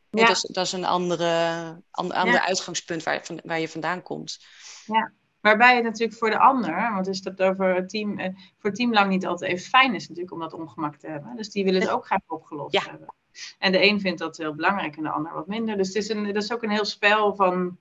Ja. 0.09 0.25
Dat, 0.25 0.35
is, 0.35 0.41
dat 0.41 0.65
is 0.65 0.71
een 0.71 0.85
andere, 0.85 1.81
ander, 1.91 2.25
ja. 2.25 2.45
uitgangspunt 2.45 3.03
waar, 3.03 3.25
waar 3.43 3.59
je 3.59 3.69
vandaan 3.69 4.01
komt. 4.01 4.39
Ja. 4.85 5.13
Waarbij 5.45 5.75
het 5.75 5.83
natuurlijk 5.83 6.17
voor 6.17 6.29
de 6.29 6.39
ander, 6.39 6.91
want 6.93 7.07
is 7.07 7.21
dat 7.21 7.41
over 7.41 7.75
het 7.75 7.89
team, 7.89 8.19
eh, 8.19 8.33
voor 8.35 8.69
het 8.69 8.75
team 8.75 8.93
lang 8.93 9.09
niet 9.09 9.25
altijd 9.25 9.51
even 9.51 9.69
fijn 9.69 9.95
is 9.95 10.07
natuurlijk 10.07 10.33
om 10.33 10.39
dat 10.39 10.53
ongemak 10.53 10.95
te 10.95 11.07
hebben. 11.07 11.35
Dus 11.35 11.49
die 11.49 11.63
willen 11.63 11.81
het 11.81 11.89
ook 11.89 12.05
graag 12.05 12.19
opgelost 12.27 12.89
hebben. 12.89 13.13
En 13.59 13.71
de 13.71 13.83
een 13.83 13.99
vindt 13.99 14.19
dat 14.19 14.37
heel 14.37 14.55
belangrijk 14.55 14.97
en 14.97 15.03
de 15.03 15.09
ander 15.09 15.33
wat 15.33 15.47
minder. 15.47 15.77
Dus 15.77 15.87
het 15.87 15.95
is, 15.95 16.09
een, 16.09 16.23
dat 16.23 16.43
is 16.43 16.53
ook 16.53 16.63
een 16.63 16.69
heel 16.69 16.85
spel 16.85 17.35
van, 17.35 17.77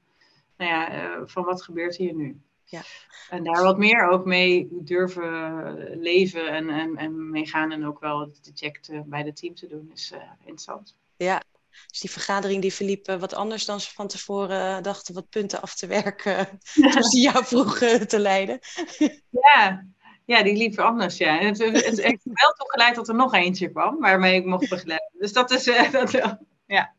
nou 0.57 0.70
ja, 0.70 1.05
uh, 1.05 1.22
van 1.24 1.44
wat 1.44 1.62
gebeurt 1.62 1.96
hier 1.96 2.14
nu. 2.14 2.40
Ja. 2.64 2.83
En 3.31 3.44
daar 3.44 3.62
wat 3.62 3.79
meer 3.79 4.09
ook 4.09 4.24
mee 4.24 4.68
durven 4.70 5.98
leven 6.00 6.48
en, 6.48 6.68
en, 6.68 6.96
en 6.96 7.31
meegaan 7.31 7.72
en 7.72 7.87
ook 7.87 8.00
wel 8.00 8.18
de 8.18 8.50
check 8.55 8.79
te, 8.79 9.03
bij 9.07 9.22
het 9.22 9.37
team 9.37 9.55
te 9.55 9.66
doen 9.66 9.90
is 9.92 10.12
uh, 10.12 10.18
interessant. 10.38 10.96
Ja, 11.16 11.42
dus 11.87 12.00
die 12.00 12.10
vergadering 12.10 12.62
die 12.62 12.74
verliep 12.74 13.06
wat 13.06 13.34
anders 13.34 13.64
dan 13.64 13.80
ze 13.80 13.92
van 13.92 14.08
tevoren 14.08 14.82
dachten 14.82 15.14
wat 15.14 15.28
punten 15.28 15.60
af 15.60 15.74
te 15.74 15.87
werken 15.87 16.58
toen 16.92 17.02
ze 17.02 17.20
jou 17.20 17.44
vroegen 17.44 18.08
te 18.08 18.18
leiden. 18.18 18.58
Ja, 19.54 19.87
ja, 20.24 20.42
die 20.42 20.56
liep 20.56 20.78
anders, 20.78 21.16
ja. 21.16 21.38
Het, 21.38 21.58
het, 21.58 22.02
heeft 22.02 22.24
wel 22.24 22.52
toch 22.56 22.70
geleid 22.70 22.94
dat 22.94 23.08
er 23.08 23.14
nog 23.14 23.34
eentje 23.34 23.70
kwam, 23.70 24.00
waarmee 24.00 24.37
ik 24.37 24.44
mocht 24.44 24.68
begeleiden. 24.68 25.10
Dus 25.18 25.32
dat 25.32 25.50
is, 25.50 25.66
uh, 25.66 25.92
dat, 25.92 26.10
ja. 26.10 26.40
ja. 26.66 26.94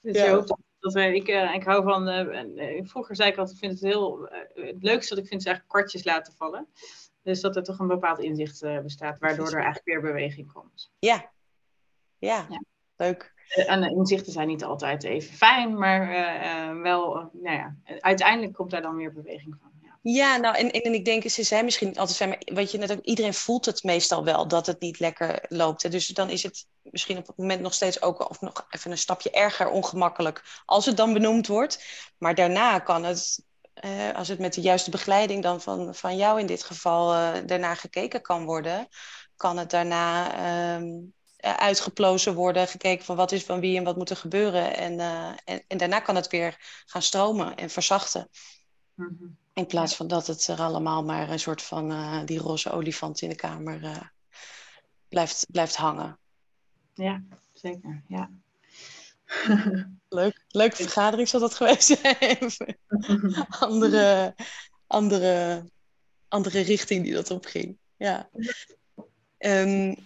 Dus 0.00 0.16
ja. 0.16 0.24
je 0.24 0.30
hoopt 0.30 0.56
dat 0.78 0.92
we, 0.92 1.14
ik, 1.14 1.28
ik 1.54 1.64
hou 1.64 1.82
van, 1.82 2.08
uh, 2.08 2.80
vroeger 2.84 3.16
zei 3.16 3.30
ik 3.30 3.36
altijd, 3.36 3.56
ik 3.56 3.64
vind 3.64 3.80
het 3.80 3.92
heel, 3.92 4.28
het 4.54 4.82
leukste 4.82 5.14
dat 5.14 5.24
ik 5.24 5.28
vind 5.28 5.40
is 5.40 5.46
eigenlijk 5.46 5.68
kwartjes 5.68 6.04
laten 6.04 6.32
vallen. 6.36 6.68
Dus 7.22 7.40
dat 7.40 7.56
er 7.56 7.62
toch 7.62 7.78
een 7.78 7.86
bepaald 7.86 8.18
inzicht 8.18 8.60
bestaat, 8.82 9.18
waardoor 9.18 9.46
er 9.46 9.62
eigenlijk 9.62 9.84
weer 9.84 10.00
beweging 10.00 10.52
komt. 10.52 10.92
Ja, 10.98 11.32
ja, 12.24 12.46
leuk. 12.96 13.32
Eh, 13.48 13.70
en 13.70 13.80
de 13.80 13.90
inzichten 13.90 14.32
zijn 14.32 14.48
niet 14.48 14.64
altijd 14.64 15.04
even 15.04 15.36
fijn, 15.36 15.78
maar 15.78 16.08
uh, 16.08 16.74
uh, 16.74 16.82
wel, 16.82 17.30
nou 17.32 17.56
ja, 17.56 17.76
uiteindelijk 18.00 18.52
komt 18.54 18.70
daar 18.70 18.82
dan 18.82 18.96
meer 18.96 19.12
beweging 19.12 19.56
van. 19.60 19.70
Ja, 19.82 19.98
ja 20.02 20.36
nou, 20.36 20.56
en, 20.56 20.70
en 20.70 20.94
ik 20.94 21.04
denk, 21.04 21.28
ze 21.28 21.42
zijn 21.42 21.64
misschien 21.64 21.88
niet 21.88 21.98
altijd 21.98 22.16
fijn, 22.16 22.28
maar 22.28 22.42
wat 22.54 22.70
je 22.70 22.78
net 22.78 22.92
ook, 22.92 23.04
iedereen 23.04 23.34
voelt 23.34 23.64
het 23.64 23.82
meestal 23.82 24.24
wel 24.24 24.48
dat 24.48 24.66
het 24.66 24.80
niet 24.80 24.98
lekker 24.98 25.44
loopt. 25.48 25.82
Hè? 25.82 25.88
Dus 25.88 26.06
dan 26.06 26.30
is 26.30 26.42
het 26.42 26.66
misschien 26.82 27.18
op 27.18 27.26
het 27.26 27.36
moment 27.36 27.60
nog 27.60 27.74
steeds 27.74 28.02
ook 28.02 28.30
of 28.30 28.40
nog 28.40 28.66
even 28.70 28.90
een 28.90 28.98
stapje 28.98 29.30
erger 29.30 29.68
ongemakkelijk 29.68 30.62
als 30.64 30.86
het 30.86 30.96
dan 30.96 31.12
benoemd 31.12 31.46
wordt. 31.46 31.84
Maar 32.18 32.34
daarna 32.34 32.78
kan 32.78 33.04
het, 33.04 33.44
als 34.14 34.28
het 34.28 34.38
met 34.38 34.54
de 34.54 34.60
juiste 34.60 34.90
begeleiding 34.90 35.42
dan 35.42 35.60
van, 35.60 35.94
van 35.94 36.16
jou 36.16 36.40
in 36.40 36.46
dit 36.46 36.62
geval 36.62 37.08
daarna 37.46 37.74
gekeken 37.74 38.22
kan 38.22 38.44
worden, 38.44 38.88
kan 39.36 39.58
het 39.58 39.70
daarna. 39.70 40.34
Ehm, 40.34 40.84
eh, 40.84 40.92
uitgeplozen 41.44 42.34
worden, 42.34 42.68
gekeken 42.68 43.04
van 43.04 43.16
wat 43.16 43.32
is 43.32 43.44
van 43.44 43.60
wie 43.60 43.76
en 43.76 43.84
wat 43.84 43.96
moet 43.96 44.10
er 44.10 44.16
gebeuren. 44.16 44.76
En, 44.76 44.92
uh, 44.92 45.28
en, 45.44 45.62
en, 45.66 45.78
daarna 45.78 46.00
kan 46.00 46.16
het 46.16 46.28
weer 46.28 46.56
gaan 46.86 47.02
stromen 47.02 47.56
en 47.56 47.70
verzachten. 47.70 48.28
Mm 48.94 49.16
-hmm. 49.18 49.36
In 49.52 49.66
plaats 49.66 49.96
van 49.96 50.06
dat 50.06 50.26
het 50.26 50.46
er 50.46 50.58
allemaal 50.58 51.04
maar 51.04 51.30
een 51.30 51.38
soort 51.38 51.62
van 51.62 51.92
uh, 51.92 52.20
die 52.24 52.38
roze 52.38 52.70
olifant 52.70 53.20
in 53.20 53.28
de 53.28 53.34
kamer 53.34 54.12
blijft, 55.08 55.46
blijft 55.50 55.76
hangen. 55.76 56.18
Ja, 56.94 57.22
zeker. 57.52 58.02
Ja. 58.08 58.30
Leuk. 60.08 60.44
Leuke 60.48 60.76
vergadering 60.76 61.28
zal 61.28 61.40
dat 61.40 61.54
geweest 61.54 61.98
zijn. 61.98 62.50
andere, 63.68 64.34
andere, 64.86 65.64
andere 66.28 66.60
richting 66.60 67.04
die 67.04 67.14
dat 67.14 67.30
op 67.30 67.44
ging. 67.44 67.78
Ja. 67.96 68.30
Um, 69.38 69.96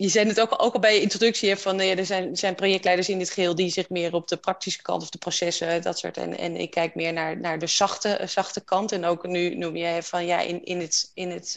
je 0.00 0.08
zei 0.08 0.28
het 0.28 0.40
ook, 0.40 0.62
ook 0.62 0.74
al 0.74 0.80
bij 0.80 0.94
je 0.94 1.00
introductie 1.00 1.56
van 1.56 1.76
nee, 1.76 1.96
er 1.96 2.06
zijn, 2.06 2.36
zijn 2.36 2.54
projectleiders 2.54 3.08
in 3.08 3.18
dit 3.18 3.30
geheel 3.30 3.54
die 3.54 3.70
zich 3.70 3.88
meer 3.88 4.14
op 4.14 4.28
de 4.28 4.36
praktische 4.36 4.82
kant 4.82 5.02
of 5.02 5.10
de 5.10 5.18
processen, 5.18 5.82
dat 5.82 5.98
soort. 5.98 6.16
En, 6.16 6.38
en 6.38 6.56
ik 6.56 6.70
kijk 6.70 6.94
meer 6.94 7.12
naar, 7.12 7.40
naar 7.40 7.58
de 7.58 7.66
zachte, 7.66 8.22
zachte 8.26 8.64
kant. 8.64 8.92
En 8.92 9.04
ook 9.04 9.26
nu 9.26 9.54
noem 9.54 9.76
je 9.76 10.02
van 10.02 10.26
ja, 10.26 10.40
in, 10.40 10.64
in 10.64 10.80
het, 10.80 11.10
in 11.14 11.30
het 11.30 11.56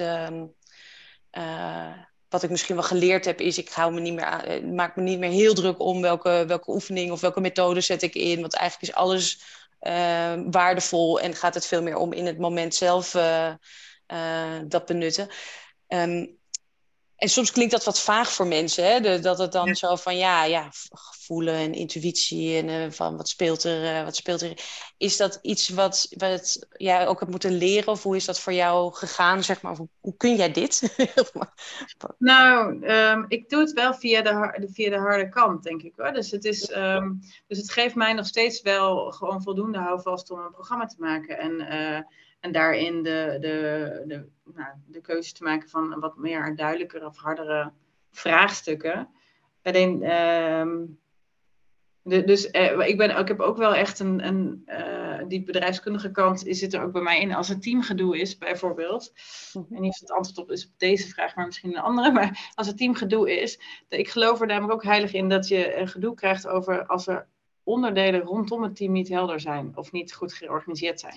uh, 1.31 1.91
wat 2.29 2.43
ik 2.43 2.49
misschien 2.49 2.75
wel 2.75 2.83
geleerd 2.83 3.25
heb, 3.25 3.39
is 3.41 3.57
ik 3.57 3.69
hou 3.69 3.93
me 3.93 3.99
niet 3.99 4.13
meer 4.13 4.25
aan, 4.25 4.75
maak 4.75 4.95
me 4.95 5.01
niet 5.01 5.19
meer 5.19 5.31
heel 5.31 5.53
druk 5.53 5.79
om 5.79 6.01
welke, 6.01 6.43
welke 6.47 6.71
oefening 6.71 7.11
of 7.11 7.21
welke 7.21 7.41
methode 7.41 7.81
zet 7.81 8.01
ik 8.01 8.15
in. 8.15 8.41
Want 8.41 8.55
eigenlijk 8.55 8.91
is 8.91 8.99
alles 8.99 9.41
waardevol 10.51 11.19
en 11.19 11.35
gaat 11.35 11.53
het 11.53 11.65
veel 11.65 11.81
meer 11.81 11.95
om 11.97 12.13
in 12.13 12.25
het 12.25 12.37
moment 12.37 12.75
zelf 12.75 13.11
dat 14.67 14.85
benutten. 14.85 15.27
Um, 15.87 16.41
en 17.23 17.29
soms 17.29 17.51
klinkt 17.51 17.71
dat 17.71 17.83
wat 17.83 18.01
vaag 18.01 18.31
voor 18.31 18.47
mensen, 18.47 18.85
hè? 18.85 19.19
dat 19.19 19.37
het 19.37 19.51
dan 19.51 19.75
zo 19.75 19.95
van 19.95 20.17
ja, 20.17 20.43
ja, 20.43 20.69
voelen 21.19 21.53
en 21.53 21.73
intuïtie 21.73 22.57
en 22.57 22.67
uh, 22.67 22.91
van 22.91 23.17
wat 23.17 23.29
speelt 23.29 23.63
er, 23.63 23.83
uh, 23.83 24.03
wat 24.03 24.15
speelt 24.15 24.41
er. 24.41 24.53
Is 24.97 25.17
dat 25.17 25.39
iets 25.41 25.69
wat, 25.69 26.07
wat 26.17 26.67
jij 26.71 27.07
ook 27.07 27.19
hebt 27.19 27.31
moeten 27.31 27.57
leren 27.57 27.87
of 27.87 28.03
hoe 28.03 28.15
is 28.15 28.25
dat 28.25 28.39
voor 28.39 28.53
jou 28.53 28.93
gegaan, 28.93 29.43
zeg 29.43 29.61
maar? 29.61 29.75
Hoe, 29.75 29.87
hoe 29.99 30.17
kun 30.17 30.35
jij 30.35 30.51
dit? 30.51 30.95
nou, 32.17 32.85
um, 32.87 33.25
ik 33.27 33.49
doe 33.49 33.59
het 33.59 33.71
wel 33.73 33.93
via 33.93 34.21
de, 34.21 34.69
via 34.73 34.89
de 34.89 34.97
harde 34.97 35.29
kant, 35.29 35.63
denk 35.63 35.81
ik 35.81 35.93
hoor. 35.95 36.13
Dus 36.13 36.31
het, 36.31 36.45
is, 36.45 36.75
um, 36.75 37.19
dus 37.47 37.57
het 37.57 37.71
geeft 37.71 37.95
mij 37.95 38.13
nog 38.13 38.25
steeds 38.25 38.61
wel 38.61 39.11
gewoon 39.11 39.43
voldoende 39.43 39.77
houvast 39.77 40.31
om 40.31 40.39
een 40.39 40.51
programma 40.51 40.85
te 40.85 40.95
maken 40.99 41.37
en... 41.37 41.51
Uh, 41.59 41.99
en 42.43 42.51
daarin 42.51 43.03
de, 43.03 43.37
de, 43.39 44.03
de, 44.05 44.25
nou, 44.53 44.69
de 44.85 45.01
keuze 45.01 45.33
te 45.33 45.43
maken 45.43 45.69
van 45.69 45.99
wat 45.99 46.17
meer 46.17 46.55
duidelijkere 46.55 47.05
of 47.05 47.17
hardere 47.17 47.71
vraagstukken. 48.11 49.09
Alleen, 49.61 50.11
um, 50.11 50.99
de, 52.01 52.23
dus 52.23 52.51
eh, 52.51 52.87
ik, 52.87 52.97
ben, 52.97 53.17
ik 53.17 53.27
heb 53.27 53.39
ook 53.39 53.57
wel 53.57 53.75
echt 53.75 53.99
een, 53.99 54.27
een 54.27 54.63
uh, 54.67 55.27
die 55.27 55.43
bedrijfskundige 55.43 56.11
kant 56.11 56.43
zit 56.47 56.73
er 56.73 56.81
ook 56.81 56.91
bij 56.91 57.01
mij 57.01 57.21
in. 57.21 57.33
Als 57.33 57.49
er 57.49 57.59
teamgedoe 57.59 58.19
is, 58.19 58.37
bijvoorbeeld. 58.37 59.13
Mhm. 59.53 59.75
En 59.75 59.81
niet 59.81 59.93
of 59.93 59.99
het 59.99 60.11
antwoord 60.11 60.37
op 60.37 60.51
is 60.51 60.65
op 60.65 60.71
deze 60.77 61.07
vraag, 61.07 61.35
maar 61.35 61.45
misschien 61.45 61.75
een 61.75 61.81
andere. 61.81 62.11
Maar 62.11 62.51
als 62.55 62.67
er 62.67 62.75
teamgedoe 62.75 63.41
is, 63.41 63.59
ik 63.89 64.09
geloof 64.09 64.41
er 64.41 64.47
namelijk 64.47 64.73
ook 64.73 64.83
heilig 64.83 65.13
in 65.13 65.29
dat 65.29 65.47
je 65.47 65.77
een 65.77 65.87
gedoe 65.87 66.15
krijgt 66.15 66.47
over 66.47 66.85
als 66.85 67.07
er 67.07 67.27
onderdelen 67.63 68.21
rondom 68.21 68.63
het 68.63 68.75
team 68.75 68.91
niet 68.91 69.09
helder 69.09 69.39
zijn 69.39 69.77
of 69.77 69.91
niet 69.91 70.13
goed 70.13 70.33
georganiseerd 70.33 70.99
zijn. 70.99 71.15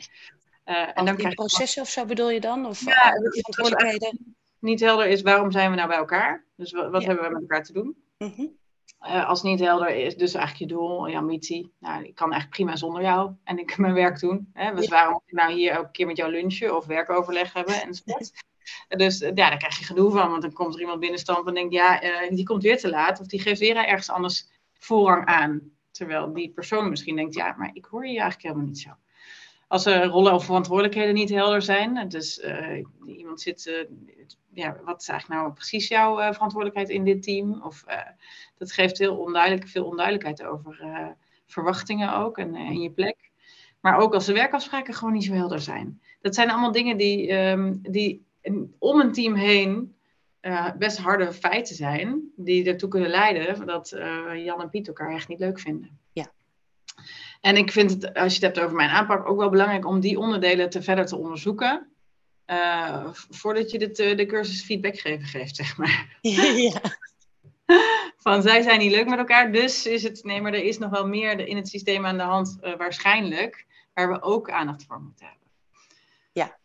Uh, 0.66 0.98
en 0.98 1.04
dan 1.04 1.16
krijg 1.16 1.34
processen 1.34 1.82
of 1.82 1.88
zo 1.88 2.04
bedoel 2.04 2.30
je 2.30 2.40
dan? 2.40 2.66
Of 2.66 2.84
ja, 2.84 3.12
verantwoordelijkheden? 3.12 4.36
Niet 4.58 4.80
helder 4.80 5.06
is 5.06 5.22
waarom 5.22 5.50
zijn 5.50 5.70
we 5.70 5.76
nou 5.76 5.88
bij 5.88 5.96
elkaar? 5.96 6.44
Dus 6.56 6.72
wat, 6.72 6.90
wat 6.90 7.04
hebben 7.04 7.24
we 7.24 7.30
met 7.30 7.40
elkaar 7.40 7.64
te 7.64 7.72
doen? 7.72 7.96
Mm 8.18 8.56
als 8.98 9.42
niet 9.42 9.60
helder 9.60 9.88
is, 9.88 10.16
dus 10.16 10.34
eigenlijk 10.34 10.70
je 10.70 10.76
doel, 10.76 11.06
je 11.06 11.16
ambitie. 11.16 11.72
Nou, 11.78 12.04
ik 12.04 12.14
kan 12.14 12.32
eigenlijk 12.32 12.50
prima 12.50 12.76
zonder 12.76 13.02
jou 13.02 13.32
en 13.44 13.58
ik 13.58 13.66
kan 13.66 13.80
mijn 13.80 13.94
werk 13.94 14.20
doen. 14.20 14.50
Hè? 14.52 14.74
Dus 14.74 14.88
waarom 14.88 15.12
moet 15.12 15.22
ik 15.26 15.32
nou 15.32 15.52
hier 15.52 15.72
elke 15.72 15.90
keer 15.90 16.06
met 16.06 16.16
jou 16.16 16.30
lunchen 16.30 16.76
of 16.76 16.86
werkoverleg 16.86 17.52
hebben 17.52 17.82
enzovoort. 17.82 18.30
Dus 18.88 19.18
ja, 19.18 19.32
daar 19.32 19.56
krijg 19.56 19.78
je 19.78 19.84
gedoe 19.84 20.10
van, 20.10 20.30
want 20.30 20.42
dan 20.42 20.52
komt 20.52 20.74
er 20.74 20.80
iemand 20.80 21.00
binnenstampen 21.00 21.46
en 21.46 21.54
denkt, 21.54 21.72
ja, 21.72 22.02
uh, 22.02 22.30
die 22.30 22.44
komt 22.44 22.62
weer 22.62 22.78
te 22.78 22.88
laat. 22.88 23.20
Of 23.20 23.26
die 23.26 23.40
geeft 23.40 23.60
weer 23.60 23.76
ergens 23.76 24.10
anders 24.10 24.48
voorrang 24.72 25.26
aan. 25.26 25.70
Terwijl 25.90 26.32
die 26.32 26.50
persoon 26.50 26.88
misschien 26.88 27.16
denkt, 27.16 27.34
ja, 27.34 27.54
maar 27.58 27.70
ik 27.72 27.84
hoor 27.84 28.06
je 28.06 28.20
eigenlijk 28.20 28.42
helemaal 28.42 28.66
niet 28.66 28.78
zo 28.78 28.90
als 29.66 29.86
er 29.86 30.04
rollen 30.04 30.32
of 30.32 30.44
verantwoordelijkheden 30.44 31.14
niet 31.14 31.30
helder 31.30 31.62
zijn. 31.62 32.08
Dus 32.08 32.38
uh, 32.38 32.84
iemand 33.06 33.40
zit, 33.40 33.66
uh, 33.66 33.84
ja, 34.52 34.76
wat 34.84 35.00
is 35.00 35.08
eigenlijk 35.08 35.40
nou 35.40 35.52
precies 35.52 35.88
jouw 35.88 36.32
verantwoordelijkheid 36.32 36.88
in 36.88 37.04
dit 37.04 37.22
team? 37.22 37.62
Of 37.62 37.84
dat 38.58 38.72
geeft 38.72 38.98
heel 38.98 39.16
onduidelijk, 39.16 39.68
veel 39.68 39.84
onduidelijkheid 39.84 40.44
over 40.44 40.78
verwachtingen 41.46 42.16
ook 42.16 42.38
en 42.38 42.54
in 42.54 42.80
je 42.80 42.90
plek. 42.90 43.30
Maar 43.80 43.98
ook 43.98 44.14
als 44.14 44.26
de 44.26 44.32
werkafspraken 44.32 44.94
gewoon 44.94 45.12
niet 45.12 45.24
zo 45.24 45.32
helder 45.32 45.60
zijn. 45.60 46.00
Dat 46.20 46.34
zijn 46.34 46.50
allemaal 46.50 46.72
dingen 46.72 46.96
die, 46.96 47.32
um, 47.32 47.78
die 47.82 48.26
om 48.78 49.00
een 49.00 49.12
team 49.12 49.34
heen 49.34 49.94
best 50.78 50.98
harde 50.98 51.32
feiten 51.32 51.74
zijn. 51.74 52.32
Die 52.36 52.66
ertoe 52.68 52.88
kunnen 52.88 53.10
leiden 53.10 53.66
dat 53.66 53.96
Jan 54.36 54.60
en 54.60 54.70
Piet 54.70 54.88
elkaar 54.88 55.14
echt 55.14 55.28
niet 55.28 55.38
leuk 55.38 55.60
vinden. 55.60 55.98
Ja. 56.12 56.32
En 57.40 57.56
ik 57.56 57.72
vind 57.72 57.90
het, 57.90 58.14
als 58.14 58.36
je 58.36 58.46
het 58.46 58.54
hebt 58.54 58.66
over 58.66 58.76
mijn 58.76 58.90
aanpak, 58.90 59.28
ook 59.28 59.38
wel 59.38 59.50
belangrijk 59.50 59.86
om 59.86 60.00
die 60.00 60.18
onderdelen 60.18 60.70
te 60.70 60.82
verder 60.82 61.06
te 61.06 61.16
onderzoeken. 61.16 61.90
Uh, 62.46 63.06
voordat 63.12 63.70
je 63.70 63.78
de, 63.78 64.14
de 64.14 64.26
cursus 64.26 64.64
feedback 64.64 64.98
geven 64.98 65.26
geeft, 65.26 65.56
zeg 65.56 65.76
maar. 65.76 66.18
Ja. 66.20 66.80
Van 68.26 68.42
zij 68.42 68.62
zijn 68.62 68.78
niet 68.78 68.90
leuk 68.90 69.08
met 69.08 69.18
elkaar, 69.18 69.52
dus 69.52 69.86
is 69.86 70.02
het, 70.02 70.24
nee, 70.24 70.40
maar 70.40 70.52
er 70.52 70.64
is 70.64 70.78
nog 70.78 70.90
wel 70.90 71.06
meer 71.06 71.46
in 71.46 71.56
het 71.56 71.68
systeem 71.68 72.06
aan 72.06 72.16
de 72.16 72.22
hand, 72.22 72.58
uh, 72.62 72.76
waarschijnlijk, 72.76 73.66
waar 73.94 74.08
we 74.08 74.22
ook 74.22 74.50
aandacht 74.50 74.84
voor 74.88 75.00
moeten 75.00 75.26
hebben. 75.26 75.48
Ja. 76.32 76.58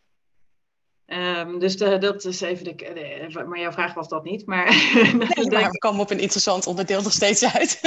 Um, 1.39 1.59
dus 1.59 1.77
de, 1.77 1.97
dat 1.97 2.25
is 2.25 2.41
even 2.41 2.63
de, 2.63 2.75
de, 2.75 3.43
Maar 3.47 3.59
jouw 3.59 3.71
vraag 3.71 3.93
was 3.93 4.07
dat 4.07 4.23
niet. 4.23 4.45
Maar, 4.45 4.65
nee, 5.03 5.49
maar 5.49 5.71
we 5.71 5.77
komen 5.77 6.01
op 6.01 6.11
een 6.11 6.19
interessant 6.19 6.67
onderdeel 6.67 7.01
nog 7.01 7.11
steeds 7.11 7.55
uit. 7.55 7.81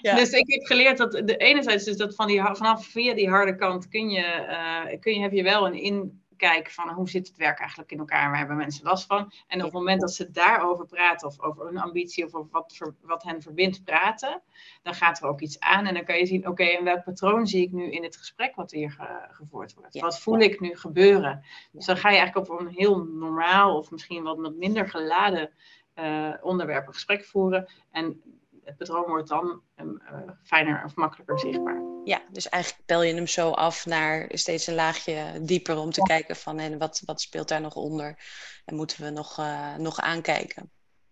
Dus 0.00 0.30
ik 0.30 0.52
heb 0.52 0.64
geleerd 0.64 0.98
dat 0.98 1.12
de 1.12 1.36
enerzijds 1.36 1.84
dus 1.84 1.96
dat 1.96 2.14
van 2.14 2.26
die, 2.26 2.42
vanaf 2.42 2.86
via 2.86 3.14
die 3.14 3.28
harde 3.28 3.56
kant 3.56 3.88
kun 3.88 4.10
je, 4.10 4.46
uh, 4.48 5.00
kun 5.00 5.14
je, 5.14 5.20
heb 5.20 5.32
je 5.32 5.42
wel 5.42 5.66
een 5.66 5.74
inkijk 5.74 6.70
van 6.70 6.88
hoe 6.88 7.08
zit 7.08 7.28
het 7.28 7.36
werk 7.36 7.58
eigenlijk 7.58 7.92
in 7.92 7.98
elkaar 7.98 8.24
en 8.24 8.28
waar 8.28 8.38
hebben 8.38 8.56
mensen 8.56 8.84
last 8.84 9.06
van. 9.06 9.32
En 9.46 9.58
op 9.58 9.64
het 9.64 9.72
moment 9.72 10.00
dat 10.00 10.14
ze 10.14 10.30
daarover 10.30 10.86
praten 10.86 11.28
of 11.28 11.40
over 11.40 11.66
hun 11.66 11.78
ambitie 11.78 12.24
of 12.24 12.34
over 12.34 12.50
wat, 12.50 12.76
ver, 12.76 12.94
wat 13.00 13.22
hen 13.22 13.42
verbindt 13.42 13.84
praten, 13.84 14.42
dan 14.82 14.94
gaat 14.94 15.22
er 15.22 15.28
ook 15.28 15.40
iets 15.40 15.60
aan 15.60 15.86
en 15.86 15.94
dan 15.94 16.04
kan 16.04 16.18
je 16.18 16.26
zien, 16.26 16.40
oké, 16.40 16.48
okay, 16.48 16.74
en 16.74 16.84
welk 16.84 17.04
patroon 17.04 17.46
zie 17.46 17.62
ik 17.62 17.72
nu 17.72 17.90
in 17.90 18.02
het 18.02 18.16
gesprek 18.16 18.54
wat 18.54 18.70
hier 18.70 18.90
ge, 18.90 19.26
gevoerd 19.30 19.74
wordt? 19.74 20.00
Wat 20.00 20.20
voel 20.20 20.38
ik 20.38 20.60
nu 20.60 20.76
gebeuren? 20.76 21.44
Dus 21.72 21.86
dan 21.86 21.96
ga 21.96 22.10
je 22.10 22.16
eigenlijk 22.18 22.50
op 22.50 22.60
een 22.60 22.68
heel 22.68 23.04
normaal 23.04 23.78
of 23.78 23.90
misschien 23.90 24.22
wat, 24.22 24.38
wat 24.38 24.56
minder 24.56 24.88
geladen 24.88 25.50
uh, 25.98 26.34
onderwerp 26.40 26.86
een 26.86 26.92
gesprek 26.92 27.24
voeren. 27.24 27.72
En 27.90 28.22
het 28.66 28.76
patroon 28.76 29.06
wordt 29.06 29.28
dan 29.28 29.62
um, 29.76 30.02
uh, 30.12 30.18
fijner 30.42 30.84
of 30.84 30.94
makkelijker 30.94 31.38
zichtbaar. 31.38 31.82
Ja, 32.04 32.20
dus 32.30 32.48
eigenlijk 32.48 32.86
bel 32.86 33.02
je 33.02 33.14
hem 33.14 33.26
zo 33.26 33.50
af 33.50 33.86
naar 33.86 34.28
steeds 34.28 34.66
een 34.66 34.74
laagje 34.74 35.40
dieper 35.42 35.76
om 35.76 35.90
te 35.90 36.02
kijken 36.02 36.36
van 36.36 36.58
en 36.58 36.78
wat, 36.78 37.02
wat 37.04 37.20
speelt 37.20 37.48
daar 37.48 37.60
nog 37.60 37.74
onder 37.74 38.18
en 38.64 38.74
moeten 38.74 39.02
we 39.02 39.10
nog, 39.10 39.38
uh, 39.38 39.76
nog 39.76 40.00
aankijken. 40.00 40.70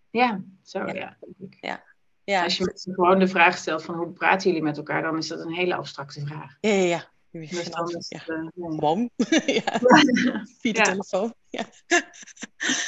Ja, 0.09 0.41
zo 0.63 0.79
ja. 0.79 0.93
ja, 0.93 1.17
ja. 1.59 1.83
ja. 2.23 2.43
Als 2.43 2.57
je 2.57 2.65
mensen 2.65 2.93
gewoon 2.93 3.19
de 3.19 3.27
vraag 3.27 3.57
stelt 3.57 3.83
van 3.83 3.95
hoe 3.95 4.11
praten 4.11 4.47
jullie 4.47 4.63
met 4.63 4.77
elkaar, 4.77 5.01
dan 5.01 5.17
is 5.17 5.27
dat 5.27 5.39
een 5.39 5.53
hele 5.53 5.75
abstracte 5.75 6.25
vraag. 6.25 6.57
Ja, 6.59 6.71
ja, 6.71 7.09
ja. 7.41 7.83
Dus 7.83 7.93
is 7.93 8.09
ja. 8.09 8.21
Uh, 8.27 9.07
ja. 9.45 9.79
Via 10.59 10.71
de 10.71 10.81
telefoon. 10.81 11.33
Ja. 11.49 11.65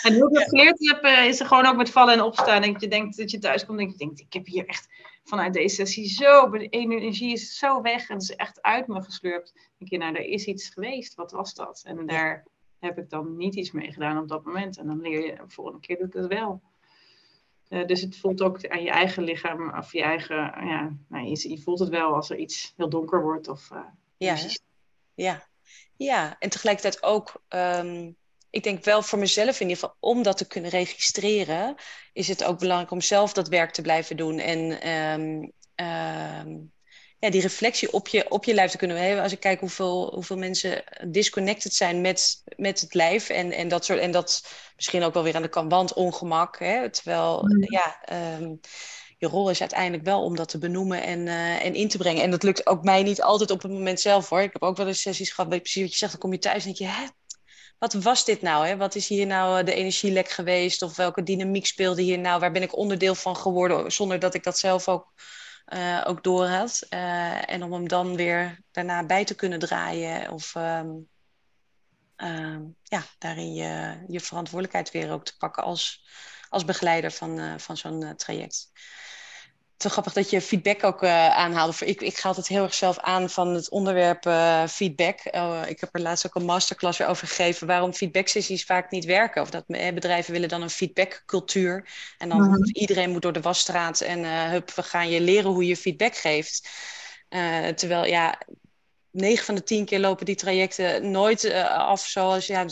En 0.02 0.14
hoe 0.14 0.30
ik 0.30 0.34
dat 0.34 0.44
geleerd 0.44 0.88
heb, 0.88 1.04
uh, 1.04 1.26
is 1.26 1.40
er 1.40 1.46
gewoon 1.46 1.66
ook 1.66 1.76
met 1.76 1.90
vallen 1.90 2.14
en 2.14 2.22
opstaan. 2.22 2.64
En 2.64 2.76
je 2.80 2.88
denkt 2.88 3.18
dat 3.18 3.32
je 3.32 3.40
thuis 3.40 3.66
komt 3.66 3.80
en 3.80 3.90
je 3.90 3.98
denkt, 3.98 4.20
ik 4.20 4.34
heb 4.34 4.46
hier 4.46 4.66
echt 4.66 4.88
vanuit 5.24 5.54
deze 5.54 5.76
sessie 5.76 6.08
zo, 6.10 6.50
de 6.50 6.68
energie 6.68 7.32
is 7.32 7.58
zo 7.58 7.82
weg 7.82 8.10
en 8.10 8.14
het 8.14 8.24
is 8.24 8.36
echt 8.36 8.62
uit 8.62 8.88
me 8.88 9.02
gesleurd. 9.02 9.52
Dan 9.54 9.64
denk 9.78 9.92
je, 9.92 9.98
nou, 9.98 10.16
er 10.16 10.26
is 10.26 10.46
iets 10.46 10.70
geweest. 10.70 11.16
Wat 11.16 11.32
was 11.32 11.54
dat? 11.54 11.82
En 11.86 12.06
daar 12.06 12.46
heb 12.80 12.98
ik 12.98 13.10
dan 13.10 13.38
niet 13.38 13.56
iets 13.56 13.72
mee 13.72 13.92
gedaan 13.92 14.18
op 14.18 14.28
dat 14.28 14.44
moment. 14.44 14.78
En 14.78 14.88
dan 14.88 15.02
leer 15.02 15.26
je, 15.26 15.36
de 15.36 15.44
volgende 15.48 15.80
keer 15.80 15.98
doe 15.98 16.08
ik 16.08 16.14
het 16.14 16.28
wel. 16.28 16.62
Uh, 17.70 17.86
dus 17.86 18.02
het 18.02 18.18
voelt 18.18 18.42
ook 18.42 18.68
aan 18.68 18.84
je 18.84 18.90
eigen 18.90 19.24
lichaam, 19.24 19.78
of 19.78 19.94
je 19.94 20.02
eigen, 20.02 20.36
ja, 20.68 20.96
nou, 21.08 21.28
je, 21.28 21.50
je, 21.50 21.62
voelt 21.62 21.80
het 21.80 21.90
wel 21.90 22.16
als 22.16 22.30
er 22.30 22.38
iets 22.38 22.74
heel 22.78 22.90
donker 22.90 23.22
wordt 23.22 23.48
of 23.48 23.70
uh, 23.72 23.80
ja, 24.18 24.38
ja, 25.16 25.48
ja. 25.96 26.36
En 26.40 26.50
tegelijkertijd 26.50 27.04
ook, 27.04 27.44
um, 27.50 28.16
ik 28.50 28.64
denk 28.64 28.84
wel 28.84 29.02
voor 29.02 29.20
mezelf 29.20 29.60
in 29.60 29.70
ieder 29.70 29.84
geval, 29.84 29.96
om 30.00 30.24
dat 30.24 30.38
te 30.38 30.48
kunnen 30.48 30.72
registreren, 30.72 31.76
is 32.14 32.28
het 32.28 32.44
ook 32.44 32.60
belangrijk 32.60 32.92
om 32.92 33.02
zelf 33.02 33.34
dat 33.34 33.48
werk 33.48 33.72
te 33.72 33.82
blijven 33.82 34.18
doen. 34.18 34.40
En 34.40 34.90
um, 34.90 35.52
um, 35.76 36.72
ja, 37.20 37.30
die 37.30 37.42
reflectie 37.42 37.94
op 37.94 38.08
je, 38.08 38.30
op 38.30 38.46
je 38.46 38.54
lijf 38.54 38.72
te 38.72 38.78
kunnen 38.78 38.98
hebben. 38.98 39.24
Als 39.24 39.32
ik 39.32 39.40
kijk 39.40 39.60
hoeveel, 39.60 40.14
hoeveel 40.14 40.38
mensen 40.38 40.84
disconnected 41.08 41.74
zijn 41.74 42.02
met, 42.02 42.44
met 42.56 42.80
het 42.80 42.94
lijf. 42.94 43.30
En, 43.30 43.52
en, 43.52 43.68
dat 43.68 43.86
soort, 43.86 44.00
en 44.00 44.12
dat 44.12 44.44
misschien 44.76 45.04
ook 45.04 45.14
wel 45.14 45.24
weer 45.24 45.36
aan 45.36 45.42
de 45.42 45.50
kant, 45.50 45.72
want 45.72 45.94
ongemak. 45.94 46.60
Hè? 46.60 46.90
Terwijl, 46.90 47.44
mm. 47.44 47.64
ja, 47.64 48.02
um, 48.40 48.60
je 49.18 49.28
rol 49.28 49.50
is 49.50 49.60
uiteindelijk 49.60 50.04
wel 50.04 50.24
om 50.24 50.36
dat 50.36 50.50
te 50.50 50.58
benoemen 50.58 51.04
en, 51.04 51.20
uh, 51.20 51.66
en 51.66 51.74
in 51.74 51.88
te 51.88 51.98
brengen. 51.98 52.24
En 52.24 52.32
dat 52.32 52.44
lukt 52.44 52.68
ook 52.68 52.84
mij 52.84 53.04
niet 53.04 53.22
altijd 53.22 53.52
op 53.52 53.62
het 53.62 53.72
moment 53.72 54.00
zelf 54.00 54.30
hoor. 54.30 54.42
Ik 54.42 54.54
heb 54.54 54.62
ook 54.62 54.78
wel 54.78 54.88
eens 54.88 55.02
sessies 55.02 55.32
gehad, 55.32 55.52
weet 55.52 55.62
precies 55.62 55.82
wat 55.82 55.92
je 55.92 55.98
zegt, 55.98 56.12
dan 56.12 56.22
kom 56.22 56.32
je 56.32 56.40
thuis 56.40 56.66
en 56.66 56.74
denk 56.74 56.78
je, 56.78 56.86
hè, 56.86 57.08
wat 57.78 57.94
was 57.94 58.26
dit 58.26 58.42
nou? 58.42 58.68
Hè? 58.68 58.78
Wat 58.78 58.96
is 58.96 59.08
hier 59.08 59.26
nou 59.26 59.60
eh, 59.60 59.66
de 59.66 59.74
energielek 59.74 60.30
geweest? 60.30 60.82
Of 60.82 60.96
welke 60.96 61.24
dynamiek 61.24 61.66
speelde 61.66 62.02
hier 62.02 62.20
nou? 62.20 62.40
Waar 62.40 62.52
ben 62.52 62.62
ik 62.62 62.78
onderdeel 62.78 63.16
van 63.16 63.36
geworden 63.36 63.92
zonder 63.92 64.20
dat 64.20 64.34
ik 64.34 64.44
dat 64.44 64.60
zelf 64.60 64.88
ook, 64.88 65.14
uh, 65.74 66.04
ook 66.08 66.24
door 66.24 66.48
had? 66.48 66.86
En 67.46 67.64
om 67.64 67.74
hem 67.74 67.88
dan 67.88 68.16
weer 68.16 68.60
daarna 68.72 69.06
bij 69.06 69.26
te 69.26 69.36
kunnen 69.36 69.60
draaien 69.60 70.32
of 70.32 70.56
um, 70.56 71.10
um, 72.18 72.76
ja, 72.84 73.04
daarin 73.18 73.54
je, 73.54 74.04
je 74.08 74.20
verantwoordelijkheid 74.20 74.92
weer 74.92 75.12
ook 75.12 75.26
te 75.26 75.38
pakken 75.38 75.64
als, 75.64 76.06
als 76.50 76.66
begeleider 76.66 77.12
van, 77.12 77.60
van 77.60 77.78
zo'n 77.78 78.14
traject. 78.16 78.72
Te 79.78 79.90
grappig 79.90 80.14
dat 80.14 80.30
je 80.30 80.42
feedback 80.42 80.84
ook 80.84 81.04
uh, 81.04 81.30
aanhaalde. 81.30 81.86
Ik, 81.86 82.02
ik 82.02 82.18
ga 82.18 82.28
altijd 82.28 82.48
heel 82.48 82.64
erg 82.64 82.74
zelf 82.74 83.00
aan 83.00 83.30
van 83.30 83.48
het 83.48 83.70
onderwerp 83.70 84.26
uh, 84.26 84.68
feedback. 84.68 85.20
Uh, 85.32 85.62
ik 85.68 85.80
heb 85.80 85.90
er 85.92 86.02
laatst 86.02 86.26
ook 86.26 86.36
een 86.36 86.46
masterclass 86.46 86.98
weer 86.98 87.08
over 87.08 87.28
gegeven 87.28 87.68
waarom 87.68 87.94
feedback-sessies 87.94 88.66
vaak 88.66 88.92
niet 88.92 89.06
werken. 89.06 89.42
Of 89.42 89.50
dat 89.50 89.66
bedrijven 89.68 90.34
willen 90.34 90.50
dan 90.50 90.62
een 90.62 90.70
feedbackcultuur. 90.70 91.90
En 92.18 92.30
dan 92.30 92.42
mm 92.42 92.56
iedereen 92.68 93.10
moet 93.10 93.22
door 93.22 93.34
de 93.34 93.42
wasstraat 93.42 94.02
en 94.02 94.50
hup, 94.50 94.72
we 94.72 94.84
gaan 94.84 95.10
je 95.10 95.22
leren 95.22 95.52
hoe 95.52 95.66
je 95.66 95.78
feedback 95.78 96.16
geeft. 96.16 96.70
terwijl 97.76 98.06
ja, 98.06 98.38
9 99.12 99.46
van 99.46 99.56
de 99.56 99.64
10 99.64 99.86
keer 99.86 100.00
lopen 100.00 100.26
die 100.26 100.36
trajecten 100.36 101.12
nooit 101.12 101.44
uh, 101.44 101.78
af 101.78 102.06
zoals 102.06 102.48
ja, 102.48 102.66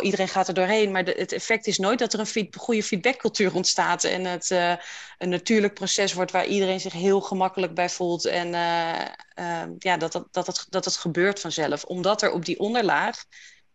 iedereen 0.00 0.28
gaat 0.28 0.48
er 0.48 0.54
doorheen. 0.54 0.90
Maar 0.90 1.04
het 1.04 1.32
effect 1.32 1.66
is 1.66 1.78
nooit 1.78 1.98
dat 1.98 2.12
er 2.12 2.20
een 2.20 2.48
goede 2.56 2.82
feedbackcultuur 2.82 3.54
ontstaat 3.54 4.04
en 4.04 4.24
het 4.24 4.50
uh, 4.50 4.74
een 5.18 5.28
natuurlijk 5.28 5.74
proces 5.74 6.12
wordt 6.12 6.32
waar 6.32 6.46
iedereen 6.46 6.80
zich 6.80 6.92
heel 6.92 7.20
gemakkelijk 7.20 7.74
bij 7.74 7.90
voelt. 7.90 8.24
En 8.24 8.46
uh, 8.46 9.64
ja, 9.78 9.96
dat, 9.96 10.12
dat, 10.12 10.26
dat, 10.30 10.46
het, 10.46 10.66
dat 10.68 10.84
het 10.84 10.96
gebeurt 10.96 11.40
vanzelf. 11.40 11.84
Omdat 11.84 12.22
er 12.22 12.32
op 12.32 12.44
die 12.44 12.58
onderlaag 12.58 13.24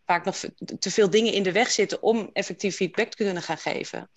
vaak 0.06 0.26
nog 0.26 0.36
te 0.80 0.92
veel 0.92 1.10
dingen 1.10 1.34
in 1.34 1.44
de 1.44 1.52
weg 1.52 1.72
zitten 1.72 2.02
om 2.02 2.30
effectief 2.34 2.76
feedback 2.76 3.10
te 3.10 3.18
kunnen 3.18 3.44
gaan 3.44 3.58
geven. 3.58 4.10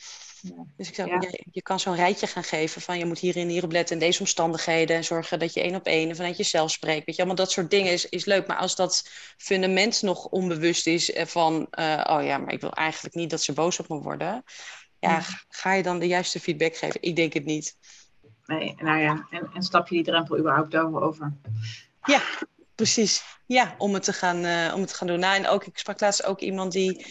Dus 0.76 0.89
ik 0.89 0.95
zou, 0.95 1.09
ja. 1.09 1.20
je, 1.20 1.45
je, 1.51 1.62
kan 1.62 1.80
zo'n 1.80 1.95
rijtje 1.95 2.26
gaan 2.26 2.45
geven 2.45 2.80
van 2.80 2.99
je 2.99 3.05
moet 3.05 3.18
hierin 3.18 3.43
en 3.43 3.49
hierop 3.49 3.72
letten 3.72 3.95
in 3.95 4.01
deze 4.01 4.20
omstandigheden 4.20 4.97
en 4.97 5.05
zorgen 5.05 5.39
dat 5.39 5.55
je 5.55 5.61
één 5.61 5.74
op 5.74 5.86
één 5.86 6.16
vanuit 6.16 6.36
jezelf 6.36 6.70
spreekt. 6.70 7.07
Weet 7.07 7.14
je, 7.14 7.22
allemaal 7.22 7.45
dat 7.45 7.51
soort 7.51 7.70
dingen 7.70 7.93
is, 7.93 8.09
is 8.09 8.24
leuk. 8.24 8.47
Maar 8.47 8.57
als 8.57 8.76
dat 8.76 9.09
fundament 9.36 10.03
nog 10.03 10.24
onbewust 10.24 10.86
is 10.86 11.12
eh, 11.12 11.26
van, 11.26 11.55
uh, 11.55 12.05
oh 12.07 12.24
ja, 12.24 12.39
maar 12.39 12.53
ik 12.53 12.61
wil 12.61 12.72
eigenlijk 12.72 13.14
niet 13.14 13.30
dat 13.30 13.43
ze 13.43 13.53
boos 13.53 13.78
op 13.78 13.89
me 13.89 14.01
worden. 14.01 14.45
Ja, 14.99 15.22
ga 15.49 15.72
je 15.72 15.82
dan 15.82 15.99
de 15.99 16.07
juiste 16.07 16.41
feedback 16.41 16.76
geven? 16.76 17.03
Ik 17.03 17.16
denk 17.16 17.32
het 17.32 17.45
niet. 17.45 17.76
Nee, 18.47 18.74
nou 18.78 18.99
ja, 18.99 19.26
en, 19.30 19.51
en 19.55 19.62
stap 19.62 19.89
je 19.89 19.95
die 19.95 20.05
drempel 20.05 20.39
überhaupt 20.39 20.76
over? 20.76 21.32
Ja, 22.03 22.22
precies. 22.79 23.22
Ja, 23.47 23.74
om 23.79 23.95
het 23.95 24.03
te 24.03 24.12
gaan, 24.12 24.45
uh, 24.45 24.72
om 24.74 24.81
het 24.81 24.89
te 24.89 24.95
gaan 24.95 25.07
doen. 25.07 25.18
Nou, 25.18 25.37
en 25.37 25.49
ook, 25.49 25.64
ik 25.64 25.79
sprak 25.79 26.01
laatst 26.01 26.24
ook 26.24 26.41
iemand 26.41 26.72
die 26.72 27.07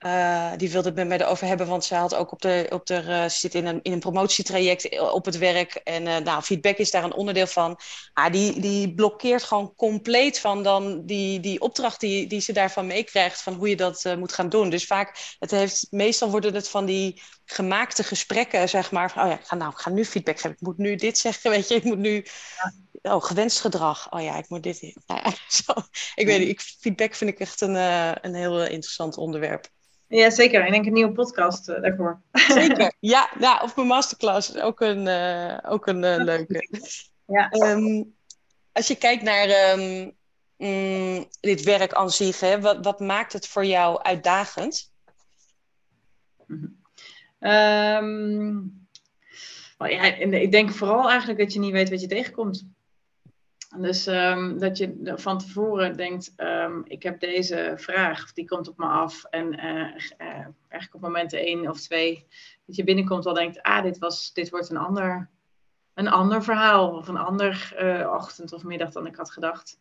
uh, 0.00 0.52
die 0.56 0.70
wilde 0.70 0.88
het 0.88 0.96
met 0.96 1.08
mij 1.08 1.18
erover 1.20 1.46
hebben, 1.46 1.66
want 1.66 1.84
ze 1.84 1.94
had 1.94 2.14
ook 2.14 2.32
op 2.32 2.42
de, 2.42 2.66
op 2.70 2.86
de, 2.86 3.02
uh, 3.02 3.28
zit 3.28 3.54
in 3.54 3.66
een, 3.66 3.80
in 3.82 3.92
een 3.92 4.00
promotietraject 4.00 5.00
op 5.12 5.24
het 5.24 5.38
werk. 5.38 5.74
En 5.74 6.02
nou, 6.02 6.42
feedback 6.42 6.76
is 6.76 6.90
daar 6.90 7.04
een 7.04 7.14
onderdeel 7.14 7.46
van. 7.46 7.78
Maar 8.14 8.32
die, 8.32 8.60
die 8.60 8.94
blokkeert 8.94 9.42
gewoon 9.42 9.74
compleet 9.74 10.38
van 10.38 10.62
dan 10.62 11.06
die, 11.06 11.40
die 11.40 11.60
opdracht 11.60 12.00
die, 12.00 12.26
die 12.26 12.40
ze 12.40 12.52
daarvan 12.52 12.86
meekrijgt, 12.86 13.42
van 13.42 13.54
hoe 13.54 13.68
je 13.68 13.76
dat 13.76 14.14
moet 14.18 14.32
gaan 14.32 14.48
doen. 14.48 14.70
Dus 14.70 14.86
vaak, 14.86 15.36
het 15.38 15.50
heeft, 15.50 15.86
meestal 15.90 16.30
worden 16.30 16.54
het 16.54 16.68
van 16.68 16.84
die 16.86 17.22
gemaakte 17.50 18.02
gesprekken, 18.02 18.68
zeg 18.68 18.90
maar. 18.90 19.10
Van, 19.10 19.22
oh 19.22 19.28
ja, 19.28 19.34
ik 19.34 19.46
ga, 19.46 19.54
nou, 19.54 19.70
ik 19.70 19.78
ga 19.78 19.90
nu 19.90 20.04
feedback 20.04 20.36
geven. 20.36 20.50
Ik 20.50 20.60
moet 20.60 20.78
nu 20.78 20.94
dit 20.94 21.18
zeggen, 21.18 21.50
weet 21.50 21.68
je. 21.68 21.74
Ik 21.74 21.84
moet 21.84 21.98
nu... 21.98 22.24
Oh, 23.02 23.22
gewenst 23.22 23.60
gedrag. 23.60 24.12
Oh 24.12 24.22
ja, 24.22 24.38
ik 24.38 24.48
moet 24.48 24.62
dit... 24.62 24.80
Nou 25.06 25.20
ja, 25.24 25.30
zo. 25.64 25.72
Ik 26.14 26.26
weet 26.26 26.38
niet, 26.38 26.48
ik, 26.48 26.60
feedback 26.60 27.14
vind 27.14 27.30
ik 27.30 27.38
echt 27.38 27.60
een, 27.60 27.74
een 28.24 28.34
heel 28.34 28.64
interessant 28.64 29.16
onderwerp. 29.16 29.68
Ja, 30.10 30.30
zeker. 30.30 30.64
Ik 30.64 30.72
denk 30.72 30.86
een 30.86 30.92
nieuwe 30.92 31.12
podcast 31.12 31.68
uh, 31.68 31.82
daarvoor. 31.82 32.20
Zeker. 32.32 32.92
Ja, 33.00 33.30
ja, 33.38 33.60
of 33.62 33.76
mijn 33.76 33.88
masterclass 33.88 34.54
is 34.54 34.60
ook 34.60 34.80
een, 34.80 35.06
uh, 35.06 35.58
ook 35.62 35.86
een 35.86 36.02
uh, 36.02 36.16
leuke. 36.16 36.68
Ja. 37.26 37.52
Um, 37.52 38.14
als 38.72 38.86
je 38.86 38.94
kijkt 38.94 39.22
naar 39.22 39.78
um, 39.78 40.16
mm, 40.56 41.26
dit 41.40 41.62
werk 41.62 41.92
aan 41.92 42.10
zich, 42.10 42.40
hè, 42.40 42.60
wat, 42.60 42.84
wat 42.84 43.00
maakt 43.00 43.32
het 43.32 43.48
voor 43.48 43.64
jou 43.64 44.02
uitdagend? 44.02 44.92
Um, 47.40 48.86
ja, 49.78 50.02
ik 50.14 50.50
denk 50.50 50.70
vooral 50.70 51.08
eigenlijk 51.10 51.38
dat 51.38 51.52
je 51.52 51.58
niet 51.58 51.72
weet 51.72 51.90
wat 51.90 52.00
je 52.00 52.06
tegenkomt. 52.06 52.66
Dus 53.78 54.06
um, 54.06 54.58
dat 54.58 54.78
je 54.78 55.12
van 55.16 55.38
tevoren 55.38 55.96
denkt, 55.96 56.32
um, 56.36 56.82
ik 56.84 57.02
heb 57.02 57.20
deze 57.20 57.72
vraag, 57.76 58.32
die 58.32 58.48
komt 58.48 58.68
op 58.68 58.78
me 58.78 58.86
af. 58.86 59.24
En 59.24 59.54
uh, 59.54 59.94
uh, 60.18 60.46
eigenlijk 60.68 60.94
op 60.94 61.00
momenten 61.00 61.38
één 61.38 61.68
of 61.68 61.80
twee, 61.80 62.26
dat 62.66 62.76
je 62.76 62.84
binnenkomt 62.84 63.26
al 63.26 63.34
denkt, 63.34 63.62
ah, 63.62 63.82
dit, 63.82 63.98
was, 63.98 64.32
dit 64.32 64.50
wordt 64.50 64.70
een 64.70 64.76
ander, 64.76 65.30
een 65.94 66.08
ander 66.08 66.42
verhaal. 66.42 66.96
Of 66.96 67.08
een 67.08 67.16
ander 67.16 67.76
uh, 67.78 68.12
ochtend 68.12 68.52
of 68.52 68.64
middag 68.64 68.90
dan 68.90 69.06
ik 69.06 69.16
had 69.16 69.30
gedacht. 69.30 69.78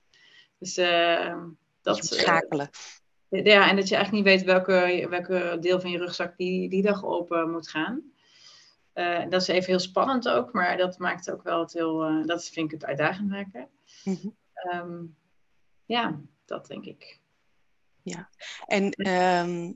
Dus 0.57 0.77
ehm, 0.77 1.47
dat... 1.81 2.05
Schakelen. 2.05 2.69
Ja, 3.29 3.69
en 3.69 3.75
dat 3.75 3.87
je 3.87 3.95
eigenlijk 3.95 4.11
niet 4.11 4.23
weet 4.23 4.43
welke, 4.43 5.07
welke 5.09 5.57
deel 5.59 5.79
van 5.79 5.91
je 5.91 5.97
rugzak 5.97 6.37
die, 6.37 6.69
die 6.69 6.81
dag 6.81 7.05
open 7.05 7.51
moet 7.51 7.69
gaan. 7.69 8.03
dat 9.29 9.41
is 9.41 9.47
even 9.47 9.69
heel 9.69 9.79
spannend 9.79 10.29
ook, 10.29 10.53
maar 10.53 10.77
dat 10.77 10.97
maakt 10.97 11.31
ook 11.31 11.43
wel 11.43 11.59
het 11.59 11.73
heel, 11.73 12.25
dat 12.25 12.43
vind 12.43 12.65
ik 12.65 12.79
het 12.79 12.85
uitdagend 12.85 13.29
maken. 13.29 13.69
Mhm. 14.03 14.27
Ehm, 14.53 15.03
ja, 15.85 16.19
dat 16.45 16.67
denk 16.67 16.85
ik. 16.85 17.19
Ja, 18.03 18.29
en 18.65 18.91
ehm, 18.91 19.71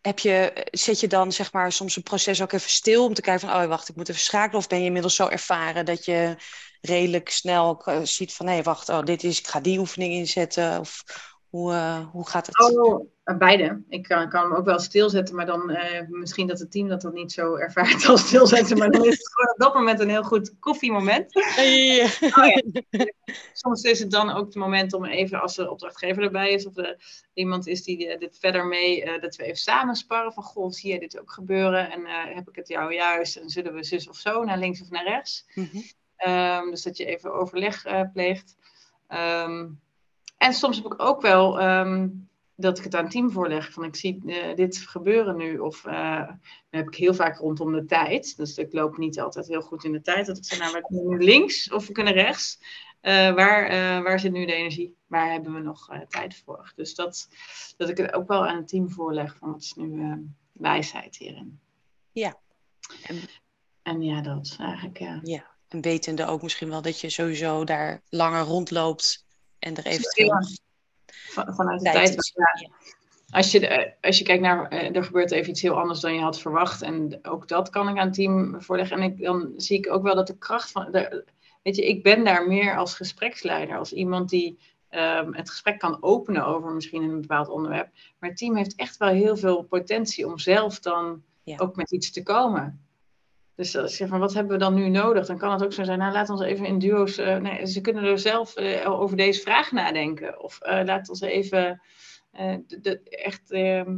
heb 0.00 0.18
je, 0.18 0.66
zet 0.70 1.00
je 1.00 1.08
dan 1.08 1.32
zeg 1.32 1.52
maar 1.52 1.72
soms 1.72 1.96
een 1.96 2.02
proces 2.02 2.42
ook 2.42 2.52
even 2.52 2.70
stil 2.70 3.04
om 3.04 3.14
te 3.14 3.20
kijken 3.20 3.48
van, 3.48 3.62
oh 3.62 3.68
wacht, 3.68 3.88
ik 3.88 3.96
moet 3.96 4.08
even 4.08 4.20
schakelen? 4.20 4.60
Of 4.60 4.66
ben 4.66 4.78
je 4.78 4.84
inmiddels 4.84 5.14
zo 5.14 5.28
ervaren 5.28 5.84
dat 5.84 6.04
je 6.04 6.36
redelijk 6.80 7.28
snel 7.28 7.82
ziet 8.02 8.34
van, 8.34 8.46
nee 8.46 8.62
wacht, 8.62 8.88
oh 8.88 9.02
dit 9.02 9.24
is, 9.24 9.38
ik 9.38 9.46
ga 9.46 9.60
die 9.60 9.78
oefening 9.78 10.12
inzetten? 10.12 10.80
Of 10.80 11.04
hoe, 11.50 11.72
uh, 11.72 12.06
hoe 12.10 12.28
gaat 12.28 12.46
het? 12.46 12.60
Oh, 12.60 13.08
eh, 13.24 13.36
beide. 13.36 13.82
Ik 13.88 14.02
kan, 14.02 14.28
kan 14.28 14.42
hem 14.42 14.54
ook 14.54 14.64
wel 14.64 14.78
stilzetten, 14.78 15.34
maar 15.34 15.46
dan 15.46 15.70
uh, 15.70 16.00
misschien 16.08 16.46
dat 16.46 16.58
het 16.58 16.70
team 16.70 16.88
dat 16.88 17.00
dan 17.00 17.12
niet 17.12 17.32
zo 17.32 17.54
ervaart 17.54 18.06
als 18.06 18.26
stilzetten. 18.26 18.78
Maar 18.78 18.90
dan 18.90 19.04
is 19.04 19.18
het 19.18 19.32
gewoon 19.32 19.50
op 19.50 19.58
dat 19.58 19.74
moment 19.74 20.00
een 20.00 20.08
heel 20.08 20.22
goed 20.22 20.58
koffiemoment. 20.58 21.32
Ja. 21.56 22.04
Oh, 22.20 22.46
ja. 22.90 23.12
Soms 23.52 23.82
is 23.82 23.98
het 23.98 24.10
dan 24.10 24.30
ook 24.30 24.46
het 24.46 24.54
moment 24.54 24.92
om 24.92 25.04
even, 25.04 25.40
als 25.40 25.54
de 25.54 25.70
opdrachtgever 25.70 26.22
erbij 26.22 26.50
is, 26.50 26.66
of 26.66 26.76
er 26.76 26.96
iemand 27.34 27.66
is 27.66 27.82
die 27.82 28.18
dit 28.18 28.38
verder 28.40 28.66
mee, 28.66 29.04
uh, 29.04 29.20
dat 29.20 29.36
we 29.36 29.42
even 29.42 29.56
samen 29.56 29.94
sparren 29.94 30.32
van, 30.32 30.42
goh, 30.42 30.70
zie 30.70 30.92
je 30.92 30.98
dit 30.98 31.20
ook 31.20 31.32
gebeuren? 31.32 31.90
En 31.90 32.06
heb 32.34 32.48
ik 32.48 32.56
het 32.56 32.68
jou 32.68 32.94
juist? 32.94 33.36
En 33.36 33.48
zullen 33.48 33.74
we 33.74 33.84
zus 33.84 34.08
of 34.08 34.16
zo, 34.16 34.44
naar 34.44 34.58
links 34.58 34.80
of 34.80 34.90
naar 34.90 35.04
rechts? 35.04 35.46
Mm 35.54 35.68
-hmm. 35.72 36.32
um, 36.32 36.70
dus 36.70 36.82
dat 36.82 36.96
je 36.96 37.04
even 37.04 37.34
overleg 37.34 37.84
pleegt. 38.12 38.56
Um, 39.08 39.80
en 40.36 40.52
soms 40.52 40.76
heb 40.76 40.86
ik 40.86 41.02
ook 41.02 41.20
wel 41.20 41.62
um, 41.62 42.28
dat 42.54 42.78
ik 42.78 42.84
het 42.84 42.94
aan 42.94 43.02
het 43.02 43.12
team 43.12 43.30
voorleg. 43.30 43.72
Van 43.72 43.84
ik 43.84 43.96
zie 43.96 44.22
uh, 44.24 44.54
dit 44.54 44.76
gebeuren 44.76 45.36
nu. 45.36 45.58
Of 45.58 45.84
uh, 45.84 46.26
dan 46.26 46.38
heb 46.70 46.86
ik 46.86 46.94
heel 46.94 47.14
vaak 47.14 47.38
rondom 47.38 47.72
de 47.72 47.84
tijd. 47.84 48.36
Dus 48.36 48.58
ik 48.58 48.72
loop 48.72 48.96
niet 48.96 49.20
altijd 49.20 49.46
heel 49.46 49.62
goed 49.62 49.84
in 49.84 49.92
de 49.92 50.00
tijd. 50.00 50.26
Dat 50.26 50.36
ik 50.36 50.44
zeg, 50.44 50.58
nou, 50.58 50.72
we 50.72 50.80
kunnen 50.80 51.08
nu 51.08 51.24
links 51.24 51.72
of 51.72 51.86
we 51.86 51.92
kunnen 51.92 52.12
rechts. 52.12 52.58
Uh, 53.02 53.34
waar, 53.34 53.68
waar 54.02 54.20
zit 54.20 54.32
nu 54.32 54.46
de 54.46 54.52
energie? 54.52 54.96
Waar 55.06 55.30
hebben 55.32 55.54
we 55.54 55.60
nog 55.60 55.88
tijd 56.08 56.42
voor? 56.44 56.72
Dus 56.76 56.94
dat, 56.94 57.28
dat 57.76 57.88
ik 57.88 57.96
het 57.96 58.12
ook 58.12 58.28
wel 58.28 58.46
aan 58.46 58.56
het 58.56 58.68
team 58.68 58.90
voorleg. 58.90 59.36
Van 59.36 59.52
wat 59.52 59.62
is 59.62 59.74
nu 59.74 60.24
wijsheid 60.52 61.16
hierin? 61.16 61.60
Ja. 62.12 62.38
En, 63.02 63.20
en 63.82 64.02
ja, 64.02 64.20
dat 64.20 64.56
eigenlijk, 64.58 64.98
ja. 64.98 65.20
Ja, 65.22 65.44
en 65.68 65.80
wetende 65.80 66.26
ook 66.26 66.42
misschien 66.42 66.68
wel 66.68 66.82
dat 66.82 67.00
je 67.00 67.10
sowieso 67.10 67.64
daar 67.64 68.02
langer 68.08 68.42
rondloopt 68.42 69.25
en 69.66 69.76
er 69.76 69.86
eventueel... 69.86 70.46
Van, 71.06 71.54
vanuit 71.54 71.80
de 71.80 71.90
tijd. 71.90 72.32
ja. 72.34 72.70
Als 73.30 73.50
je, 73.50 73.94
als 74.00 74.18
je 74.18 74.24
kijkt 74.24 74.42
naar, 74.42 74.68
eh, 74.68 74.96
er 74.96 75.04
gebeurt 75.04 75.30
even 75.30 75.50
iets 75.50 75.62
heel 75.62 75.78
anders 75.80 76.00
dan 76.00 76.14
je 76.14 76.20
had 76.20 76.40
verwacht. 76.40 76.82
En 76.82 77.18
ook 77.22 77.48
dat 77.48 77.70
kan 77.70 77.88
ik 77.88 77.98
aan 77.98 78.06
het 78.06 78.14
team 78.14 78.62
voorleggen. 78.62 78.96
En 78.96 79.02
ik, 79.02 79.22
dan 79.22 79.52
zie 79.56 79.78
ik 79.78 79.92
ook 79.92 80.02
wel 80.02 80.14
dat 80.14 80.26
de 80.26 80.38
kracht 80.38 80.70
van. 80.70 80.92
De, 80.92 81.24
weet 81.62 81.76
je, 81.76 81.86
ik 81.86 82.02
ben 82.02 82.24
daar 82.24 82.46
meer 82.48 82.76
als 82.76 82.94
gespreksleider. 82.94 83.78
Als 83.78 83.92
iemand 83.92 84.28
die 84.28 84.58
um, 84.90 85.34
het 85.34 85.50
gesprek 85.50 85.78
kan 85.78 86.02
openen 86.02 86.46
over 86.46 86.72
misschien 86.72 87.02
een 87.02 87.20
bepaald 87.20 87.48
onderwerp. 87.48 87.88
Maar 88.18 88.30
het 88.30 88.38
team 88.38 88.56
heeft 88.56 88.74
echt 88.74 88.96
wel 88.96 89.08
heel 89.08 89.36
veel 89.36 89.62
potentie 89.62 90.26
om 90.26 90.38
zelf 90.38 90.80
dan 90.80 91.22
ook 91.56 91.76
met 91.76 91.92
iets 91.92 92.10
te 92.10 92.22
komen. 92.22 92.85
Dus 93.56 93.76
als 93.76 93.90
je 93.90 93.96
zegt 93.96 94.10
van 94.10 94.20
wat 94.20 94.34
hebben 94.34 94.52
we 94.52 94.58
dan 94.58 94.74
nu 94.74 94.88
nodig, 94.88 95.26
dan 95.26 95.38
kan 95.38 95.52
het 95.52 95.64
ook 95.64 95.72
zo 95.72 95.84
zijn, 95.84 95.98
nou 95.98 96.12
laat 96.12 96.30
ons 96.30 96.40
even 96.40 96.66
in 96.66 96.78
duo's, 96.78 97.18
uh, 97.18 97.36
nee, 97.36 97.66
ze 97.66 97.80
kunnen 97.80 98.04
er 98.04 98.18
zelf 98.18 98.58
uh, 98.58 99.00
over 99.00 99.16
deze 99.16 99.40
vraag 99.40 99.72
nadenken. 99.72 100.42
Of 100.42 100.58
uh, 100.62 100.80
laat 100.84 101.08
ons 101.08 101.20
even 101.20 101.82
de, 102.30 102.80
de, 102.80 103.00
echt. 103.02 103.50
Ehm, 103.50 103.96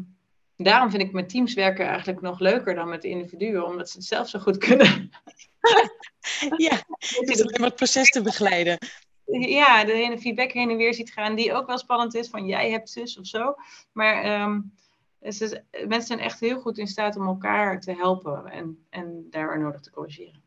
daarom 0.56 0.90
vind 0.90 1.02
ik 1.02 1.12
met 1.12 1.28
teams 1.28 1.54
werken 1.54 1.86
eigenlijk 1.86 2.20
nog 2.20 2.38
leuker 2.38 2.74
dan 2.74 2.88
met 2.88 3.04
individuen, 3.04 3.66
omdat 3.66 3.90
ze 3.90 3.96
het 3.96 4.06
zelf 4.06 4.28
zo 4.28 4.38
goed 4.38 4.58
kunnen. 4.66 5.10
ja, 6.56 6.82
het 6.98 7.28
is 7.28 7.40
alleen 7.40 7.60
maar 7.60 7.68
het 7.68 7.76
proces 7.76 8.10
te 8.10 8.22
begeleiden. 8.22 8.78
Ja, 9.30 9.84
de 9.84 9.92
ene 9.92 10.18
feedback 10.18 10.52
heen 10.52 10.70
en 10.70 10.76
weer 10.76 10.94
ziet 10.94 11.12
gaan, 11.12 11.34
die 11.34 11.52
ook 11.52 11.66
wel 11.66 11.78
spannend 11.78 12.14
is, 12.14 12.28
van 12.28 12.46
jij 12.46 12.70
hebt 12.70 12.90
zus 12.90 13.18
of 13.18 13.26
zo. 13.26 13.54
Maar 13.92 14.42
um, 14.42 14.72
dus 15.20 15.60
mensen 15.72 16.02
zijn 16.06 16.18
echt 16.18 16.40
heel 16.40 16.60
goed 16.60 16.78
in 16.78 16.86
staat 16.86 17.16
om 17.16 17.26
elkaar 17.26 17.80
te 17.80 17.92
helpen 17.92 18.46
en, 18.46 18.86
en 18.90 19.26
daar 19.30 19.58
nodig 19.58 19.80
te 19.80 19.90
corrigeren. 19.90 20.42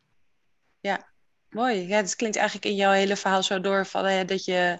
Ja, 0.80 1.08
mooi. 1.48 1.86
Ja, 1.86 1.96
het 1.96 2.16
klinkt 2.16 2.36
eigenlijk 2.36 2.66
in 2.66 2.74
jouw 2.74 2.92
hele 2.92 3.16
verhaal 3.16 3.42
zo 3.42 3.60
door 3.60 3.86
van, 3.86 4.26
dat 4.26 4.44
je 4.44 4.78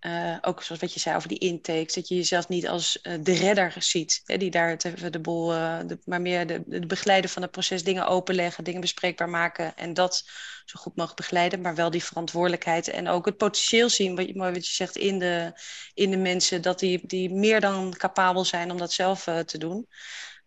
uh, 0.00 0.36
ook 0.40 0.62
zoals 0.62 0.80
wat 0.80 0.94
je 0.94 1.00
zei 1.00 1.16
over 1.16 1.28
die 1.28 1.38
intakes, 1.38 1.94
dat 1.94 2.08
je 2.08 2.14
jezelf 2.14 2.48
niet 2.48 2.68
als 2.68 2.98
uh, 3.02 3.14
de 3.20 3.32
redder 3.32 3.74
ziet, 3.78 4.22
hè, 4.24 4.36
die 4.36 4.50
daar 4.50 4.78
te, 4.78 5.10
de 5.10 5.20
boel, 5.20 5.48
de, 5.86 5.98
maar 6.04 6.20
meer 6.20 6.46
de, 6.46 6.62
de 6.66 6.86
begeleider 6.86 7.30
van 7.30 7.42
het 7.42 7.50
proces, 7.50 7.84
dingen 7.84 8.06
openleggen, 8.06 8.64
dingen 8.64 8.80
bespreekbaar 8.80 9.28
maken 9.28 9.76
en 9.76 9.94
dat 9.94 10.24
zo 10.64 10.80
goed 10.80 10.96
mogelijk 10.96 11.20
begeleiden, 11.20 11.60
maar 11.60 11.74
wel 11.74 11.90
die 11.90 12.04
verantwoordelijkheid 12.04 12.88
en 12.88 13.08
ook 13.08 13.26
het 13.26 13.36
potentieel 13.36 13.88
zien, 13.88 14.16
wat 14.16 14.26
je, 14.26 14.34
wat 14.34 14.66
je 14.66 14.74
zegt, 14.74 14.96
in 14.96 15.18
de, 15.18 15.52
in 15.94 16.10
de 16.10 16.16
mensen, 16.16 16.62
dat 16.62 16.78
die, 16.78 17.00
die 17.02 17.30
meer 17.30 17.60
dan 17.60 17.94
capabel 17.96 18.44
zijn 18.44 18.70
om 18.70 18.78
dat 18.78 18.92
zelf 18.92 19.24
te 19.24 19.58
doen. 19.58 19.86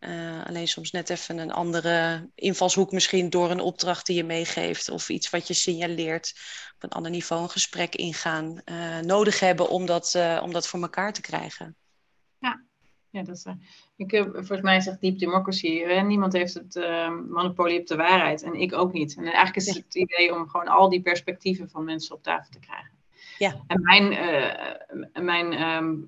Uh, 0.07 0.45
alleen 0.45 0.67
soms 0.67 0.91
net 0.91 1.09
even 1.09 1.37
een 1.37 1.51
andere 1.51 2.29
invalshoek, 2.35 2.91
misschien 2.91 3.29
door 3.29 3.51
een 3.51 3.59
opdracht 3.59 4.05
die 4.05 4.15
je 4.15 4.23
meegeeft 4.23 4.89
of 4.89 5.09
iets 5.09 5.29
wat 5.29 5.47
je 5.47 5.53
signaleert 5.53 6.33
op 6.75 6.83
een 6.83 6.89
ander 6.89 7.11
niveau 7.11 7.43
een 7.43 7.49
gesprek 7.49 7.95
ingaan, 7.95 8.61
uh, 8.65 8.99
nodig 8.99 9.39
hebben 9.39 9.69
om 9.69 9.85
dat, 9.85 10.13
uh, 10.17 10.39
om 10.43 10.53
dat 10.53 10.67
voor 10.67 10.81
elkaar 10.81 11.13
te 11.13 11.21
krijgen. 11.21 11.75
Ja, 12.39 12.63
ja 13.09 13.23
dat 13.23 13.35
is. 13.35 13.45
Ik, 13.95 14.27
volgens 14.33 14.61
mij 14.61 14.81
zegt 14.81 15.01
Deep 15.01 15.19
Democracy: 15.19 15.83
niemand 16.05 16.33
heeft 16.33 16.53
het 16.53 16.75
monopolie 17.29 17.79
op 17.79 17.87
de 17.87 17.95
waarheid 17.95 18.43
en 18.43 18.53
ik 18.53 18.73
ook 18.73 18.93
niet. 18.93 19.15
En 19.17 19.23
eigenlijk 19.23 19.55
is 19.55 19.75
het 19.75 19.95
idee 19.95 20.35
om 20.35 20.49
gewoon 20.49 20.67
al 20.67 20.89
die 20.89 21.01
perspectieven 21.01 21.69
van 21.69 21.83
mensen 21.83 22.15
op 22.15 22.23
tafel 22.23 22.51
te 22.51 22.59
krijgen. 22.59 23.02
Ja. 23.37 23.63
En 23.67 23.81
mijn, 23.81 24.11
uh, 24.11 25.23
mijn 25.23 25.61
um, 25.61 26.05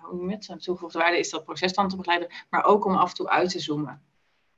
hoe 0.00 0.16
noem 0.16 0.30
je 0.30 0.36
het, 0.36 0.62
toegevoegde 0.62 0.98
waarde 0.98 1.18
is 1.18 1.30
dat 1.30 1.44
proces 1.44 1.72
dan 1.72 1.88
te 1.88 1.96
begeleiden, 1.96 2.28
maar 2.50 2.64
ook 2.64 2.84
om 2.84 2.94
af 2.94 3.08
en 3.08 3.14
toe 3.16 3.28
uit 3.28 3.50
te 3.50 3.60
zoomen. 3.60 4.02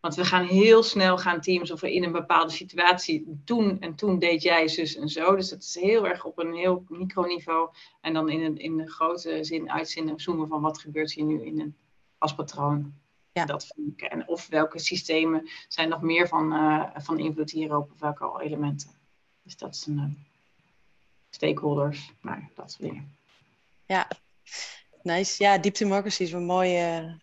Want 0.01 0.17
we 0.17 0.25
gaan 0.25 0.45
heel 0.45 0.83
snel 0.83 1.19
gaan 1.19 1.41
teams 1.41 1.71
of 1.71 1.83
in 1.83 2.05
een 2.05 2.13
bepaalde 2.13 2.53
situatie 2.53 3.41
toen 3.45 3.81
en 3.81 3.95
toen 3.95 4.19
deed 4.19 4.43
jij 4.43 4.69
zus 4.69 4.97
en 4.97 5.09
zo. 5.09 5.37
Dus 5.37 5.49
dat 5.49 5.63
is 5.63 5.75
heel 5.75 6.07
erg 6.07 6.25
op 6.25 6.39
een 6.39 6.55
heel 6.55 6.85
microniveau. 6.89 7.71
En 8.01 8.13
dan 8.13 8.29
in, 8.29 8.41
een, 8.41 8.57
in 8.57 8.77
de 8.77 8.91
grote 8.91 9.45
zin 9.45 9.71
uitzinnen, 9.71 10.21
zoomen 10.21 10.49
van 10.49 10.61
wat 10.61 10.79
gebeurt 10.79 11.13
hier 11.13 11.25
nu 11.25 11.45
in 11.45 11.61
een, 11.61 11.77
als 12.19 12.35
patroon. 12.35 12.95
Ja. 13.33 13.45
Dat 13.45 13.67
vind 13.67 13.89
ik. 13.89 14.01
En 14.01 14.29
of 14.29 14.49
welke 14.49 14.79
systemen 14.79 15.49
zijn 15.69 15.89
nog 15.89 16.03
meer 16.03 16.29
van, 16.29 16.53
uh, 16.53 16.85
van 16.95 17.19
invloed 17.19 17.51
hierop, 17.51 17.91
of 17.93 18.01
welke 18.01 18.43
elementen. 18.43 18.91
Dus 19.43 19.57
dat 19.57 19.75
is 19.75 19.87
een, 19.87 19.99
uh, 19.99 20.34
stakeholders, 21.35 22.13
maar 22.21 22.51
dat 22.55 22.71
soort 22.71 22.83
dingen. 22.83 23.17
Ja, 23.87 24.09
nice. 25.03 25.43
Ja, 25.43 25.59
Deep 25.59 25.75
Democracy 25.75 26.23
is 26.23 26.33
een 26.33 26.45
mooie, 26.45 27.17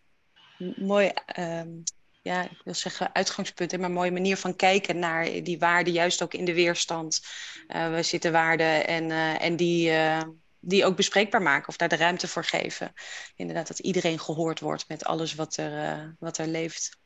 mooi, 0.76 1.12
um, 1.40 1.84
ja, 2.22 2.44
ik 2.44 2.62
wil 2.64 2.74
zeggen 2.74 3.16
uitgangspunt, 3.16 3.78
maar 3.78 3.90
een 3.90 3.96
mooie 3.96 4.12
manier 4.12 4.38
van 4.38 4.56
kijken 4.56 5.00
naar 5.00 5.44
die 5.44 5.60
waarden, 5.60 5.94
juist 5.94 6.24
ook 6.24 6.34
in 6.34 6.46
de 6.46 6.54
weerstand. 6.54 7.22
Uh, 7.68 7.94
we 7.94 8.04
zitten 8.04 8.32
waarden 8.32 8.88
en, 8.88 9.10
uh, 9.10 9.42
en 9.42 9.56
die, 9.56 9.90
uh, 9.90 10.22
die 10.60 10.86
ook 10.86 10.96
bespreekbaar 10.96 11.42
maken 11.42 11.68
of 11.68 11.78
daar 11.78 11.90
de 11.90 11.96
ruimte 11.96 12.28
voor 12.28 12.44
geven. 12.44 12.94
Inderdaad, 13.36 13.68
dat 13.68 13.80
iedereen 13.80 14.20
gehoord 14.20 14.60
wordt 14.60 14.88
met 14.88 15.04
alles 15.06 15.36
wat 15.36 15.58
er, 15.58 16.16
wat 16.20 16.38
er 16.38 16.48
leeft. 16.48 17.00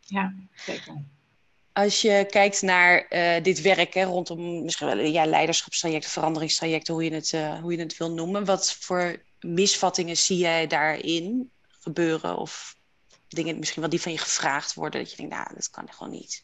Ja, 0.00 0.34
zeker. 0.54 1.04
Als 1.76 2.00
je 2.00 2.26
kijkt 2.30 2.62
naar 2.62 3.06
uh, 3.10 3.42
dit 3.42 3.60
werk 3.60 3.94
hè, 3.94 4.02
rondom 4.02 4.62
misschien 4.62 4.86
wel 4.86 4.98
ja, 4.98 5.26
leiderschapstrajecten, 5.26 6.10
veranderingstrajecten, 6.10 6.94
hoe 6.94 7.04
je, 7.04 7.12
het, 7.12 7.32
uh, 7.32 7.60
hoe 7.60 7.72
je 7.72 7.78
het 7.78 7.96
wil 7.96 8.10
noemen, 8.10 8.44
wat 8.44 8.72
voor 8.80 9.22
misvattingen 9.40 10.16
zie 10.16 10.38
jij 10.38 10.66
daarin 10.66 11.50
gebeuren? 11.80 12.36
Of 12.36 12.76
dingen 13.28 13.58
misschien 13.58 13.80
wel 13.80 13.90
die 13.90 14.00
van 14.00 14.12
je 14.12 14.18
gevraagd 14.18 14.74
worden, 14.74 15.00
dat 15.00 15.10
je 15.10 15.16
denkt, 15.16 15.32
nou, 15.32 15.46
dat 15.54 15.70
kan 15.70 15.88
gewoon 15.92 16.12
niet. 16.12 16.42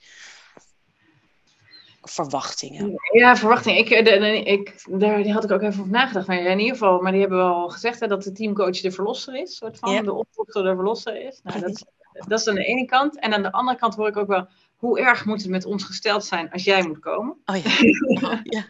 Verwachtingen. 2.02 2.94
Ja, 3.12 3.36
verwachtingen. 3.36 3.78
Ik, 3.78 3.88
de, 3.88 4.18
de, 4.18 4.42
ik, 4.42 4.84
daar 4.88 5.22
die 5.22 5.32
had 5.32 5.44
ik 5.44 5.50
ook 5.50 5.62
even 5.62 5.80
over 5.80 5.92
nagedacht. 5.92 6.26
Maar 6.26 6.38
in 6.38 6.58
ieder 6.58 6.76
geval, 6.76 7.00
maar 7.00 7.12
die 7.12 7.20
hebben 7.20 7.38
wel 7.38 7.68
gezegd 7.68 8.00
hè, 8.00 8.06
dat 8.06 8.22
de 8.22 8.32
teamcoach 8.32 8.80
de 8.80 8.90
verlosser 8.90 9.34
is, 9.34 9.56
soort 9.56 9.78
van, 9.78 9.92
ja. 9.92 10.02
de 10.02 10.12
opvolger 10.12 10.62
de 10.62 10.74
verlosser 10.74 11.26
is. 11.26 11.40
Nou, 11.42 11.60
dat, 11.60 11.86
dat 12.26 12.40
is 12.40 12.48
aan 12.48 12.54
de 12.54 12.64
ene 12.64 12.84
kant. 12.84 13.18
En 13.18 13.34
aan 13.34 13.42
de 13.42 13.52
andere 13.52 13.78
kant 13.78 13.94
hoor 13.94 14.08
ik 14.08 14.16
ook 14.16 14.28
wel 14.28 14.48
hoe 14.82 15.00
erg 15.00 15.24
moet 15.24 15.42
het 15.42 15.50
met 15.50 15.64
ons 15.64 15.84
gesteld 15.84 16.24
zijn 16.24 16.50
als 16.50 16.64
jij 16.64 16.82
moet 16.82 16.98
komen? 16.98 17.36
Oh 17.44 17.56
ja. 17.56 17.70
Oh, 18.14 18.40
ja. 18.56 18.68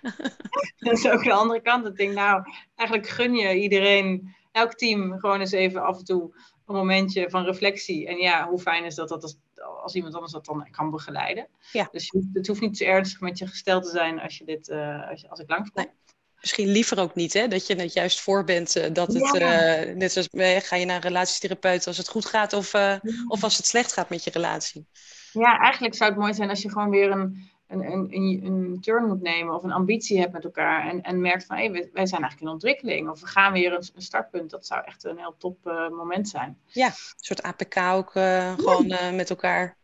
dat 0.77 0.93
is 0.93 1.09
ook 1.09 1.25
de 1.25 1.33
andere 1.33 1.61
kant. 1.61 1.87
Ik 1.87 1.97
denk, 1.97 2.15
nou, 2.15 2.43
eigenlijk 2.75 3.09
gun 3.09 3.35
je 3.35 3.55
iedereen, 3.55 4.35
elk 4.51 4.75
team, 4.75 5.19
gewoon 5.19 5.41
eens 5.41 5.53
even 5.53 5.83
af 5.83 5.99
en 5.99 6.05
toe 6.05 6.35
een 6.67 6.75
momentje 6.75 7.31
van 7.31 7.45
reflectie. 7.45 8.07
En 8.07 8.17
ja, 8.17 8.49
hoe 8.49 8.59
fijn 8.59 8.85
is 8.85 8.95
dat, 8.95 9.09
dat 9.09 9.23
als, 9.23 9.39
als 9.83 9.95
iemand 9.95 10.15
anders 10.15 10.33
dat 10.33 10.45
dan 10.45 10.71
kan 10.71 10.91
begeleiden. 10.91 11.49
Ja. 11.73 11.89
Dus 11.93 12.15
het 12.33 12.47
hoeft 12.47 12.61
niet 12.61 12.77
te 12.77 12.85
ernstig 12.85 13.21
met 13.21 13.39
je 13.39 13.47
gesteld 13.47 13.85
te 13.85 13.91
zijn 13.91 14.21
als, 14.21 14.39
je 14.39 14.45
dit, 14.45 14.69
uh, 14.69 15.09
als, 15.11 15.21
je, 15.21 15.29
als 15.29 15.41
ik 15.41 15.49
langskom. 15.49 15.83
Nee 15.83 15.93
misschien 16.41 16.69
liever 16.69 16.99
ook 17.01 17.15
niet, 17.15 17.33
hè? 17.33 17.49
Dat 17.49 17.67
je 17.67 17.75
het 17.75 17.93
juist 17.93 18.21
voor 18.21 18.45
bent 18.45 18.77
uh, 18.77 18.85
dat 18.93 19.13
het, 19.13 19.31
ja. 19.33 19.85
uh, 19.87 19.95
net 19.95 20.13
zoals 20.13 20.29
ga 20.67 20.77
je 20.77 20.85
naar 20.85 20.97
een 20.97 21.03
relatietherapeut 21.03 21.87
als 21.87 21.97
het 21.97 22.09
goed 22.09 22.27
gaat 22.27 22.53
of, 22.53 22.75
uh, 22.75 22.81
ja. 22.81 23.01
of 23.29 23.43
als 23.43 23.57
het 23.57 23.67
slecht 23.67 23.93
gaat 23.93 24.09
met 24.09 24.25
je 24.25 24.31
relatie. 24.31 24.87
Ja, 25.33 25.59
eigenlijk 25.59 25.95
zou 25.95 26.11
het 26.11 26.19
mooi 26.19 26.35
zijn 26.35 26.49
als 26.49 26.63
je 26.63 26.71
gewoon 26.71 26.91
weer 26.91 27.11
een, 27.11 27.51
een, 27.69 27.93
een, 27.93 28.41
een, 28.45 28.81
turn 28.81 29.07
moet 29.07 29.23
nemen 29.23 29.55
of 29.55 29.63
een 29.63 29.73
ambitie 29.73 30.19
hebt 30.19 30.33
met 30.33 30.45
elkaar 30.45 30.89
en, 30.89 31.03
en 31.03 31.21
merkt 31.21 31.45
van 31.45 31.57
hé, 31.57 31.63
hey, 31.63 31.73
wij, 31.73 32.07
zijn 32.07 32.21
eigenlijk 32.21 32.41
in 32.41 32.49
ontwikkeling 32.49 33.09
of 33.09 33.21
we 33.21 33.27
gaan 33.27 33.53
weer 33.53 33.73
een, 33.73 33.85
een 33.95 34.03
startpunt. 34.03 34.51
Dat 34.51 34.67
zou 34.67 34.83
echt 34.85 35.05
een 35.05 35.19
heel 35.19 35.35
top 35.39 35.65
moment 35.91 36.29
zijn. 36.29 36.59
Ja, 36.67 36.87
een 36.87 36.93
soort 37.17 37.43
APK 37.43 37.77
ook 37.77 38.11
gewoon 38.11 38.87
met 39.17 39.31
elkaar. 39.31 39.77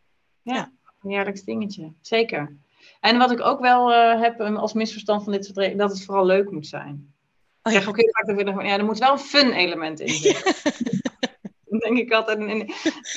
Ja, 0.43 0.55
ja, 0.55 0.73
een 1.03 1.11
jaarlijks 1.11 1.43
dingetje, 1.43 1.93
zeker. 2.01 2.57
En 3.01 3.19
wat 3.19 3.31
ik 3.31 3.41
ook 3.41 3.61
wel 3.61 3.93
heb 4.21 4.41
als 4.41 4.73
misverstand 4.73 5.23
van 5.23 5.33
dit 5.33 5.45
soort 5.45 5.79
dat 5.79 5.91
het 5.91 6.05
vooral 6.05 6.27
leuk 6.27 6.51
moet 6.51 6.67
zijn. 6.67 7.15
Oh, 7.63 7.73
ja. 7.73 7.79
Ik 7.79 7.85
zeg 7.85 7.89
ook 7.89 7.97
heel 7.97 8.45
vaak 8.45 8.65
ja, 8.65 8.79
er 8.79 8.85
moet 8.85 8.99
wel 8.99 9.13
een 9.13 9.19
fun 9.19 9.53
element 9.53 10.01
in 10.01 10.09
zitten. 10.09 10.55
Dan 11.79 11.95
denk 11.95 11.99
ik 11.99 12.13
altijd, 12.13 12.39
oké, 12.39 12.65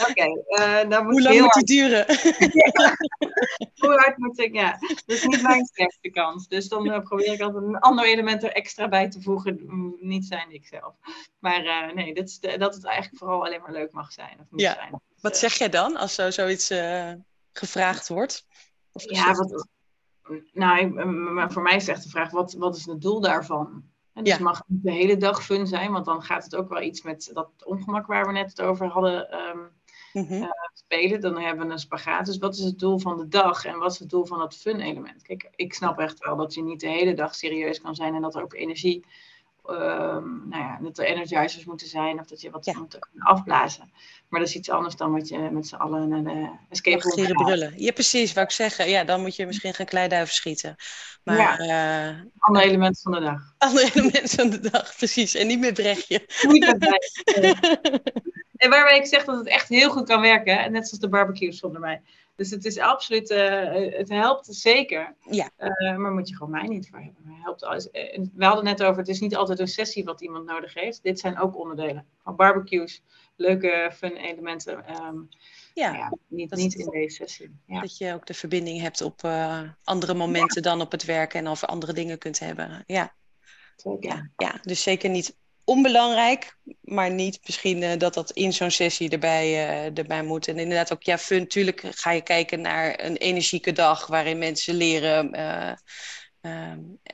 okay, 0.09 0.43
uh, 0.47 0.81
eh, 0.81 1.05
Hoe 1.05 1.21
lang 1.21 1.39
moet 1.39 1.53
die 1.53 1.63
duren? 1.63 2.05
Hoe 3.81 3.89
hard 3.89 4.17
moet 4.17 4.39
ik, 4.39 4.53
ja. 4.53 4.77
Dat 4.79 5.01
is 5.05 5.25
niet 5.25 5.41
mijn 5.41 5.65
sterkste 5.65 6.09
kans. 6.09 6.47
Dus 6.47 6.67
dan 6.67 6.87
uh, 6.87 6.99
probeer 6.99 7.33
ik 7.33 7.41
altijd 7.41 7.63
een 7.63 7.79
ander 7.79 8.05
element 8.05 8.43
er 8.43 8.51
extra 8.51 8.87
bij 8.87 9.09
te 9.09 9.21
voegen. 9.21 9.59
Niet 9.99 10.25
zijn 10.25 10.51
ik 10.51 10.65
zelf. 10.65 10.95
Maar 11.39 11.65
uh, 11.65 11.93
nee, 11.93 12.13
dat, 12.13 12.27
is 12.27 12.39
de, 12.39 12.57
dat 12.57 12.73
het 12.73 12.85
eigenlijk 12.85 13.17
vooral 13.17 13.45
alleen 13.45 13.61
maar 13.61 13.71
leuk 13.71 13.91
mag 13.91 14.11
zijn. 14.11 14.37
Of 14.39 14.45
moet 14.49 14.61
ja. 14.61 14.73
zijn. 14.73 15.01
Wat 15.21 15.37
zeg 15.37 15.53
jij 15.53 15.69
dan 15.69 15.97
als 15.97 16.15
zo, 16.15 16.31
zoiets 16.31 16.73
gevraagd 17.53 18.07
wordt? 18.07 18.45
ja, 18.91 19.33
wat, 19.33 19.67
nou, 20.53 21.05
maar 21.33 21.51
voor 21.51 21.61
mij 21.61 21.75
is 21.75 21.87
echt 21.87 22.03
de 22.03 22.09
vraag, 22.09 22.31
wat, 22.31 22.53
wat 22.53 22.75
is 22.75 22.85
het 22.85 23.01
doel 23.01 23.21
daarvan? 23.21 23.90
En 24.13 24.23
dus 24.23 24.37
ja. 24.37 24.43
mag 24.43 24.63
niet 24.67 24.83
de 24.83 24.91
hele 24.91 25.17
dag 25.17 25.43
fun 25.43 25.67
zijn, 25.67 25.91
want 25.91 26.05
dan 26.05 26.21
gaat 26.21 26.43
het 26.43 26.55
ook 26.55 26.69
wel 26.69 26.81
iets 26.81 27.01
met 27.01 27.29
dat 27.33 27.49
ongemak 27.65 28.05
waar 28.05 28.25
we 28.25 28.31
net 28.31 28.49
het 28.49 28.61
over 28.61 28.87
hadden 28.87 29.39
um, 29.39 29.69
mm-hmm. 30.13 30.41
uh, 30.41 30.49
spelen. 30.73 31.21
Dan 31.21 31.37
hebben 31.37 31.67
we 31.67 31.73
een 31.73 31.79
spagaat. 31.79 32.25
Dus 32.25 32.37
wat 32.37 32.55
is 32.55 32.63
het 32.63 32.79
doel 32.79 32.99
van 32.99 33.17
de 33.17 33.27
dag 33.27 33.65
en 33.65 33.77
wat 33.77 33.91
is 33.91 33.99
het 33.99 34.09
doel 34.09 34.25
van 34.25 34.37
dat 34.37 34.55
fun 34.55 34.79
element? 34.79 35.21
Kijk, 35.21 35.49
ik 35.55 35.73
snap 35.73 35.99
echt 35.99 36.25
wel 36.25 36.35
dat 36.35 36.53
je 36.53 36.63
niet 36.63 36.79
de 36.79 36.89
hele 36.89 37.13
dag 37.13 37.35
serieus 37.35 37.81
kan 37.81 37.95
zijn 37.95 38.15
en 38.15 38.21
dat 38.21 38.35
er 38.35 38.43
ook 38.43 38.53
energie 38.53 39.05
um, 39.69 40.47
nou 40.49 40.63
ja, 40.63 40.79
dat 40.81 40.97
er 40.97 41.05
energizers 41.05 41.65
moeten 41.65 41.87
zijn 41.87 42.19
of 42.19 42.25
dat 42.25 42.41
je 42.41 42.49
wat 42.49 42.65
ja. 42.65 42.79
moet 42.79 42.99
afblazen. 43.17 43.91
Maar 44.31 44.39
dat 44.39 44.49
is 44.49 44.55
iets 44.55 44.69
anders 44.69 44.95
dan 44.95 45.11
wat 45.11 45.27
je 45.27 45.37
met 45.37 45.67
z'n 45.67 45.75
allen 45.75 46.09
naar 46.09 46.23
de 46.23 46.49
escape 46.69 47.09
room 47.09 47.25
gaat. 47.25 47.43
brullen. 47.43 47.73
Ja, 47.75 47.91
precies, 47.91 48.33
wat 48.33 48.43
ik 48.43 48.51
zeggen. 48.51 48.89
Ja, 48.89 49.03
dan 49.03 49.21
moet 49.21 49.35
je 49.35 49.45
misschien 49.45 49.73
gaan 49.73 49.85
kleiduiven 49.85 50.33
schieten. 50.33 50.75
Maar, 51.23 51.63
ja, 51.65 52.13
uh, 52.13 52.21
andere 52.37 52.65
elementen 52.65 53.01
van 53.01 53.11
de 53.11 53.19
dag. 53.19 53.53
Andere 53.57 53.89
elementen 53.93 54.29
van 54.29 54.49
de 54.49 54.69
dag, 54.69 54.95
precies. 54.95 55.35
En 55.35 55.47
niet 55.47 55.59
met 55.59 55.73
brechtje. 55.73 56.25
Niet 56.47 56.65
met 56.65 56.79
brechtje. 56.87 57.59
en 58.55 58.69
waarbij 58.69 58.97
ik 58.97 59.05
zeg 59.05 59.25
dat 59.25 59.37
het 59.37 59.47
echt 59.47 59.69
heel 59.69 59.89
goed 59.89 60.07
kan 60.07 60.21
werken, 60.21 60.71
net 60.71 60.87
zoals 60.87 60.99
de 60.99 61.09
barbecues 61.09 61.57
zonder 61.57 61.81
mij. 61.81 62.01
Dus 62.35 62.49
het 62.49 62.65
is 62.65 62.79
absoluut, 62.79 63.31
uh, 63.31 63.97
het 63.97 64.09
helpt 64.09 64.47
zeker. 64.49 65.15
Ja. 65.29 65.49
Uh, 65.57 65.97
maar 65.97 66.11
moet 66.11 66.29
je 66.29 66.35
gewoon 66.35 66.51
mij 66.51 66.67
niet 66.67 66.89
voor 66.89 66.99
hebben. 66.99 67.23
Het 67.25 67.43
helpt 67.43 67.63
alles. 67.63 67.89
We 68.35 68.45
hadden 68.45 68.63
net 68.63 68.83
over, 68.83 68.97
het 68.97 69.07
is 69.07 69.19
niet 69.19 69.35
altijd 69.35 69.59
een 69.59 69.67
sessie 69.67 70.03
wat 70.03 70.21
iemand 70.21 70.45
nodig 70.45 70.73
heeft. 70.73 71.03
Dit 71.03 71.19
zijn 71.19 71.39
ook 71.39 71.57
onderdelen 71.57 72.05
van 72.23 72.35
barbecues, 72.35 73.03
leuke 73.35 73.91
fun 73.95 74.15
elementen. 74.15 75.03
Um, 75.03 75.29
ja, 75.73 75.93
ja, 75.93 76.17
niet, 76.27 76.55
niet 76.55 76.73
in 76.73 76.89
deze 76.89 77.15
sessie. 77.15 77.59
Ja. 77.65 77.81
Dat 77.81 77.97
je 77.97 78.13
ook 78.13 78.25
de 78.25 78.33
verbinding 78.33 78.81
hebt 78.81 79.01
op 79.01 79.23
uh, 79.23 79.61
andere 79.83 80.13
momenten 80.13 80.61
dan 80.61 80.81
op 80.81 80.91
het 80.91 81.05
werk 81.05 81.33
en 81.33 81.47
over 81.47 81.67
andere 81.67 81.93
dingen 81.93 82.17
kunt 82.17 82.39
hebben. 82.39 82.83
Ja. 82.85 83.15
Ja, 83.99 84.29
ja, 84.35 84.59
dus 84.61 84.83
zeker 84.83 85.09
niet 85.09 85.37
onbelangrijk, 85.63 86.57
maar 86.81 87.11
niet 87.11 87.39
misschien 87.45 87.81
uh, 87.81 87.97
dat 87.97 88.13
dat 88.13 88.31
in 88.31 88.53
zo'n 88.53 88.71
sessie 88.71 89.09
erbij, 89.09 89.47
uh, 89.47 89.97
erbij 89.97 90.23
moet. 90.23 90.47
En 90.47 90.59
inderdaad 90.59 90.93
ook, 90.93 91.03
ja, 91.03 91.17
fun, 91.17 91.39
natuurlijk 91.39 91.83
ga 91.89 92.11
je 92.11 92.21
kijken 92.21 92.61
naar 92.61 93.03
een 93.03 93.17
energieke 93.17 93.71
dag 93.71 94.07
waarin 94.07 94.37
mensen 94.37 94.75
leren. 94.75 95.31
Uh, 96.41 96.73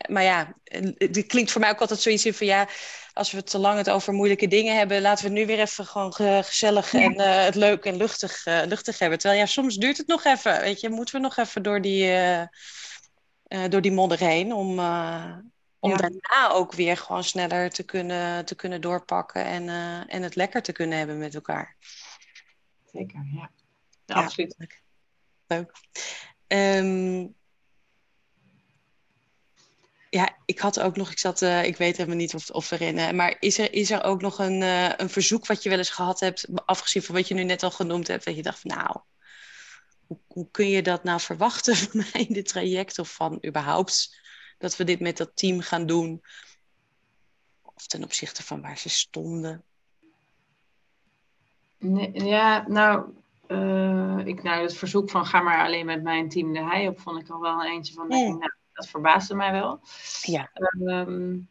maar 0.09 0.23
ja, 0.23 0.53
het 0.97 1.25
klinkt 1.25 1.51
voor 1.51 1.61
mij 1.61 1.69
ook 1.69 1.81
altijd 1.81 1.99
zoiets 1.99 2.25
in 2.25 2.33
van 2.33 2.47
ja, 2.47 2.67
als 3.13 3.31
we 3.31 3.43
te 3.43 3.57
lang 3.57 3.77
het 3.77 3.89
over 3.89 4.13
moeilijke 4.13 4.47
dingen 4.47 4.77
hebben, 4.77 5.01
laten 5.01 5.25
we 5.25 5.31
nu 5.31 5.45
weer 5.45 5.59
even 5.59 5.85
gewoon 5.85 6.13
gezellig 6.13 6.91
ja. 6.91 6.99
en 6.99 7.19
het 7.45 7.55
leuk 7.55 7.85
en 7.85 7.97
luchtig, 7.97 8.45
luchtig 8.45 8.99
hebben. 8.99 9.19
Terwijl 9.19 9.41
ja, 9.41 9.47
soms 9.47 9.75
duurt 9.75 9.97
het 9.97 10.07
nog 10.07 10.25
even, 10.25 10.61
weet 10.61 10.81
je, 10.81 10.89
moeten 10.89 11.15
we 11.15 11.21
nog 11.21 11.37
even 11.37 11.63
door 11.63 11.81
die, 11.81 12.11
door 13.69 13.81
die 13.81 13.91
modder 13.91 14.19
heen 14.19 14.53
om 14.53 14.79
Om 15.79 15.97
daarna 15.97 16.49
ook 16.49 16.73
weer 16.73 16.97
gewoon 16.97 17.23
sneller 17.23 17.69
te 17.69 17.83
kunnen, 17.83 18.45
te 18.45 18.55
kunnen 18.55 18.81
doorpakken 18.81 19.45
en, 19.45 19.69
en 20.07 20.23
het 20.23 20.35
lekker 20.35 20.61
te 20.61 20.71
kunnen 20.71 20.97
hebben 20.97 21.17
met 21.17 21.35
elkaar. 21.35 21.75
Zeker, 22.91 23.25
ja. 23.33 23.51
ja, 24.05 24.15
absoluut. 24.15 24.55
Leuk. 25.47 25.71
Um, 26.47 27.35
ja, 30.09 30.37
ik 30.45 30.59
had 30.59 30.79
ook 30.79 30.95
nog, 30.95 31.11
ik 31.11 31.19
zat, 31.19 31.41
uh, 31.41 31.63
ik 31.63 31.77
weet 31.77 31.97
helemaal 31.97 32.17
niet 32.17 32.33
of, 32.33 32.49
of 32.49 32.71
erin, 32.71 32.97
uh, 32.97 33.11
maar 33.11 33.35
is 33.39 33.57
er, 33.57 33.73
is 33.73 33.91
er 33.91 34.03
ook 34.03 34.21
nog 34.21 34.39
een, 34.39 34.61
uh, 34.61 34.89
een 34.97 35.09
verzoek 35.09 35.45
wat 35.45 35.63
je 35.63 35.69
wel 35.69 35.77
eens 35.77 35.89
gehad 35.89 36.19
hebt, 36.19 36.47
afgezien 36.65 37.01
van 37.01 37.15
wat 37.15 37.27
je 37.27 37.33
nu 37.33 37.43
net 37.43 37.63
al 37.63 37.71
genoemd 37.71 38.07
hebt, 38.07 38.25
dat 38.25 38.35
je 38.35 38.41
dacht 38.41 38.59
van 38.59 38.77
nou, 38.77 38.99
hoe, 40.07 40.19
hoe 40.27 40.47
kun 40.51 40.69
je 40.69 40.81
dat 40.81 41.03
nou 41.03 41.19
verwachten 41.19 41.75
van 41.81 42.03
mij 42.11 42.25
in 42.25 42.33
dit 42.33 42.47
traject 42.47 42.99
of 42.99 43.13
van 43.13 43.39
überhaupt 43.45 44.19
dat 44.57 44.75
we 44.75 44.83
dit 44.83 44.99
met 44.99 45.17
dat 45.17 45.31
team 45.33 45.59
gaan 45.59 45.85
doen? 45.85 46.21
Of 47.61 47.87
ten 47.87 48.03
opzichte 48.03 48.43
van 48.43 48.61
waar 48.61 48.77
ze 48.77 48.89
stonden? 48.89 49.63
Nee, 51.77 52.11
ja, 52.13 52.67
nou, 52.67 53.05
ik, 54.25 54.43
nou, 54.43 54.61
het 54.61 54.77
verzoek 54.77 55.09
van 55.09 55.25
ga 55.25 55.41
maar 55.41 55.65
alleen 55.65 55.85
met 55.85 56.03
mijn 56.03 56.29
team 56.29 56.53
de 56.53 56.63
hei 56.63 56.87
op, 56.87 56.99
vond 56.99 57.21
ik 57.21 57.29
al 57.29 57.39
wel 57.39 57.59
een 57.59 57.71
eentje 57.71 57.93
van, 57.93 58.07
nee. 58.07 58.27
nou, 58.27 58.51
dat 58.77 58.87
verbaasde 58.87 59.35
mij 59.35 59.51
wel. 59.51 59.79
Ja. 60.21 60.49
Um, 60.79 61.49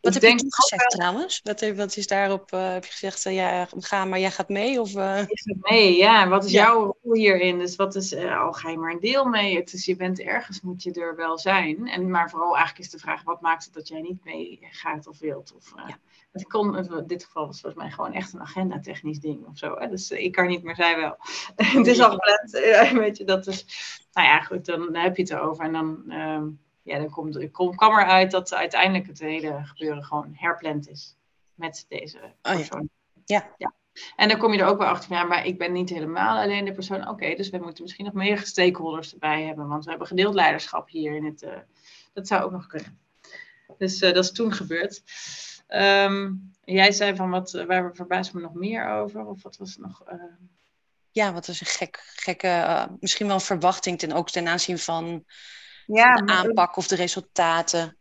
wat 0.00 0.14
heb 0.14 0.22
je 0.22 0.34
toen 0.34 0.52
gezegd 0.52 0.90
trouwens? 0.90 1.40
Wat, 1.44 1.60
wat, 1.76 1.96
is 1.96 2.06
daarop, 2.06 2.52
uh, 2.52 2.72
heb 2.72 2.84
je 2.84 2.90
gezegd, 2.90 3.26
uh, 3.26 3.34
ja, 3.34 3.68
ga 3.78 4.04
maar, 4.04 4.18
jij 4.18 4.30
gaat 4.30 4.48
mee? 4.48 4.80
Of, 4.80 4.94
uh... 4.94 5.20
Ik 5.20 5.40
ga 5.40 5.54
mee, 5.60 5.96
ja. 5.96 6.28
Wat 6.28 6.44
is 6.44 6.50
ja. 6.50 6.62
jouw 6.62 6.96
rol 7.02 7.14
hierin? 7.14 7.58
Dus 7.58 7.76
wat 7.76 7.94
is, 7.94 8.14
al 8.14 8.52
ga 8.52 8.70
je 8.70 8.78
maar 8.78 8.92
een 8.92 9.00
deel 9.00 9.24
mee. 9.24 9.64
Dus 9.64 9.84
je 9.84 9.96
bent 9.96 10.20
ergens, 10.20 10.60
moet 10.60 10.82
je 10.82 10.92
er 10.92 11.16
wel 11.16 11.38
zijn. 11.38 11.88
En, 11.88 12.10
maar 12.10 12.30
vooral 12.30 12.56
eigenlijk 12.56 12.84
is 12.84 12.90
de 12.90 12.98
vraag, 12.98 13.22
wat 13.22 13.40
maakt 13.40 13.64
het 13.64 13.74
dat 13.74 13.88
jij 13.88 14.00
niet 14.00 14.24
mee 14.24 14.58
gaat 14.70 15.06
of 15.06 15.18
wilt? 15.18 15.52
Of, 15.56 15.72
ja. 15.76 15.98
Het 16.38 16.48
kon, 16.48 16.76
in 16.76 17.06
dit 17.06 17.24
geval 17.24 17.46
was 17.46 17.60
volgens 17.60 17.82
mij 17.82 17.92
gewoon 17.92 18.12
echt 18.12 18.32
een 18.32 18.40
agenda-technisch 18.40 19.20
ding 19.20 19.46
of 19.46 19.58
zo. 19.58 19.74
Hè? 19.78 19.88
Dus 19.88 20.10
ik 20.10 20.32
kan 20.32 20.46
niet, 20.46 20.62
maar 20.62 20.74
zij 20.74 20.96
wel. 20.96 21.16
het 21.78 21.86
is 21.86 22.00
al 22.00 22.10
gepland, 22.10 22.50
weet 23.04 23.16
je, 23.16 23.24
dat 23.24 23.46
is... 23.46 23.66
Nou 24.12 24.28
ja, 24.28 24.40
goed, 24.40 24.64
dan, 24.64 24.94
heb 24.96 25.16
je 25.16 25.22
het 25.22 25.30
erover 25.30 25.64
en 25.64 25.72
dan... 25.72 26.04
Ehm, 26.08 26.46
ja, 26.82 26.98
dan 26.98 27.10
komt, 27.10 27.34
het 27.34 27.50
kwam 27.50 27.98
eruit 27.98 28.30
dat 28.30 28.54
uiteindelijk 28.54 29.06
het 29.06 29.20
hele 29.20 29.60
gebeuren 29.64 30.04
gewoon 30.04 30.32
herpland 30.32 30.88
is 30.88 31.16
met 31.54 31.86
deze 31.88 32.18
persoon. 32.42 32.80
Oh, 32.80 32.86
ja. 33.24 33.54
ja. 33.56 33.74
En 34.16 34.28
dan 34.28 34.38
kom 34.38 34.52
je 34.52 34.58
er 34.58 34.66
ook 34.66 34.78
wel 34.78 34.86
achter 34.86 35.08
van, 35.08 35.16
ja, 35.16 35.24
maar 35.24 35.46
ik 35.46 35.58
ben 35.58 35.72
niet 35.72 35.88
helemaal 35.88 36.42
alleen 36.42 36.64
de 36.64 36.72
persoon. 36.72 37.08
Oké, 37.08 37.34
dus 37.34 37.50
we 37.50 37.58
moeten 37.58 37.82
misschien 37.82 38.04
nog 38.04 38.14
meer 38.14 38.38
stakeholders 38.38 39.12
erbij 39.12 39.42
hebben, 39.42 39.68
want 39.68 39.84
we 39.84 39.90
hebben 39.90 40.08
gedeeld 40.08 40.34
leiderschap 40.34 40.88
hier 40.88 41.14
in 41.14 41.24
het. 41.24 41.42
Uh, 41.42 41.50
dat 42.12 42.26
zou 42.26 42.42
ook 42.42 42.50
nog 42.50 42.66
kunnen. 42.66 42.98
Dus 43.78 44.02
uh, 44.02 44.12
dat 44.12 44.24
is 44.24 44.32
toen 44.32 44.52
gebeurd. 44.52 45.02
Um, 45.68 46.50
jij 46.64 46.92
zei 46.92 47.16
van, 47.16 47.30
wat, 47.30 47.50
waar 47.66 47.94
verbaasd 47.94 48.32
me 48.32 48.40
nog 48.40 48.54
meer 48.54 48.88
over? 48.88 49.26
Of 49.26 49.42
wat 49.42 49.56
was 49.56 49.76
nog? 49.76 50.02
Uh... 50.12 50.22
Ja, 51.10 51.32
wat 51.32 51.46
was 51.46 51.60
een 51.60 51.66
gek, 51.66 52.12
gekke, 52.16 52.88
misschien 53.00 53.26
wel 53.26 53.34
een 53.34 53.40
verwachting 53.40 53.98
ten, 53.98 54.12
ook 54.12 54.30
ten 54.30 54.48
aanzien 54.48 54.78
van 54.78 55.24
ja, 55.86 56.14
de 56.14 56.32
aanpak 56.32 56.76
of 56.76 56.86
de 56.86 56.96
resultaten? 56.96 57.96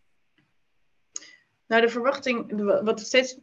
Nou, 1.68 1.82
de 1.82 1.90
verwachting, 1.90 2.62
wat 2.84 3.00
ik 3.00 3.06
steeds 3.06 3.38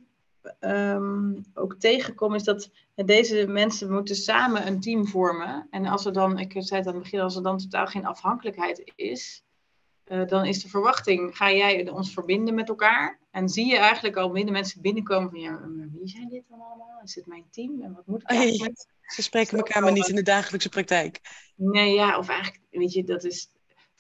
um, 0.61 1.45
ook 1.55 1.75
tegenkom, 1.75 2.35
is 2.35 2.43
dat 2.43 2.71
deze 2.95 3.47
mensen 3.47 3.93
moeten 3.93 4.17
samen 4.17 4.67
een 4.67 4.81
team 4.81 5.07
vormen. 5.07 5.67
En 5.71 5.87
als 5.87 6.05
er 6.05 6.13
dan, 6.13 6.39
ik 6.39 6.53
zei 6.53 6.79
het 6.81 6.89
aan 6.89 6.95
het 6.95 7.03
begin, 7.03 7.21
als 7.21 7.37
er 7.37 7.43
dan 7.43 7.59
totaal 7.59 7.87
geen 7.87 8.07
afhankelijkheid 8.07 8.93
is, 8.95 9.43
uh, 10.07 10.27
dan 10.27 10.45
is 10.45 10.63
de 10.63 10.69
verwachting, 10.69 11.37
ga 11.37 11.53
jij 11.53 11.89
ons 11.89 12.13
verbinden 12.13 12.55
met 12.55 12.69
elkaar? 12.69 13.21
En 13.31 13.49
zie 13.49 13.67
je 13.67 13.77
eigenlijk 13.77 14.17
al 14.17 14.31
minder 14.31 14.53
mensen 14.53 14.83
binnenkomen 14.83 15.31
van, 15.31 15.41
ja, 15.41 15.61
wie 15.93 16.09
zijn 16.09 16.29
dit 16.29 16.43
dan 16.49 16.61
allemaal? 16.61 17.01
Is 17.05 17.15
dit 17.15 17.27
mijn 17.27 17.45
team? 17.51 17.83
En 17.83 17.93
wat 17.93 18.07
moet 18.07 18.23
ik 18.23 18.29
eigenlijk 18.29 18.71
met? 18.71 18.89
Ze 19.03 19.23
spreken 19.23 19.57
elkaar 19.57 19.83
maar 19.83 19.93
niet 19.93 20.09
in 20.09 20.15
de 20.15 20.23
dagelijkse 20.23 20.69
praktijk. 20.69 21.21
Nee, 21.57 21.95
ja, 21.95 22.19
of 22.19 22.29
eigenlijk, 22.29 22.61
weet 22.71 22.93
je, 22.93 23.05
dat 23.05 23.25
is 23.25 23.49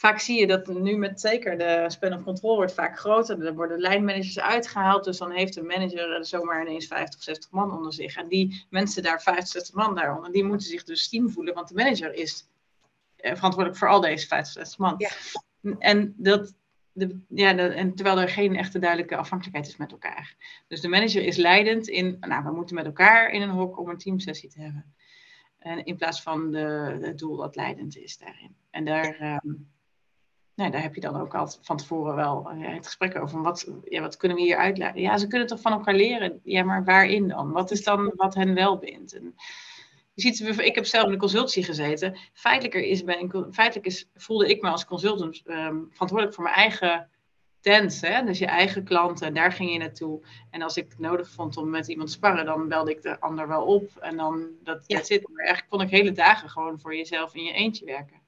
vaak 0.02 0.18
zie 0.18 0.40
je 0.40 0.46
dat 0.46 0.66
nu 0.66 0.96
met 0.96 1.20
zeker 1.20 1.58
de 1.58 1.84
span 1.86 2.12
of 2.12 2.22
control 2.22 2.56
wordt 2.56 2.74
vaak 2.74 2.98
groter. 2.98 3.46
Er 3.46 3.54
worden 3.54 3.80
lijnmanagers 3.80 4.38
uitgehaald. 4.38 5.04
Dus 5.04 5.18
dan 5.18 5.30
heeft 5.30 5.54
de 5.54 5.62
manager 5.62 6.26
zomaar 6.26 6.60
ineens 6.60 6.86
50, 6.86 7.22
60 7.22 7.50
man 7.50 7.72
onder 7.76 7.92
zich. 7.92 8.16
En 8.16 8.28
die 8.28 8.66
mensen 8.70 9.02
daar, 9.02 9.22
50, 9.22 9.48
60 9.48 9.74
man 9.74 9.94
daaronder, 9.94 10.32
die 10.32 10.44
moeten 10.44 10.66
zich 10.66 10.84
dus 10.84 11.08
team 11.08 11.30
voelen. 11.30 11.54
Want 11.54 11.68
de 11.68 11.74
manager 11.74 12.14
is 12.14 12.48
eh, 13.16 13.34
verantwoordelijk 13.34 13.78
voor 13.78 13.88
al 13.88 14.00
deze 14.00 14.26
50, 14.26 14.52
60 14.52 14.78
man. 14.78 14.94
Ja. 14.98 15.10
En 15.78 16.14
dat, 16.16 16.54
de, 16.92 17.20
ja, 17.28 17.56
en 17.56 17.94
terwijl 17.94 18.20
er 18.20 18.28
geen 18.28 18.56
echte 18.56 18.78
duidelijke 18.78 19.16
afhankelijkheid 19.16 19.68
is 19.68 19.76
met 19.76 19.92
elkaar. 19.92 20.36
Dus 20.68 20.80
de 20.80 20.88
manager 20.88 21.22
is 21.24 21.36
leidend 21.36 21.88
in, 21.88 22.16
nou, 22.20 22.44
we 22.44 22.50
moeten 22.50 22.74
met 22.74 22.84
elkaar 22.84 23.30
in 23.30 23.42
een 23.42 23.50
hok 23.50 23.78
om 23.78 23.88
een 23.88 23.98
teamsessie 23.98 24.48
te 24.48 24.60
hebben. 24.60 24.94
En 25.58 25.84
in 25.84 25.96
plaats 25.96 26.22
van 26.22 26.50
de, 26.50 26.98
het 27.00 27.18
doel 27.18 27.36
dat 27.36 27.56
leidend 27.56 27.96
is 27.96 28.18
daarin. 28.18 28.56
En 28.70 28.84
daar, 28.84 29.16
ehm, 29.18 29.54
nou, 30.54 30.70
daar 30.70 30.82
heb 30.82 30.94
je 30.94 31.00
dan 31.00 31.20
ook 31.20 31.34
al 31.34 31.48
van 31.62 31.76
tevoren 31.76 32.14
wel 32.14 32.52
uh, 32.52 32.74
het 32.74 32.86
gesprek 32.86 33.16
over. 33.16 33.42
Wat, 33.42 33.72
ja, 33.84 34.00
wat 34.00 34.16
kunnen 34.16 34.36
we 34.36 34.42
hier 34.42 34.56
uitleiden? 34.56 35.02
Ja, 35.02 35.18
ze 35.18 35.26
kunnen 35.26 35.48
toch 35.48 35.60
van 35.60 35.72
elkaar 35.72 35.94
leren. 35.94 36.40
Ja, 36.44 36.62
maar 36.62 36.84
waarin 36.84 37.28
dan? 37.28 37.52
Wat 37.52 37.70
is 37.70 37.84
dan 37.84 38.12
wat 38.16 38.34
hen 38.34 38.54
wel 38.54 38.78
bindt? 38.78 39.12
En 39.12 39.34
je 40.14 40.22
ziet, 40.22 40.58
ik 40.58 40.74
heb 40.74 40.86
zelf 40.86 41.04
in 41.04 41.12
de 41.12 41.18
consultie 41.18 41.64
gezeten. 41.64 42.18
Feitelijk, 42.32 42.74
is 42.74 43.04
bij 43.04 43.20
een, 43.20 43.52
feitelijk 43.52 43.86
is, 43.86 44.08
voelde 44.14 44.48
ik 44.48 44.62
me 44.62 44.68
als 44.68 44.84
consultant 44.84 45.42
um, 45.46 45.88
verantwoordelijk 45.90 46.34
voor 46.34 46.44
mijn 46.44 46.56
eigen 46.56 47.10
tent. 47.60 48.00
Hè? 48.00 48.24
Dus 48.24 48.38
je 48.38 48.46
eigen 48.46 48.84
klanten, 48.84 49.34
daar 49.34 49.52
ging 49.52 49.72
je 49.72 49.78
naartoe. 49.78 50.20
En 50.50 50.62
als 50.62 50.76
ik 50.76 50.86
het 50.88 50.98
nodig 50.98 51.30
vond 51.30 51.56
om 51.56 51.70
met 51.70 51.88
iemand 51.88 52.08
te 52.08 52.14
sparren, 52.14 52.44
dan 52.44 52.68
belde 52.68 52.90
ik 52.90 53.02
de 53.02 53.20
ander 53.20 53.48
wel 53.48 53.62
op. 53.62 53.96
En 54.00 54.16
dan, 54.16 54.48
dat, 54.62 54.84
ja. 54.86 55.02
zit. 55.02 55.28
Maar 55.28 55.44
eigenlijk 55.44 55.70
kon 55.70 55.80
ik 55.80 55.90
hele 55.90 56.12
dagen 56.12 56.50
gewoon 56.50 56.80
voor 56.80 56.96
jezelf 56.96 57.34
in 57.34 57.44
je 57.44 57.52
eentje 57.52 57.84
werken. 57.84 58.20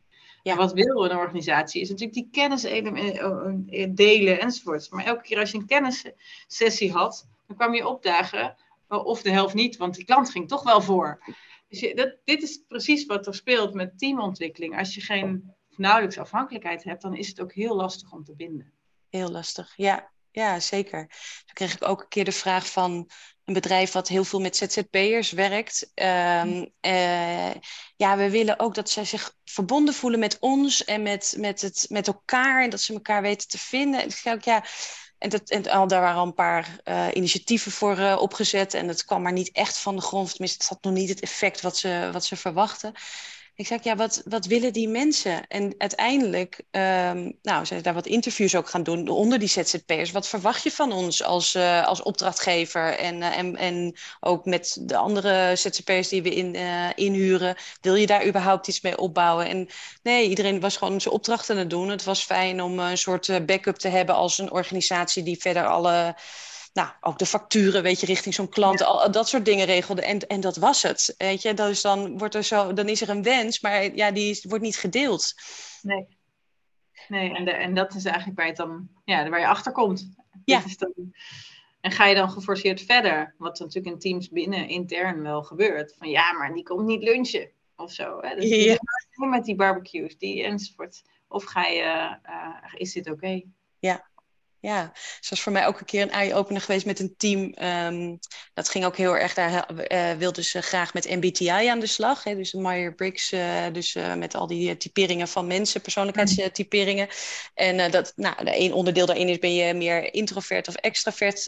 Ja. 0.43 0.57
wat 0.57 0.72
wil 0.72 1.05
een 1.05 1.16
organisatie? 1.16 1.80
Is 1.80 1.89
natuurlijk 1.89 2.14
die 2.14 2.28
kennis 2.30 2.64
eh, 2.64 2.87
eh, 2.87 3.89
delen 3.91 4.41
enzovoort. 4.41 4.91
Maar 4.91 5.05
elke 5.05 5.22
keer 5.22 5.39
als 5.39 5.51
je 5.51 5.59
een 5.59 5.66
kennissessie 5.66 6.93
had, 6.93 7.28
dan 7.47 7.57
kwam 7.57 7.74
je 7.74 7.89
opdagen, 7.89 8.57
eh, 8.89 9.05
of 9.05 9.22
de 9.22 9.30
helft 9.30 9.55
niet, 9.55 9.76
want 9.76 9.95
die 9.95 10.05
klant 10.05 10.30
ging 10.30 10.49
toch 10.49 10.62
wel 10.62 10.80
voor. 10.80 11.22
Dus 11.68 11.80
dit 12.24 12.42
is 12.42 12.64
precies 12.68 13.06
wat 13.06 13.26
er 13.26 13.34
speelt 13.34 13.74
met 13.74 13.98
teamontwikkeling. 13.98 14.78
Als 14.78 14.94
je 14.94 15.00
geen 15.00 15.54
nauwelijks 15.68 16.18
afhankelijkheid 16.18 16.84
hebt, 16.84 17.02
dan 17.02 17.16
is 17.16 17.28
het 17.28 17.40
ook 17.40 17.52
heel 17.52 17.76
lastig 17.76 18.12
om 18.12 18.24
te 18.24 18.34
binden. 18.34 18.72
Heel 19.08 19.30
lastig, 19.30 19.72
ja. 19.76 20.12
Ja, 20.34 20.60
zeker. 20.60 20.98
Dan 21.44 21.54
kreeg 21.54 21.74
ik 21.74 21.88
ook 21.88 22.00
een 22.00 22.08
keer 22.08 22.24
de 22.24 22.32
vraag 22.32 22.70
van 22.70 23.10
een 23.44 23.54
bedrijf 23.54 23.92
wat 23.92 24.08
heel 24.08 24.24
veel 24.24 24.40
met 24.40 24.56
ZZP'ers 24.56 25.30
werkt. 25.30 25.90
Um, 25.94 26.70
uh, 26.80 27.54
ja, 27.96 28.16
we 28.16 28.30
willen 28.30 28.58
ook 28.58 28.74
dat 28.74 28.90
zij 28.90 29.04
zich 29.04 29.34
verbonden 29.44 29.94
voelen 29.94 30.18
met 30.18 30.38
ons 30.40 30.84
en 30.84 31.02
met, 31.02 31.34
met, 31.38 31.60
het, 31.60 31.86
met 31.88 32.06
elkaar. 32.06 32.62
En 32.62 32.70
dat 32.70 32.80
ze 32.80 32.92
elkaar 32.92 33.22
weten 33.22 33.48
te 33.48 33.58
vinden. 33.58 34.02
En, 34.02 34.32
ik, 34.32 34.44
ja, 34.44 34.64
en, 35.25 35.31
dat, 35.31 35.51
en 35.51 35.70
al, 35.70 35.89
daar 35.89 36.01
waren 36.01 36.18
al 36.20 36.27
een 36.27 36.35
paar 36.35 36.81
uh, 36.85 37.07
initiatieven 37.12 37.72
voor 37.72 37.99
uh, 37.99 38.16
opgezet. 38.20 38.75
En 38.75 38.87
dat 38.87 39.05
kwam 39.05 39.22
maar 39.22 39.33
niet 39.33 39.53
echt 39.53 39.79
van 39.79 39.97
de 39.97 40.03
grond. 40.03 40.31
Tenminste, 40.31 40.59
het 40.59 40.68
had 40.68 40.83
nog 40.83 40.93
niet 40.93 41.09
het 41.09 41.20
effect 41.20 41.61
wat 41.61 41.77
ze, 41.77 42.11
wat 42.12 42.25
ze 42.25 42.37
verwachten. 42.37 42.95
Ik 43.57 43.66
zeg, 43.66 43.82
ja, 43.82 43.96
wat, 43.96 44.22
wat 44.24 44.46
willen 44.46 44.72
die 44.72 44.88
mensen? 44.88 45.46
En 45.46 45.74
uiteindelijk 45.78 46.62
um, 46.70 47.38
nou, 47.42 47.66
zijn 47.66 47.82
daar 47.82 47.94
wat 47.94 48.07
interviews 48.07 48.55
ook 48.55 48.68
gaan 48.68 48.82
doen 48.82 49.09
onder 49.09 49.38
die 49.38 49.48
ZZP'ers. 49.48 50.11
Wat 50.11 50.28
verwacht 50.28 50.62
je 50.62 50.70
van 50.70 50.92
ons 50.92 51.22
als, 51.22 51.55
uh, 51.55 51.86
als 51.86 52.02
opdrachtgever 52.02 52.98
en, 52.98 53.16
uh, 53.16 53.38
en, 53.38 53.57
en 53.57 53.96
ook 54.20 54.44
met 54.44 54.76
de 54.80 54.96
andere 54.96 55.57
ZZP'ers 55.57 56.09
die 56.09 56.22
we 56.22 56.34
in, 56.34 56.55
uh, 56.55 56.88
inhuren? 56.94 57.57
Wil 57.80 57.94
je 57.94 58.07
daar 58.07 58.26
überhaupt 58.26 58.68
iets 58.68 58.80
mee 58.80 58.98
opbouwen? 58.98 59.48
En 59.48 59.68
nee, 60.02 60.28
iedereen 60.28 60.61
was 60.61 60.76
gewoon 60.76 61.00
zijn 61.00 61.14
opdrachten 61.14 61.55
aan 61.55 61.61
het 61.61 61.70
doen. 61.70 61.88
Het 61.88 62.05
was 62.05 62.24
fijn 62.24 62.62
om 62.62 62.78
een 62.78 62.98
soort 62.98 63.46
backup 63.46 63.76
te 63.76 63.88
hebben 63.88 64.14
als 64.14 64.38
een 64.38 64.52
organisatie 64.52 65.22
die 65.22 65.40
verder 65.40 65.66
alle 65.66 66.14
nou, 66.75 66.89
ook 67.01 67.18
de 67.18 67.27
facturen, 67.27 67.83
weet 67.83 68.01
je, 68.01 68.07
richting 68.07 68.35
zo'n 68.35 68.49
klant, 68.49 68.83
al, 68.83 69.11
dat 69.11 69.29
soort 69.29 69.45
dingen 69.45 69.66
regelde. 69.66 70.03
En, 70.03 70.18
en 70.18 70.41
dat 70.41 70.57
was 70.57 70.83
het, 70.83 71.14
weet 71.18 71.43
je. 71.43 71.55
Dus 71.55 71.81
dan, 71.81 72.18
wordt 72.18 72.35
er 72.35 72.43
zo, 72.43 72.72
dan 72.72 72.89
is 72.89 73.01
er 73.01 73.09
een 73.09 73.22
wens, 73.22 73.61
maar 73.61 73.95
ja, 73.95 74.11
die 74.11 74.45
wordt 74.49 74.64
niet 74.64 74.77
gedeeld. 74.77 75.35
Nee. 75.83 76.07
Nee, 77.09 77.35
en, 77.35 77.45
de, 77.45 77.51
en 77.51 77.75
dat 77.75 77.95
is 77.95 78.05
eigenlijk 78.05 78.39
waar 78.39 78.47
je 78.47 78.53
dan, 78.53 78.89
ja, 79.05 79.29
waar 79.29 79.41
je 79.41 79.47
achter 79.47 79.72
komt. 79.72 80.09
Ja. 80.45 80.62
Dan, 80.77 81.14
en 81.81 81.91
ga 81.91 82.07
je 82.07 82.14
dan 82.14 82.31
geforceerd 82.31 82.83
verder, 82.83 83.35
wat 83.39 83.59
natuurlijk 83.59 83.95
in 83.95 83.99
teams 84.01 84.29
binnen 84.29 84.68
intern 84.68 85.22
wel 85.22 85.43
gebeurt. 85.43 85.95
Van 85.99 86.09
ja, 86.09 86.33
maar 86.33 86.55
die 86.55 86.62
komt 86.62 86.87
niet 86.87 87.03
lunchen 87.03 87.51
of 87.77 87.93
zo. 87.93 88.18
Hè? 88.20 88.35
Dus 88.35 88.49
ja. 88.49 88.77
met 89.29 89.45
die 89.45 89.57
barbecues, 89.57 90.18
die 90.18 90.43
enzovoort. 90.43 91.03
Of 91.29 91.45
ga 91.45 91.66
je, 91.66 92.18
uh, 92.27 92.72
is 92.75 92.93
dit 92.93 93.11
oké? 93.11 93.43
Ja, 93.79 94.09
ja. 94.64 94.92
Zoals 95.20 95.42
voor 95.42 95.52
mij 95.52 95.66
ook 95.66 95.80
een 95.80 95.86
keer 95.86 96.02
een 96.02 96.10
eye-opener 96.10 96.60
geweest 96.60 96.86
met 96.86 97.00
een 97.00 97.14
team. 97.16 97.52
Ehm, 97.52 98.16
dat 98.54 98.68
ging 98.68 98.84
ook 98.84 98.96
heel 98.96 99.16
erg, 99.16 99.34
daar 99.34 99.70
uh, 99.92 100.12
wilden 100.12 100.44
ze 100.44 100.60
graag 100.62 100.94
met 100.94 101.08
MBTI 101.08 101.48
aan 101.68 101.80
de 101.80 101.86
slag. 101.86 102.24
Hè? 102.24 102.36
Dus 102.36 102.52
Meyer-Briggs, 102.52 103.32
uh, 103.32 103.66
dus 103.72 103.94
uh, 103.94 104.14
met 104.14 104.34
al 104.34 104.46
die 104.46 104.76
typeringen 104.76 105.28
van 105.28 105.46
mensen, 105.46 105.80
persoonlijkheidstyperingen. 105.80 107.08
En 107.54 107.90
dat, 107.90 108.12
nou, 108.16 108.34
een 108.38 108.72
onderdeel 108.72 109.06
daarin 109.06 109.28
is, 109.28 109.38
ben 109.38 109.54
je 109.54 109.74
meer 109.74 110.14
introvert 110.14 110.68
of 110.68 110.74
extravert 110.74 111.42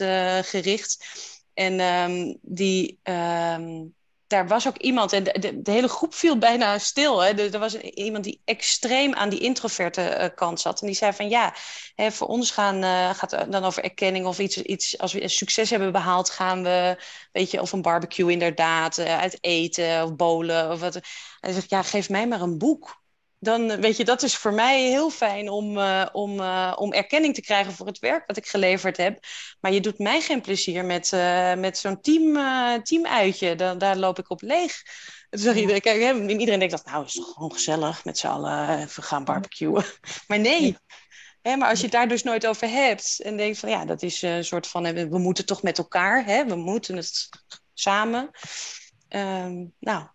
gericht. 0.47 1.05
En 1.53 1.79
um, 1.79 2.37
die... 2.41 2.99
Um, 3.03 3.95
daar 4.27 4.47
was 4.47 4.67
ook 4.67 4.77
iemand, 4.77 5.13
en 5.13 5.23
de, 5.23 5.59
hele 5.63 5.87
groep 5.87 6.13
viel 6.13 6.37
bijna 6.37 6.77
stil. 6.77 7.19
Hè. 7.19 7.29
Er, 7.29 7.59
was 7.59 7.75
iemand 7.79 8.23
die 8.23 8.41
extreem 8.45 9.13
aan 9.13 9.29
die 9.29 9.39
introverte 9.39 10.17
uh, 10.19 10.35
kant 10.35 10.59
zat. 10.59 10.81
En 10.81 10.87
die 10.87 10.95
zei 10.95 11.13
van 11.13 11.29
ja, 11.29 11.53
hè, 11.95 12.11
voor 12.11 12.27
ons 12.27 12.51
gaan, 12.51 12.83
uh, 12.83 13.09
gaat 13.09 13.51
dan 13.51 13.63
over 13.63 13.83
erkenning 13.83 14.25
of 14.25 14.39
iets, 14.39 14.57
iets. 14.57 14.97
Als 14.97 15.13
we 15.13 15.27
succes 15.27 15.69
hebben 15.69 15.91
behaald, 15.91 16.29
gaan 16.29 16.63
we, 16.63 17.03
weet 17.31 17.51
je, 17.51 17.61
of 17.61 17.71
een 17.71 17.81
barbecue 17.81 18.31
inderdaad, 18.31 18.97
uh, 18.97 19.19
uit 19.19 19.37
eten 19.41 20.03
of 20.03 20.15
bolen 20.15 20.71
of 20.71 20.79
wat. 20.79 20.95
En 20.95 21.01
hij 21.39 21.53
zegt 21.53 21.69
ja, 21.69 21.83
geef 21.83 22.09
mij 22.09 22.27
maar 22.27 22.41
een 22.41 22.57
boek 22.57 23.05
dan 23.39 23.81
weet 23.81 23.97
je, 23.97 24.05
dat 24.05 24.23
is 24.23 24.35
voor 24.35 24.53
mij 24.53 24.81
heel 24.81 25.09
fijn 25.09 25.49
om, 25.49 25.77
uh, 25.77 26.05
om, 26.11 26.39
uh, 26.39 26.73
om 26.75 26.93
erkenning 26.93 27.33
te 27.33 27.41
krijgen 27.41 27.73
voor 27.73 27.85
het 27.85 27.99
werk 27.99 28.27
dat 28.27 28.37
ik 28.37 28.47
geleverd 28.47 28.97
heb. 28.97 29.19
Maar 29.59 29.71
je 29.71 29.81
doet 29.81 29.99
mij 29.99 30.21
geen 30.21 30.41
plezier 30.41 30.85
met, 30.85 31.11
uh, 31.11 31.53
met 31.53 31.77
zo'n 31.77 32.01
team, 32.01 32.33
teamuitje. 32.83 33.55
Dan, 33.55 33.77
daar 33.77 33.97
loop 33.97 34.19
ik 34.19 34.29
op 34.29 34.41
leeg. 34.41 34.81
Zag 35.29 35.55
iedereen, 35.55 35.81
kijk, 35.81 36.15
iedereen 36.27 36.59
denkt 36.59 36.71
dat, 36.71 36.85
nou, 36.85 37.05
is 37.05 37.13
toch 37.13 37.33
gewoon 37.33 37.53
gezellig 37.53 38.05
met 38.05 38.17
z'n 38.17 38.27
allen 38.27 38.79
even 38.79 39.03
gaan 39.03 39.23
barbecuen. 39.23 39.85
Maar 40.27 40.39
nee. 40.39 40.77
Hè, 41.41 41.55
maar 41.55 41.69
als 41.69 41.77
je 41.77 41.83
het 41.83 41.93
daar 41.93 42.07
dus 42.07 42.23
nooit 42.23 42.47
over 42.47 42.69
hebt 42.69 43.19
en 43.19 43.37
denkt 43.37 43.59
van 43.59 43.69
ja, 43.69 43.85
dat 43.85 44.01
is 44.01 44.21
een 44.21 44.45
soort 44.45 44.67
van, 44.67 45.09
we 45.09 45.17
moeten 45.17 45.45
toch 45.45 45.61
met 45.61 45.77
elkaar, 45.77 46.25
hè, 46.25 46.45
we 46.45 46.55
moeten 46.55 46.95
het 46.95 47.29
samen. 47.73 48.29
Um, 49.09 49.73
nou, 49.79 50.07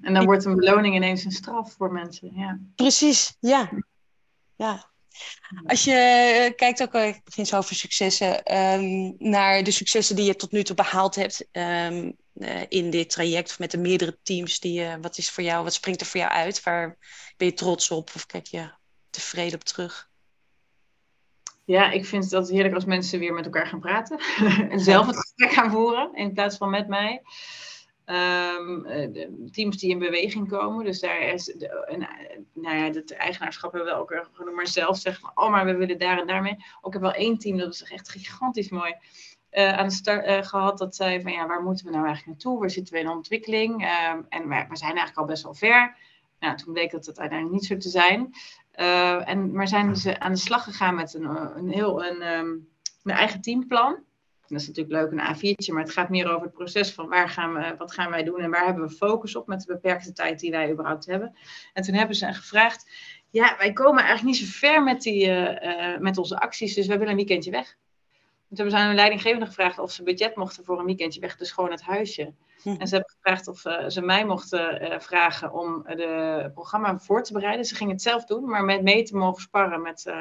en 0.00 0.14
dan 0.14 0.24
wordt 0.24 0.44
een 0.44 0.56
beloning 0.56 0.94
ineens 0.94 1.24
een 1.24 1.30
straf 1.30 1.72
voor 1.72 1.92
mensen. 1.92 2.30
Ja. 2.34 2.58
Precies, 2.74 3.36
ja. 3.40 3.70
ja. 4.56 4.90
Als 5.66 5.84
je 5.84 5.92
eh, 5.92 6.56
kijkt 6.56 6.82
ook, 6.82 6.94
ik 6.94 7.24
begin 7.24 7.46
zo 7.46 7.56
over 7.56 7.74
successen, 7.74 8.56
um, 8.56 9.14
naar 9.18 9.62
de 9.62 9.70
successen 9.70 10.16
die 10.16 10.24
je 10.24 10.36
tot 10.36 10.52
nu 10.52 10.62
toe 10.62 10.76
behaald 10.76 11.14
hebt 11.14 11.48
um, 11.52 12.16
uh, 12.34 12.62
in 12.68 12.90
dit 12.90 13.10
traject, 13.10 13.50
of 13.50 13.58
met 13.58 13.70
de 13.70 13.78
meerdere 13.78 14.18
teams, 14.22 14.60
die, 14.60 14.80
uh, 14.80 14.94
wat 15.00 15.18
is 15.18 15.30
voor 15.30 15.44
jou, 15.44 15.64
wat 15.64 15.74
springt 15.74 16.00
er 16.00 16.06
voor 16.06 16.20
jou 16.20 16.32
uit? 16.32 16.62
Waar 16.62 16.96
ben 17.36 17.46
je 17.46 17.54
trots 17.54 17.90
op 17.90 18.10
of 18.14 18.26
kijk 18.26 18.46
je 18.46 18.70
tevreden 19.10 19.54
op 19.54 19.64
terug? 19.64 20.10
Ja, 21.64 21.90
ik 21.90 22.06
vind 22.06 22.30
het 22.30 22.48
heerlijk 22.48 22.74
als 22.74 22.84
mensen 22.84 23.18
weer 23.18 23.34
met 23.34 23.44
elkaar 23.44 23.66
gaan 23.66 23.80
praten 23.80 24.18
en 24.70 24.80
zelf 24.80 25.06
het 25.06 25.16
gesprek 25.26 25.52
gaan 25.52 25.70
voeren 25.70 26.14
in 26.14 26.32
plaats 26.32 26.56
van 26.56 26.70
met 26.70 26.88
mij. 26.88 27.22
Um, 28.10 29.50
teams 29.50 29.76
die 29.76 29.90
in 29.90 29.98
beweging 29.98 30.48
komen. 30.48 30.84
Dus 30.84 31.00
daar 31.00 31.20
is, 31.20 31.44
de, 31.44 32.46
nou 32.54 32.76
ja, 32.76 32.84
het 32.84 33.12
eigenaarschap 33.12 33.72
hebben 33.72 33.92
we 33.92 33.98
ook 33.98 34.28
genoemd, 34.32 34.56
maar 34.56 34.66
zelf 34.66 34.96
zeggen 34.98 35.30
oh, 35.34 35.50
maar 35.50 35.64
we 35.64 35.76
willen 35.76 35.98
daar 35.98 36.18
en 36.18 36.26
daarmee. 36.26 36.56
Ook 36.80 36.92
heb 36.92 37.02
wel 37.02 37.12
één 37.12 37.38
team, 37.38 37.56
dat 37.56 37.74
is 37.74 37.82
echt 37.82 38.08
gigantisch 38.08 38.68
mooi. 38.68 38.94
Uh, 39.52 39.78
aan 39.78 39.86
de 39.86 39.94
start 39.94 40.26
uh, 40.26 40.42
gehad 40.42 40.78
dat 40.78 40.96
zei 40.96 41.22
van 41.22 41.32
ja, 41.32 41.46
waar 41.46 41.62
moeten 41.62 41.86
we 41.86 41.92
nou 41.92 42.06
eigenlijk 42.06 42.36
naartoe? 42.36 42.60
Waar 42.60 42.70
zitten 42.70 42.94
we 42.94 43.00
in 43.00 43.08
ontwikkeling? 43.08 43.72
Um, 43.72 44.26
en 44.28 44.48
we, 44.48 44.76
zijn 44.76 44.96
eigenlijk 44.96 45.16
al 45.16 45.24
best 45.24 45.42
wel 45.42 45.54
ver. 45.54 45.96
Nou, 46.38 46.56
toen 46.56 46.72
bleek 46.72 46.90
dat 46.90 47.06
het 47.06 47.18
uiteindelijk 47.18 47.60
niet 47.60 47.68
zo 47.68 47.76
te 47.76 47.88
zijn. 47.88 48.30
Uh, 48.74 49.28
en, 49.28 49.52
maar 49.52 49.68
zijn 49.68 49.96
ze 49.96 50.20
aan 50.20 50.32
de 50.32 50.38
slag 50.38 50.64
gegaan 50.64 50.94
met 50.94 51.14
een, 51.14 51.56
een 51.56 51.70
heel 51.70 52.04
een, 52.04 52.22
een 53.02 53.10
eigen 53.10 53.40
teamplan 53.40 54.06
dat 54.48 54.60
is 54.60 54.66
natuurlijk 54.66 54.94
leuk, 54.94 55.12
een 55.12 55.36
A4'tje, 55.36 55.72
maar 55.72 55.82
het 55.82 55.92
gaat 55.92 56.08
meer 56.08 56.28
over 56.28 56.42
het 56.42 56.52
proces 56.52 56.92
van 56.92 57.08
waar 57.08 57.28
gaan 57.28 57.54
we, 57.54 57.74
wat 57.78 57.92
gaan 57.92 58.10
wij 58.10 58.24
doen 58.24 58.40
en 58.40 58.50
waar 58.50 58.64
hebben 58.64 58.88
we 58.88 58.94
focus 58.94 59.36
op 59.36 59.46
met 59.46 59.60
de 59.60 59.72
beperkte 59.72 60.12
tijd 60.12 60.40
die 60.40 60.50
wij 60.50 60.70
überhaupt 60.70 61.06
hebben. 61.06 61.36
En 61.72 61.82
toen 61.82 61.94
hebben 61.94 62.16
ze 62.16 62.32
gevraagd, 62.32 62.90
ja, 63.30 63.56
wij 63.58 63.72
komen 63.72 64.04
eigenlijk 64.04 64.38
niet 64.38 64.48
zo 64.48 64.58
ver 64.58 64.82
met, 64.82 65.02
die, 65.02 65.26
uh, 65.26 65.62
uh, 65.62 65.98
met 65.98 66.18
onze 66.18 66.40
acties, 66.40 66.74
dus 66.74 66.86
wij 66.86 66.98
willen 66.98 67.12
een 67.12 67.18
weekendje 67.18 67.50
weg. 67.50 67.76
Toen 68.48 68.56
hebben 68.56 68.70
ze 68.70 68.80
aan 68.80 68.88
de 68.88 68.94
leidinggevende 68.94 69.46
gevraagd 69.46 69.78
of 69.78 69.90
ze 69.90 70.02
budget 70.02 70.36
mochten 70.36 70.64
voor 70.64 70.78
een 70.78 70.84
weekendje 70.84 71.20
weg, 71.20 71.36
dus 71.36 71.52
gewoon 71.52 71.70
het 71.70 71.82
huisje. 71.82 72.32
Hm. 72.62 72.68
En 72.68 72.86
ze 72.86 72.94
hebben 72.94 73.14
gevraagd 73.14 73.48
of 73.48 73.64
uh, 73.64 73.88
ze 73.88 74.02
mij 74.02 74.24
mochten 74.24 75.00
vragen 75.02 75.52
om 75.52 75.82
het 75.84 76.52
programma 76.52 76.98
voor 76.98 77.22
te 77.22 77.32
bereiden. 77.32 77.64
Ze 77.64 77.74
gingen 77.74 77.92
het 77.92 78.02
zelf 78.02 78.24
doen, 78.24 78.48
maar 78.48 78.64
met 78.64 78.82
mee 78.82 79.02
te 79.02 79.16
mogen 79.16 79.42
sparren 79.42 79.82
met 79.82 80.12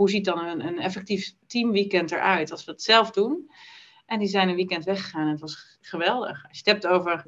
hoe 0.00 0.10
ziet 0.10 0.24
dan 0.24 0.38
een, 0.38 0.66
een 0.66 0.80
effectief 0.80 1.32
teamweekend 1.46 2.10
eruit 2.12 2.50
als 2.50 2.64
we 2.64 2.70
het 2.70 2.82
zelf 2.82 3.10
doen. 3.10 3.50
En 4.06 4.18
die 4.18 4.28
zijn 4.28 4.48
een 4.48 4.54
weekend 4.54 4.84
weggegaan 4.84 5.22
en 5.22 5.30
het 5.30 5.40
was 5.40 5.78
geweldig. 5.80 6.44
Als 6.48 6.58
je 6.58 6.70
het 6.70 6.82
hebt 6.82 6.86
over 6.86 7.26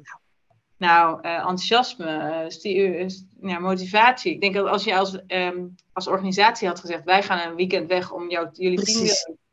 nou, 0.77 1.21
uh, 1.21 1.33
enthousiasme, 1.33 2.49
uh, 2.63 3.07
uh, 3.41 3.59
motivatie. 3.59 4.33
Ik 4.33 4.41
denk 4.41 4.53
dat 4.53 4.67
als 4.67 4.83
je 4.83 4.97
als, 4.97 5.19
um, 5.27 5.75
als 5.93 6.07
organisatie 6.07 6.67
had 6.67 6.79
gezegd, 6.79 7.03
wij 7.03 7.23
gaan 7.23 7.49
een 7.49 7.55
weekend 7.55 7.87
weg 7.87 8.11
om 8.11 8.29
jou, 8.29 8.49
jullie 8.51 8.83
team, 8.83 9.07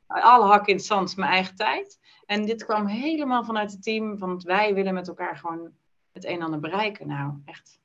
alle 0.06 0.46
hakken 0.46 0.68
in 0.68 0.76
het 0.76 0.86
zand, 0.86 1.16
mijn 1.16 1.30
eigen 1.30 1.56
tijd. 1.56 1.98
En 2.26 2.46
dit 2.46 2.64
kwam 2.64 2.86
helemaal 2.86 3.44
vanuit 3.44 3.72
het 3.72 3.82
team, 3.82 4.18
van 4.18 4.40
wij 4.44 4.74
willen 4.74 4.94
met 4.94 5.08
elkaar 5.08 5.36
gewoon 5.36 5.70
het 6.12 6.24
een 6.24 6.30
en 6.30 6.42
ander 6.42 6.60
bereiken. 6.60 7.06
Nou, 7.06 7.32
echt. 7.44 7.80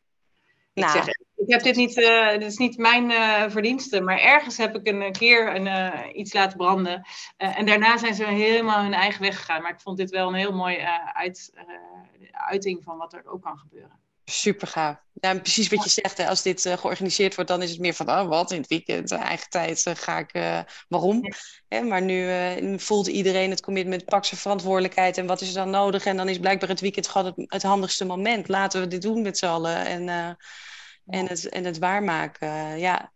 Ik 0.73 0.83
nou. 0.83 1.03
zeg, 1.03 1.05
ik 1.37 1.51
heb 1.51 1.63
dit 1.63 1.75
niet, 1.75 1.97
uh, 1.97 2.31
dit 2.31 2.43
is 2.43 2.57
niet 2.57 2.77
mijn 2.77 3.11
uh, 3.11 3.43
verdienste, 3.47 4.01
maar 4.01 4.19
ergens 4.19 4.57
heb 4.57 4.75
ik 4.75 4.87
een 4.87 5.11
keer 5.11 5.55
een, 5.55 5.65
uh, 5.65 5.99
iets 6.13 6.33
laten 6.33 6.57
branden. 6.57 7.07
en 7.37 7.65
daarna 7.65 7.97
zijn 7.97 8.15
ze 8.15 8.25
helemaal 8.25 8.81
hun 8.81 8.93
eigen 8.93 9.21
weg 9.21 9.37
gegaan. 9.37 9.61
Maar 9.61 9.71
ik 9.71 9.81
vond 9.81 9.97
dit 9.97 10.09
wel 10.09 10.27
een 10.27 10.33
heel 10.33 10.53
mooie 10.53 11.13
uit, 11.13 11.53
uiting 12.31 12.83
van 12.83 12.97
wat 12.97 13.13
er 13.13 13.25
ook 13.25 13.41
kan 13.41 13.57
gebeuren. 13.57 14.03
Super 14.25 14.67
gaaf. 14.67 14.97
Ja, 15.13 15.39
precies 15.39 15.69
wat 15.69 15.83
je 15.83 15.89
zegt. 15.89 16.17
Hè. 16.17 16.27
Als 16.27 16.41
dit 16.41 16.61
georganiseerd 16.61 17.35
wordt, 17.35 17.49
dan 17.49 17.61
is 17.61 17.69
het 17.69 17.79
meer 17.79 17.93
van, 17.93 18.09
oh 18.09 18.27
wat, 18.27 18.51
in 18.51 18.59
het 18.59 18.67
weekend, 18.67 19.11
eigen 19.11 19.49
tijd 19.49 19.85
ga 19.95 20.17
ik, 20.17 20.63
waarom? 20.87 21.33
Ja. 21.67 21.81
maar 21.81 22.01
nu 22.01 22.79
voelt 22.79 23.07
iedereen 23.07 23.49
het 23.49 23.61
commitment, 23.61 24.05
pak 24.05 24.25
zijn 24.25 24.39
verantwoordelijkheid 24.39 25.17
en 25.17 25.25
wat 25.27 25.41
is 25.41 25.47
er 25.47 25.53
dan 25.53 25.69
nodig? 25.69 26.05
En 26.05 26.17
dan 26.17 26.29
is 26.29 26.39
blijkbaar 26.39 26.69
het 26.69 26.81
weekend 26.81 27.07
gewoon 27.07 27.33
het, 27.35 27.51
het 27.51 27.63
handigste 27.63 28.05
moment. 28.05 28.47
Laten 28.47 28.81
we 28.81 28.87
dit 28.87 29.01
doen 29.01 29.21
met 29.21 29.37
z'n 29.37 29.45
allen. 29.45 29.85
En 29.85 30.37
en 31.05 31.27
het, 31.27 31.49
en 31.49 31.63
het 31.63 31.77
waarmaken. 31.77 32.79
Ja, 32.79 33.11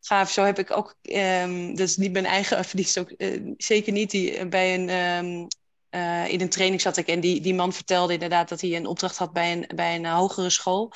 gaaf. 0.00 0.30
Zo 0.30 0.44
heb 0.44 0.58
ik 0.58 0.76
ook, 0.76 0.96
um, 1.02 1.78
is 1.78 1.96
niet 1.96 2.12
mijn 2.12 2.26
eigen 2.26 2.64
verdienst, 2.70 2.98
ook 2.98 3.12
uh, 3.16 3.52
zeker 3.56 3.92
niet, 3.92 4.10
die, 4.10 4.36
eh, 4.36 4.48
bij 4.48 4.74
een, 4.74 4.88
um, 4.88 5.46
uh, 5.90 6.28
in 6.28 6.40
een 6.40 6.48
training 6.48 6.80
zat 6.80 6.96
ik 6.96 7.06
en 7.06 7.20
die, 7.20 7.40
die 7.40 7.54
man 7.54 7.72
vertelde 7.72 8.12
inderdaad 8.12 8.48
dat 8.48 8.60
hij 8.60 8.76
een 8.76 8.86
opdracht 8.86 9.16
had 9.16 9.32
bij 9.32 9.52
een, 9.52 9.66
bij 9.74 9.94
een 9.94 10.06
hogere 10.06 10.50
school. 10.50 10.92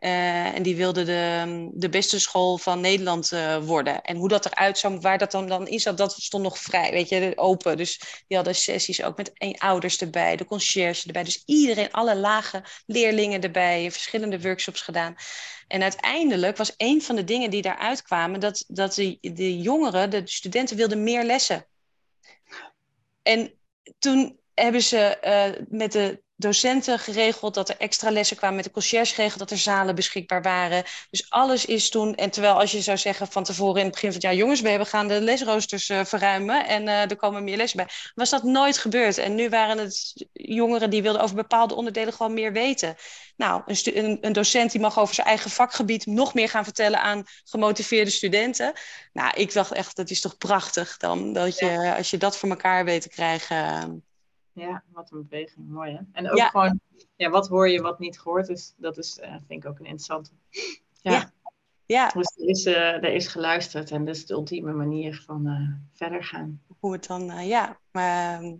Uh, 0.00 0.54
en 0.54 0.62
die 0.62 0.76
wilde 0.76 1.04
de, 1.04 1.68
de 1.72 1.88
beste 1.88 2.20
school 2.20 2.58
van 2.58 2.80
Nederland 2.80 3.32
uh, 3.32 3.56
worden. 3.56 4.02
En 4.02 4.16
hoe 4.16 4.28
dat 4.28 4.46
eruit 4.46 4.78
zou, 4.78 4.98
waar 4.98 5.18
dat 5.18 5.30
dan, 5.30 5.48
dan 5.48 5.68
in 5.68 5.80
zat, 5.80 5.96
dat 5.96 6.12
stond 6.12 6.42
nog 6.42 6.58
vrij, 6.58 6.90
weet 6.90 7.08
je, 7.08 7.32
open. 7.36 7.76
Dus 7.76 8.00
die 8.26 8.36
hadden 8.36 8.54
sessies 8.54 9.02
ook 9.02 9.16
met 9.16 9.30
een, 9.34 9.58
ouders 9.58 9.98
erbij, 10.00 10.36
de 10.36 10.44
conciërge 10.44 11.06
erbij. 11.06 11.22
Dus 11.22 11.42
iedereen, 11.46 11.92
alle 11.92 12.16
lage 12.16 12.62
leerlingen 12.86 13.40
erbij, 13.40 13.90
verschillende 13.90 14.40
workshops 14.40 14.80
gedaan. 14.80 15.14
En 15.68 15.82
uiteindelijk 15.82 16.56
was 16.56 16.74
een 16.76 17.02
van 17.02 17.16
de 17.16 17.24
dingen 17.24 17.50
die 17.50 17.62
daaruit 17.62 18.02
kwamen, 18.02 18.40
dat, 18.40 18.64
dat 18.68 18.94
de, 18.94 19.18
de 19.20 19.58
jongeren, 19.58 20.10
de 20.10 20.22
studenten, 20.24 20.76
wilden 20.76 21.02
meer 21.02 21.24
lessen. 21.24 21.66
En 23.22 23.52
toen 23.98 24.38
hebben 24.54 24.82
ze 24.82 25.18
uh, 25.24 25.66
met 25.68 25.92
de 25.92 26.22
docenten 26.40 26.98
geregeld 26.98 27.54
dat 27.54 27.68
er 27.68 27.76
extra 27.78 28.10
lessen 28.10 28.36
kwamen, 28.36 28.56
met 28.56 28.64
de 28.64 28.70
conciërge 28.70 29.14
geregeld 29.14 29.38
dat 29.38 29.50
er 29.50 29.58
zalen 29.58 29.94
beschikbaar 29.94 30.42
waren. 30.42 30.84
Dus 31.10 31.30
alles 31.30 31.64
is 31.64 31.90
toen, 31.90 32.14
en 32.14 32.30
terwijl 32.30 32.54
als 32.54 32.72
je 32.72 32.80
zou 32.80 32.98
zeggen 32.98 33.28
van 33.28 33.44
tevoren 33.44 33.76
in 33.76 33.84
het 33.84 33.92
begin 33.92 34.12
van 34.12 34.20
het 34.20 34.22
jaar, 34.22 34.34
jongens, 34.34 34.60
we 34.60 34.84
gaan 34.84 35.08
de 35.08 35.20
lesroosters 35.20 35.88
uh, 35.88 36.04
verruimen 36.04 36.66
en 36.66 36.82
uh, 36.82 37.10
er 37.10 37.16
komen 37.16 37.44
meer 37.44 37.56
lessen 37.56 37.76
bij, 37.76 37.88
was 38.14 38.30
dat 38.30 38.42
nooit 38.42 38.78
gebeurd. 38.78 39.18
En 39.18 39.34
nu 39.34 39.48
waren 39.48 39.78
het 39.78 40.26
jongeren 40.32 40.90
die 40.90 41.02
wilden 41.02 41.22
over 41.22 41.36
bepaalde 41.36 41.74
onderdelen 41.74 42.12
gewoon 42.12 42.34
meer 42.34 42.52
weten. 42.52 42.96
Nou, 43.36 43.62
een, 43.66 43.96
een, 44.04 44.18
een, 44.20 44.32
docent 44.32 44.72
die 44.72 44.80
mag 44.80 44.98
over 44.98 45.14
zijn 45.14 45.26
eigen 45.26 45.50
vakgebied 45.50 46.06
nog 46.06 46.34
meer 46.34 46.48
gaan 46.48 46.64
vertellen 46.64 47.00
aan 47.00 47.24
gemotiveerde 47.44 48.10
studenten. 48.10 48.72
Nou, 49.12 49.32
ik 49.34 49.52
dacht 49.52 49.72
echt, 49.72 49.96
dat 49.96 50.10
is 50.10 50.20
toch 50.20 50.38
prachtig 50.38 50.96
dan, 50.96 51.32
dat 51.32 51.58
je, 51.58 51.66
ja. 51.66 51.96
als 51.96 52.10
je 52.10 52.16
dat 52.16 52.36
voor 52.36 52.48
elkaar 52.48 52.84
weet 52.84 53.02
te 53.02 53.08
krijgen. 53.08 54.02
Ja, 54.58 54.82
wat 54.92 55.10
een 55.10 55.26
beweging. 55.28 55.68
Mooi 55.68 55.92
hè? 55.92 56.00
En 56.12 56.30
ook 56.30 56.36
ja. 56.36 56.48
gewoon, 56.48 56.80
ja, 57.16 57.30
wat 57.30 57.48
hoor 57.48 57.68
je 57.68 57.80
wat 57.80 57.98
niet 57.98 58.20
gehoord 58.20 58.48
is. 58.48 58.74
Dat 58.76 58.98
is, 58.98 59.18
uh, 59.22 59.30
vind 59.30 59.64
ik 59.64 59.66
ook 59.66 59.78
een 59.78 59.84
interessante. 59.84 60.30
Ja. 61.02 61.12
ja. 61.12 61.32
ja. 61.86 62.08
Dus 62.08 62.36
er 62.36 62.48
is, 62.48 62.66
uh, 62.66 62.76
er 62.76 63.14
is 63.14 63.26
geluisterd 63.26 63.90
en 63.90 64.04
dat 64.04 64.14
is 64.14 64.26
de 64.26 64.34
ultieme 64.34 64.72
manier 64.72 65.22
van 65.26 65.46
uh, 65.46 65.68
verder 65.92 66.24
gaan. 66.24 66.62
Hoe 66.78 66.92
het 66.92 67.06
dan, 67.06 67.46
ja. 67.46 67.80
Maar 67.90 68.40
ehm, 68.40 68.56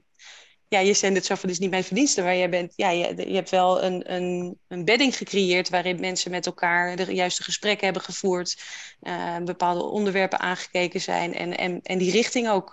ja, 0.69 0.79
je 0.79 0.95
zei 0.95 1.15
het 1.15 1.25
zo 1.25 1.35
van, 1.35 1.51
is 1.51 1.59
niet 1.59 1.71
mijn 1.71 1.85
verdienste 1.85 2.23
waar 2.23 2.37
jij 2.37 2.51
bent. 2.51 2.73
Ja, 2.77 2.91
je, 2.91 3.29
je 3.29 3.35
hebt 3.35 3.51
wel 3.51 3.83
een, 3.83 4.13
een, 4.15 4.59
een 4.69 4.85
bedding 4.85 5.17
gecreëerd 5.17 5.69
waarin 5.69 6.01
mensen 6.01 6.31
met 6.31 6.47
elkaar 6.47 6.97
de 6.97 7.15
juiste 7.15 7.43
gesprekken 7.43 7.85
hebben 7.85 8.03
gevoerd. 8.03 8.63
bepaalde 9.45 9.83
onderwerpen 9.83 10.39
aangekeken 10.39 11.01
zijn 11.01 11.35
en, 11.35 11.57
en, 11.57 11.83
en 11.83 11.99
die 11.99 12.11
richting 12.11 12.49
ook 12.49 12.73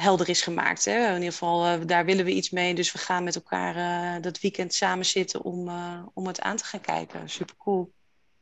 helder 0.00 0.28
is 0.28 0.42
gemaakt. 0.42 0.84
Hè? 0.84 1.08
In 1.08 1.14
ieder 1.14 1.32
geval, 1.32 1.86
daar 1.86 2.04
willen 2.04 2.24
we 2.24 2.30
iets 2.30 2.50
mee. 2.50 2.74
Dus 2.74 2.92
we 2.92 2.98
gaan 2.98 3.24
met 3.24 3.34
elkaar 3.34 4.20
dat 4.20 4.40
weekend 4.40 4.74
samen 4.74 5.04
zitten 5.04 5.42
om, 5.42 5.70
om 6.14 6.26
het 6.26 6.40
aan 6.40 6.56
te 6.56 6.64
gaan 6.64 6.80
kijken. 6.80 7.28
Super 7.28 7.56
cool. 7.56 7.92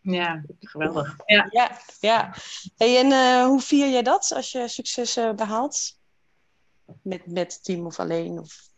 Ja, 0.00 0.44
geweldig. 0.60 1.16
Ja, 1.26 1.48
ja. 1.50 1.78
ja. 2.00 2.34
Hey, 2.76 2.98
en 2.98 3.42
hoe 3.44 3.60
vier 3.60 3.88
jij 3.90 4.02
dat 4.02 4.32
als 4.34 4.52
je 4.52 4.68
succes 4.68 5.18
behaalt? 5.36 5.98
Met, 7.02 7.26
met 7.26 7.52
het 7.52 7.64
team 7.64 7.86
of 7.86 7.98
alleen? 7.98 8.38
Of... 8.38 8.68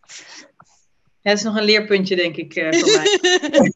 Ja, 1.20 1.33
dat 1.33 1.39
is 1.39 1.43
nog 1.43 1.57
een 1.57 1.64
leerpuntje, 1.64 2.16
denk 2.16 2.37
ik, 2.37 2.53
voor 2.53 2.93
mij. 2.93 3.72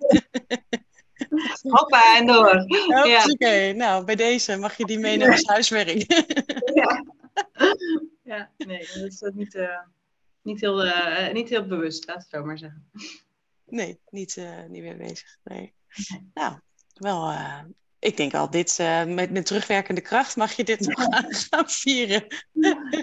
Hoppa, 1.78 2.16
en 2.16 2.26
door. 2.26 2.64
Ja. 3.06 3.24
Oké, 3.24 3.72
nou, 3.72 4.04
bij 4.04 4.16
deze 4.16 4.56
mag 4.56 4.76
je 4.76 4.84
die 4.84 4.98
meenemen 4.98 5.32
als 5.32 5.46
huiswerk. 5.46 6.12
ja. 6.74 7.04
ja, 8.30 8.50
nee, 8.56 8.78
dat 8.78 9.12
is 9.12 9.22
niet, 9.34 9.54
uh, 9.54 9.80
niet, 10.42 10.60
heel, 10.60 10.86
uh, 10.86 11.32
niet 11.32 11.48
heel 11.48 11.66
bewust, 11.66 12.06
laat 12.06 12.16
het 12.16 12.28
zo 12.30 12.44
maar 12.44 12.58
zeggen. 12.58 12.90
Nee, 13.66 14.00
niet, 14.10 14.36
niet 14.68 14.82
meer 14.82 14.96
bezig. 14.96 15.38
Nee. 15.44 15.74
Nou, 16.34 16.58
wel, 16.94 17.34
ik 17.98 18.16
denk 18.16 18.34
al, 18.34 18.50
dit 18.50 18.78
met, 19.06 19.30
met 19.30 19.46
terugwerkende 19.46 20.00
kracht 20.00 20.36
mag 20.36 20.52
je 20.52 20.64
dit 20.64 20.80
nog 20.86 21.06
gaan 21.30 21.68
vieren. 21.68 22.26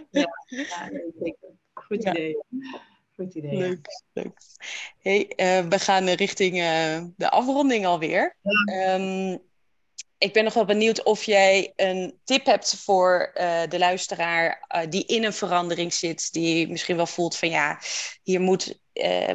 ja, 0.09 0.43
ja 0.45 0.89
zeker. 1.19 1.49
Goed 1.73 2.05
idee. 2.05 2.37
Goed 3.15 3.33
idee. 3.33 3.57
Leuk, 3.57 3.87
leuk. 4.13 4.37
Hey, 4.99 5.19
uh, 5.19 5.67
we 5.67 5.79
gaan 5.79 6.09
richting 6.09 6.57
uh, 6.57 7.03
de 7.15 7.29
afronding 7.29 7.85
alweer. 7.85 8.37
Ja. 8.41 8.93
Um, 8.93 9.41
ik 10.17 10.33
ben 10.33 10.43
nog 10.43 10.53
wel 10.53 10.65
benieuwd 10.65 11.03
of 11.03 11.23
jij 11.23 11.73
een 11.75 12.19
tip 12.23 12.45
hebt 12.45 12.75
voor 12.75 13.31
uh, 13.35 13.61
de 13.69 13.79
luisteraar 13.79 14.65
die 14.89 15.05
in 15.05 15.23
een 15.23 15.33
verandering 15.33 15.93
zit, 15.93 16.33
die 16.33 16.67
misschien 16.67 16.95
wel 16.95 17.05
voelt 17.05 17.37
van 17.37 17.49
ja, 17.49 17.79
hier 18.23 18.41
moet, 18.41 18.79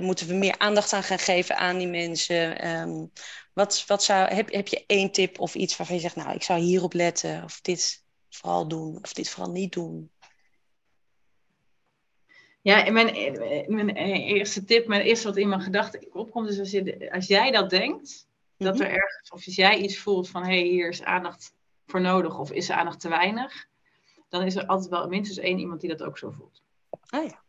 moeten 0.00 0.26
we 0.26 0.34
meer 0.34 0.58
aandacht 0.58 0.92
aan 0.92 1.02
gaan 1.02 1.18
geven 1.18 1.56
aan 1.56 1.78
die 1.78 1.88
mensen. 1.88 2.68
Um, 2.68 3.12
wat, 3.52 3.84
wat 3.86 4.02
zou, 4.02 4.34
heb, 4.34 4.52
heb 4.52 4.68
je 4.68 4.84
één 4.86 5.10
tip 5.10 5.40
of 5.40 5.54
iets 5.54 5.76
waarvan 5.76 5.96
je 5.96 6.02
zegt, 6.02 6.16
nou, 6.16 6.34
ik 6.34 6.42
zou 6.42 6.60
hierop 6.60 6.92
letten, 6.92 7.44
of 7.44 7.60
dit 7.60 8.04
vooral 8.30 8.68
doen, 8.68 8.98
of 9.02 9.12
dit 9.12 9.28
vooral 9.28 9.52
niet 9.52 9.72
doen? 9.72 10.10
Ja, 12.62 12.90
mijn, 12.90 13.06
mijn 13.68 13.96
eerste 13.96 14.64
tip, 14.64 14.86
mijn 14.86 15.02
eerste 15.02 15.26
wat 15.26 15.36
in 15.36 15.48
mijn 15.48 15.60
gedachten 15.60 16.08
opkomt, 16.12 16.48
is 16.48 16.58
als, 16.58 16.70
je, 16.70 17.10
als 17.12 17.26
jij 17.26 17.50
dat 17.50 17.70
denkt, 17.70 18.28
dat 18.62 18.80
er 18.80 18.86
mhm. 18.86 18.94
ergens, 18.94 19.30
of 19.30 19.46
als 19.46 19.54
jij 19.54 19.78
iets 19.78 19.98
voelt 19.98 20.28
van 20.28 20.42
hé, 20.42 20.58
hey, 20.58 20.68
hier 20.68 20.88
is 20.88 21.02
aandacht 21.02 21.54
voor 21.86 22.00
nodig 22.00 22.38
of 22.38 22.52
is 22.52 22.68
er 22.68 22.76
aandacht 22.76 23.00
te 23.00 23.08
weinig, 23.08 23.66
dan 24.28 24.42
is 24.42 24.56
er 24.56 24.66
altijd 24.66 24.90
wel 24.90 25.08
minstens 25.08 25.38
één 25.38 25.58
iemand 25.58 25.80
die 25.80 25.90
dat 25.90 26.02
ook 26.02 26.18
zo 26.18 26.30
voelt. 26.30 26.62
Ah 27.06 27.24
ja. 27.24 27.42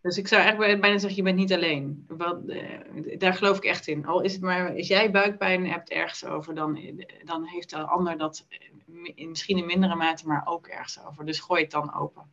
Dus 0.00 0.16
ik 0.16 0.28
zou 0.28 0.42
eigenlijk 0.42 0.80
bijna 0.80 0.98
zeggen, 0.98 1.16
je 1.16 1.22
bent 1.22 1.36
niet 1.36 1.52
alleen. 1.52 2.04
Want, 2.08 2.50
uh, 2.50 3.18
daar 3.18 3.34
geloof 3.34 3.56
ik 3.56 3.64
echt 3.64 3.86
in. 3.86 4.06
Al 4.06 4.20
is 4.20 4.32
het 4.32 4.42
maar, 4.42 4.74
als 4.76 4.86
jij 4.86 5.10
buikpijn 5.10 5.66
hebt 5.66 5.90
ergens 5.90 6.24
over, 6.24 6.54
dan, 6.54 6.80
dan 7.24 7.44
heeft 7.44 7.70
de 7.70 7.76
ander 7.76 8.18
dat 8.18 8.46
misschien 9.16 9.58
in 9.58 9.66
mindere 9.66 9.94
mate, 9.94 10.26
maar 10.26 10.46
ook 10.46 10.66
ergens 10.66 11.04
over. 11.04 11.24
Dus 11.24 11.40
gooi 11.40 11.62
het 11.62 11.70
dan 11.70 11.94
open. 11.94 12.30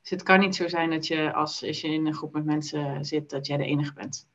Dus 0.00 0.10
het 0.10 0.22
kan 0.22 0.40
niet 0.40 0.56
zo 0.56 0.68
zijn 0.68 0.90
dat 0.90 1.06
je 1.06 1.32
als, 1.32 1.64
als 1.64 1.80
je 1.80 1.88
in 1.88 2.06
een 2.06 2.14
groep 2.14 2.32
met 2.32 2.44
mensen 2.44 3.04
zit, 3.04 3.30
dat 3.30 3.46
jij 3.46 3.56
de 3.56 3.64
enige 3.64 3.92
bent. 3.92 4.28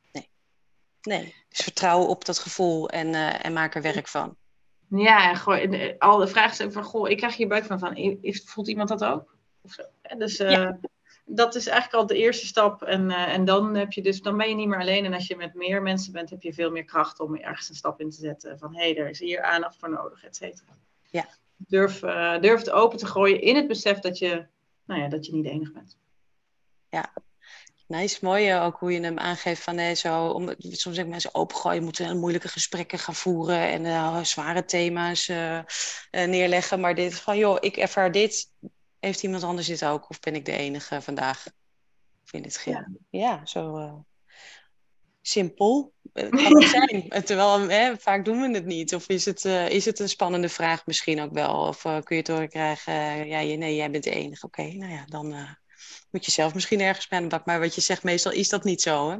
Nee. 1.02 1.36
Dus 1.50 1.60
vertrouwen 1.60 2.08
op 2.08 2.26
dat 2.26 2.40
gevoel 2.40 2.90
en, 2.90 3.08
uh, 3.08 3.46
en 3.46 3.54
maak 3.54 3.76
er 3.76 3.82
werk 3.82 4.08
van. 4.08 4.36
Ja, 4.90 5.36
goh, 5.36 5.96
al 6.00 6.18
de 6.18 6.28
vraag 6.28 6.60
is 6.60 6.74
van, 6.74 6.84
goh, 6.84 7.10
ik 7.10 7.18
krijg 7.18 7.36
hier 7.36 7.48
buik 7.48 7.66
van, 7.66 7.80
van 7.80 8.18
voelt 8.46 8.68
iemand 8.68 8.90
dat 8.90 9.04
ook? 9.04 9.36
Of 9.62 9.72
zo. 9.72 9.84
Dus 10.18 10.40
uh, 10.40 10.70
dat 11.26 11.56
is 11.56 11.68
eigenlijk 11.68 12.02
al 12.02 12.08
de 12.08 12.18
eerste 12.18 12.46
stap. 12.46 12.82
En, 12.82 13.10
uh, 13.10 13.34
en 13.34 13.46
dan, 13.46 13.76
heb 13.76 13.92
je 13.92 14.02
dus, 14.02 14.22
dan 14.22 14.38
ben 14.38 14.50
je 14.50 14.56
niet 14.56 14.68
meer 14.68 14.80
alleen. 14.80 15.06
En 15.06 15.14
als 15.14 15.28
je 15.28 15.36
met 15.36 15.54
meer 15.54 15.82
mensen 15.82 16.14
bent, 16.14 16.30
heb 16.30 16.42
je 16.42 16.54
veel 16.54 16.72
meer 16.72 16.86
kracht 16.86 17.20
om 17.20 17.36
ergens 17.36 17.70
een 17.70 17.76
stap 17.76 18.00
in 18.00 18.10
te 18.10 18.18
zetten. 18.18 18.60
Van 18.60 18.76
hé, 18.76 18.82
hey, 18.82 18.98
er 18.98 19.10
is 19.10 19.20
hier 19.20 19.44
aandacht 19.44 19.78
voor 19.80 19.90
nodig, 19.90 20.24
et 20.24 20.36
cetera. 20.36 20.78
Ja. 21.10 21.28
Durf, 21.56 22.00
durf 22.42 22.60
het 22.60 22.70
open 22.70 22.98
te 22.98 23.06
gooien 23.06 23.42
in 23.42 23.56
het 23.56 23.68
besef 23.68 24.00
dat 24.00 24.18
je 24.18 24.46
nou 24.86 25.02
ja, 25.02 25.08
dat 25.08 25.26
je 25.26 25.34
niet 25.34 25.44
de 25.44 25.50
enige 25.50 25.72
bent. 25.72 25.98
Ja, 26.90 27.14
Nice, 27.90 28.18
mooi 28.22 28.56
ook 28.56 28.80
hoe 28.80 28.92
je 28.92 29.00
hem 29.00 29.18
aangeeft 29.18 29.64
van 29.64 29.76
nee, 29.76 29.96
zo, 29.96 30.28
om, 30.28 30.54
soms 30.58 30.82
zeggen 30.82 31.10
mensen 31.10 31.36
opengooien, 31.36 31.84
moeten 31.84 32.18
moeilijke 32.18 32.48
gesprekken 32.48 33.00
gaan 33.00 33.16
voeren 33.16 33.60
en 33.60 33.86
uh, 33.86 34.24
zware 34.24 34.66
thema's 34.66 35.28
uh, 35.28 35.56
uh, 35.58 35.64
neerleggen. 36.12 36.80
Maar 36.80 36.96
dit 36.96 37.16
van 37.16 37.38
joh, 37.38 37.58
ik 37.60 37.78
ervaar 37.78 38.12
dit, 38.12 38.52
heeft 39.00 39.24
iemand 39.24 39.44
anders 39.44 39.68
dit 39.68 39.86
ook? 39.86 40.10
Of 40.10 40.20
ben 40.20 40.36
ik 40.36 40.46
de 40.46 40.52
enige 40.52 41.02
vandaag? 41.02 41.46
Ik 41.46 41.54
vind 42.24 42.46
het 42.46 42.58
geen. 42.58 43.00
Ja, 43.10 43.20
ja 43.20 43.46
zo 43.46 44.06
simpel. 45.22 45.94
Het 46.14 46.30
kan 46.30 46.60
het 46.60 46.70
zijn. 46.88 47.24
Terwijl 47.24 47.70
hè, 47.70 47.98
vaak 47.98 48.26
doen 48.26 48.42
we 48.42 48.50
het 48.50 48.66
niet. 48.66 48.96
Of 48.96 49.08
is 49.08 49.26
het, 49.26 49.46
is 49.46 49.86
het 49.86 50.00
een 50.00 50.10
spannende 50.10 50.50
vraag 50.50 50.86
misschien 50.86 51.22
ook 51.22 51.34
wel? 51.34 51.68
Of 51.68 51.82
kun 51.82 52.04
je 52.08 52.16
het 52.16 52.26
doorkrijgen, 52.26 53.28
ja, 53.28 53.58
nee, 53.58 53.76
jij 53.76 53.92
bent 53.92 54.04
de 54.04 54.12
enige. 54.12 54.46
Oké, 54.46 54.64
nou 54.64 54.92
ja, 54.92 55.06
dan 55.06 55.58
moet 56.12 56.26
je 56.26 56.32
zelf 56.32 56.54
misschien 56.54 56.80
ergens 56.80 57.08
bij 57.08 57.18
aan 57.18 57.24
de 57.24 57.30
bak. 57.30 57.46
Maar 57.46 57.60
wat 57.60 57.76
je 57.76 57.82
zegt, 57.82 58.04
meestal 58.04 58.32
is 58.32 58.50
dat 58.50 58.64
niet 58.64 58.82
zo, 58.82 59.10
hè? 59.10 59.18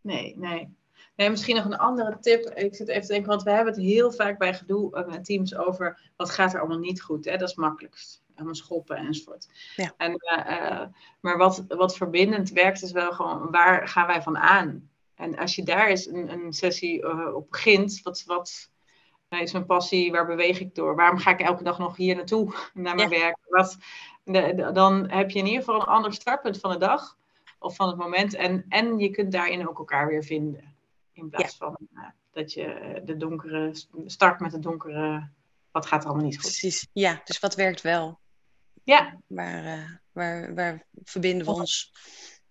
Nee, 0.00 0.34
nee. 0.36 0.76
Nee, 1.16 1.30
misschien 1.30 1.56
nog 1.56 1.64
een 1.64 1.78
andere 1.78 2.18
tip. 2.20 2.44
Ik 2.44 2.74
zit 2.74 2.88
even 2.88 3.00
te 3.00 3.12
denken, 3.12 3.28
want 3.28 3.42
we 3.42 3.50
hebben 3.50 3.72
het 3.72 3.82
heel 3.82 4.12
vaak 4.12 4.38
bij 4.38 4.54
gedoe 4.54 5.04
met 5.08 5.24
teams 5.24 5.56
over 5.56 6.00
wat 6.16 6.30
gaat 6.30 6.54
er 6.54 6.60
allemaal 6.60 6.78
niet 6.78 7.02
goed. 7.02 7.24
Hè? 7.24 7.36
Dat 7.36 7.48
is 7.48 7.54
makkelijkst. 7.54 8.22
Allemaal 8.34 8.54
schoppen 8.54 8.96
enzovoort. 8.96 9.48
Ja. 9.76 9.94
En, 9.96 10.10
uh, 10.10 10.86
maar 11.20 11.36
wat, 11.36 11.64
wat 11.68 11.96
verbindend 11.96 12.50
werkt 12.50 12.82
is 12.82 12.92
wel 12.92 13.12
gewoon, 13.12 13.50
waar 13.50 13.88
gaan 13.88 14.06
wij 14.06 14.22
van 14.22 14.38
aan? 14.38 14.90
En 15.14 15.38
als 15.38 15.54
je 15.54 15.62
daar 15.62 15.88
eens 15.88 16.06
een, 16.06 16.32
een 16.32 16.52
sessie 16.52 17.02
uh, 17.02 17.34
op 17.34 17.50
begint, 17.50 18.00
wat, 18.02 18.24
wat 18.26 18.70
is 19.28 19.52
mijn 19.52 19.66
passie, 19.66 20.10
waar 20.10 20.26
beweeg 20.26 20.60
ik 20.60 20.74
door? 20.74 20.96
Waarom 20.96 21.18
ga 21.18 21.30
ik 21.30 21.40
elke 21.40 21.64
dag 21.64 21.78
nog 21.78 21.96
hier 21.96 22.16
naartoe, 22.16 22.54
naar 22.74 22.94
mijn 22.94 23.08
werk? 23.08 23.38
Wat, 23.48 23.76
dan 24.72 25.10
heb 25.10 25.30
je 25.30 25.38
in 25.38 25.46
ieder 25.46 25.64
geval 25.64 25.80
een 25.80 25.86
ander 25.86 26.12
startpunt 26.12 26.58
van 26.58 26.70
de 26.70 26.78
dag 26.78 27.16
of 27.58 27.76
van 27.76 27.88
het 27.88 27.96
moment. 27.96 28.34
En, 28.34 28.64
en 28.68 28.98
je 28.98 29.10
kunt 29.10 29.32
daarin 29.32 29.68
ook 29.68 29.78
elkaar 29.78 30.08
weer 30.08 30.24
vinden. 30.24 30.76
In 31.12 31.28
plaats 31.28 31.56
van 31.56 31.76
uh, 31.94 32.04
dat 32.32 32.52
je 32.52 33.00
de 33.04 33.16
donkere 33.16 33.70
start 34.06 34.40
met 34.40 34.50
de 34.50 34.58
donkere. 34.58 35.28
Wat 35.70 35.86
gaat 35.86 36.00
er 36.02 36.08
allemaal 36.08 36.26
niet 36.26 36.34
goed? 36.34 36.50
Precies. 36.50 36.88
Ja, 36.92 37.20
dus 37.24 37.38
wat 37.38 37.54
werkt 37.54 37.80
wel? 37.80 38.18
Ja. 38.84 39.18
Waar, 39.26 39.64
uh, 39.64 39.90
waar, 40.12 40.54
waar 40.54 40.86
verbinden 41.04 41.46
we 41.46 41.52
ons? 41.52 41.92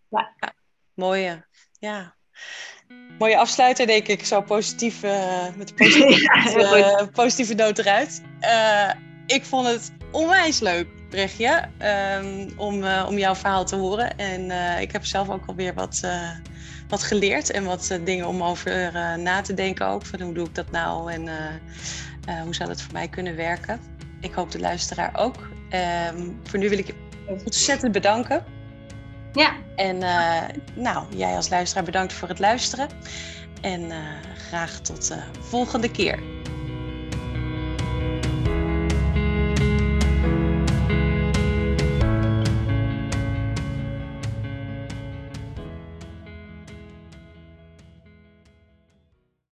Ja. 0.07 0.33
ja. 0.39 0.53
Mooie. 0.93 1.45
Ja. 1.79 2.15
Mooie 3.17 3.37
afsluiter, 3.37 3.87
denk 3.87 4.07
ik. 4.07 4.25
Zo 4.25 4.41
positief, 4.41 5.03
uh, 5.03 5.55
met 5.55 5.69
een 5.69 5.75
positieve, 5.85 6.77
ja, 6.77 7.05
positieve 7.05 7.53
noot 7.53 7.77
eruit. 7.77 8.23
ik 9.25 9.45
vond 9.45 9.67
het 9.67 9.91
onwijs 10.11 10.59
leuk 10.59 10.96
Brechtje, 11.09 11.63
um, 12.21 12.59
om, 12.59 12.83
uh, 12.83 13.05
om 13.09 13.17
jouw 13.17 13.35
verhaal 13.35 13.65
te 13.65 13.75
horen. 13.75 14.17
En 14.17 14.41
uh, 14.41 14.81
ik 14.81 14.91
heb 14.91 15.05
zelf 15.05 15.29
ook 15.29 15.45
alweer 15.45 15.73
wat, 15.73 16.01
uh, 16.05 16.29
wat 16.87 17.03
geleerd 17.03 17.49
en 17.51 17.63
wat 17.63 17.99
dingen 18.03 18.27
om 18.27 18.43
over 18.43 18.91
na 19.19 19.41
te 19.41 19.53
denken 19.53 19.87
ook. 19.87 20.05
Van 20.05 20.21
hoe 20.21 20.33
doe 20.33 20.47
ik 20.47 20.55
dat 20.55 20.71
nou 20.71 21.11
en 21.11 21.29
hoe 22.43 22.55
zou 22.55 22.69
dat 22.69 22.81
voor 22.81 22.93
mij 22.93 23.07
kunnen 23.07 23.35
werken. 23.35 23.79
Ik 24.21 24.33
hoop 24.33 24.51
de 24.51 24.59
luisteraar 24.59 25.11
ook. 25.15 25.49
Um, 26.15 26.39
voor 26.43 26.59
nu 26.59 26.69
wil 26.69 26.77
ik 26.77 26.87
je 26.87 26.95
ontzettend 27.27 27.91
bedanken. 27.91 28.43
Ja. 29.33 29.55
En 29.75 29.97
nou, 30.75 31.05
jij 31.15 31.35
als 31.35 31.49
luisteraar 31.49 31.83
bedankt 31.83 32.13
voor 32.13 32.27
het 32.27 32.39
luisteren. 32.39 32.87
En 33.61 33.91
graag 34.47 34.79
tot 34.79 35.07
de 35.07 35.17
volgende 35.39 35.91
keer. 35.91 36.19